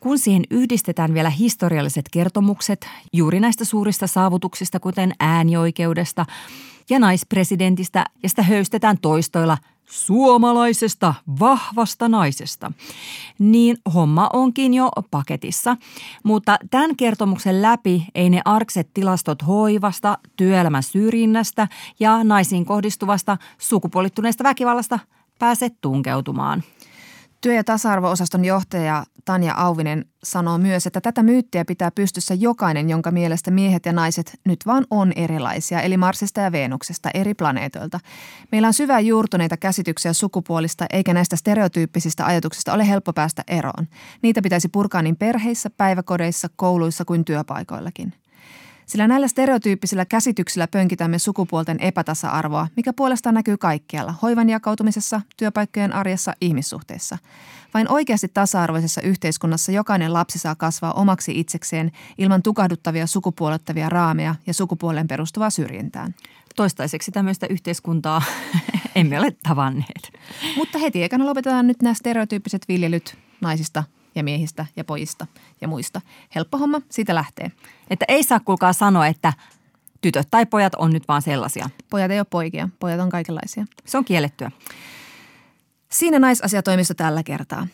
Kun 0.00 0.18
siihen 0.18 0.44
yhdistetään 0.50 1.14
vielä 1.14 1.30
historialliset 1.30 2.08
kertomukset 2.10 2.88
juuri 3.12 3.40
näistä 3.40 3.64
suurista 3.64 4.06
saavutuksista, 4.06 4.80
kuten 4.80 5.12
äänioikeudesta 5.20 6.26
ja 6.90 6.98
naispresidentistä, 6.98 8.04
ja 8.22 8.28
sitä 8.28 8.42
höystetään 8.42 8.98
toistoilla– 8.98 9.58
suomalaisesta 9.90 11.14
vahvasta 11.40 12.08
naisesta, 12.08 12.72
niin 13.38 13.78
homma 13.94 14.30
onkin 14.32 14.74
jo 14.74 14.90
paketissa. 15.10 15.76
Mutta 16.22 16.56
tämän 16.70 16.96
kertomuksen 16.96 17.62
läpi 17.62 18.06
ei 18.14 18.30
ne 18.30 18.42
arkset 18.44 18.90
tilastot 18.94 19.46
hoivasta, 19.46 20.18
työelämän 20.36 20.82
syrjinnästä 20.82 21.68
ja 22.00 22.24
naisiin 22.24 22.64
kohdistuvasta 22.64 23.36
sukupuolittuneesta 23.58 24.44
väkivallasta 24.44 24.98
pääse 25.38 25.70
tunkeutumaan. 25.80 26.62
Työ- 27.44 27.54
ja 27.54 27.64
tasa-arvo-osaston 27.64 28.44
johtaja 28.44 29.04
Tanja 29.24 29.54
Auvinen 29.56 30.04
sanoo 30.22 30.58
myös, 30.58 30.86
että 30.86 31.00
tätä 31.00 31.22
myyttiä 31.22 31.64
pitää 31.64 31.90
pystyssä 31.90 32.34
jokainen, 32.34 32.90
jonka 32.90 33.10
mielestä 33.10 33.50
miehet 33.50 33.86
ja 33.86 33.92
naiset 33.92 34.40
nyt 34.44 34.58
vaan 34.66 34.84
on 34.90 35.12
erilaisia, 35.16 35.80
eli 35.80 35.96
Marsista 35.96 36.40
ja 36.40 36.52
Veenuksesta, 36.52 37.10
eri 37.14 37.34
planeetoilta. 37.34 38.00
Meillä 38.52 38.68
on 38.68 38.74
syvää 38.74 39.00
juurtuneita 39.00 39.56
käsityksiä 39.56 40.12
sukupuolista, 40.12 40.86
eikä 40.90 41.14
näistä 41.14 41.36
stereotyyppisistä 41.36 42.26
ajatuksista 42.26 42.72
ole 42.72 42.88
helppo 42.88 43.12
päästä 43.12 43.42
eroon. 43.48 43.88
Niitä 44.22 44.42
pitäisi 44.42 44.68
purkaa 44.68 45.02
niin 45.02 45.16
perheissä, 45.16 45.70
päiväkodeissa, 45.70 46.48
kouluissa 46.56 47.04
kuin 47.04 47.24
työpaikoillakin. 47.24 48.23
Sillä 48.86 49.08
näillä 49.08 49.28
stereotyyppisillä 49.28 50.04
käsityksillä 50.04 50.68
pönkitämme 50.68 51.18
sukupuolten 51.18 51.80
epätasa-arvoa, 51.80 52.68
mikä 52.76 52.92
puolestaan 52.92 53.34
näkyy 53.34 53.56
kaikkialla, 53.56 54.14
hoivan 54.22 54.48
jakautumisessa, 54.48 55.20
työpaikkojen 55.36 55.92
arjessa, 55.92 56.34
ihmissuhteissa. 56.40 57.18
Vain 57.74 57.90
oikeasti 57.90 58.28
tasa-arvoisessa 58.28 59.00
yhteiskunnassa 59.00 59.72
jokainen 59.72 60.12
lapsi 60.12 60.38
saa 60.38 60.54
kasvaa 60.54 60.92
omaksi 60.92 61.40
itsekseen 61.40 61.92
ilman 62.18 62.42
tukahduttavia 62.42 63.06
sukupuolettavia 63.06 63.88
raameja 63.88 64.34
ja 64.46 64.54
sukupuolen 64.54 65.08
perustuvaa 65.08 65.50
syrjintään. 65.50 66.14
Toistaiseksi 66.56 67.10
tämmöistä 67.10 67.46
yhteiskuntaa 67.50 68.22
emme 68.94 69.20
ole 69.20 69.36
tavanneet. 69.42 70.12
Mutta 70.56 70.78
heti 70.78 71.02
ekana 71.02 71.26
lopetetaan 71.26 71.66
nyt 71.66 71.82
nämä 71.82 71.94
stereotyyppiset 71.94 72.68
viljelyt 72.68 73.18
naisista 73.40 73.84
ja 74.14 74.24
miehistä 74.24 74.66
ja 74.76 74.84
pojista 74.84 75.26
ja 75.64 75.68
muista. 75.68 76.00
Helppo 76.34 76.58
homma, 76.58 76.80
siitä 76.90 77.14
lähtee. 77.14 77.52
Että 77.90 78.04
ei 78.08 78.22
saa 78.22 78.40
kuulkaa 78.40 78.72
sanoa, 78.72 79.06
että 79.06 79.32
tytöt 80.00 80.28
tai 80.30 80.46
pojat 80.46 80.74
on 80.74 80.90
nyt 80.90 81.08
vaan 81.08 81.22
sellaisia. 81.22 81.70
Pojat 81.90 82.10
ei 82.10 82.18
ole 82.18 82.26
poikia, 82.30 82.68
pojat 82.80 83.00
on 83.00 83.08
kaikenlaisia. 83.08 83.64
Se 83.84 83.98
on 83.98 84.04
kiellettyä. 84.04 84.50
Siinä 85.90 86.18
naisasiatoimisto 86.18 86.94
tällä 86.94 87.22
kertaa. 87.22 87.66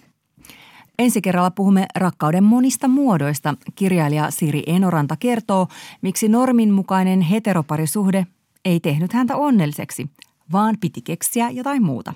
Ensi 0.99 1.23
kerralla 1.23 1.51
puhumme 1.51 1.87
rakkauden 1.97 2.45
monista 2.45 2.89
muodoista. 2.89 3.55
Kirjailija 3.75 4.31
Siri 4.31 4.63
Enoranta 4.67 5.17
kertoo, 5.17 5.69
miksi 6.03 6.29
normin 6.29 6.73
mukainen 6.73 7.21
heteroparisuhde 7.21 8.27
ei 8.65 8.81
tehnyt 8.81 9.13
häntä 9.13 9.37
onnelliseksi, 9.37 10.11
vaan 10.53 10.77
piti 10.81 11.03
keksiä 11.03 11.51
jotain 11.51 11.83
muuta. 11.83 12.15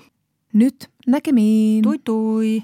Nyt 0.53 0.89
näkemiin. 1.07 1.83
Tui 1.83 1.99
tui. 2.03 2.63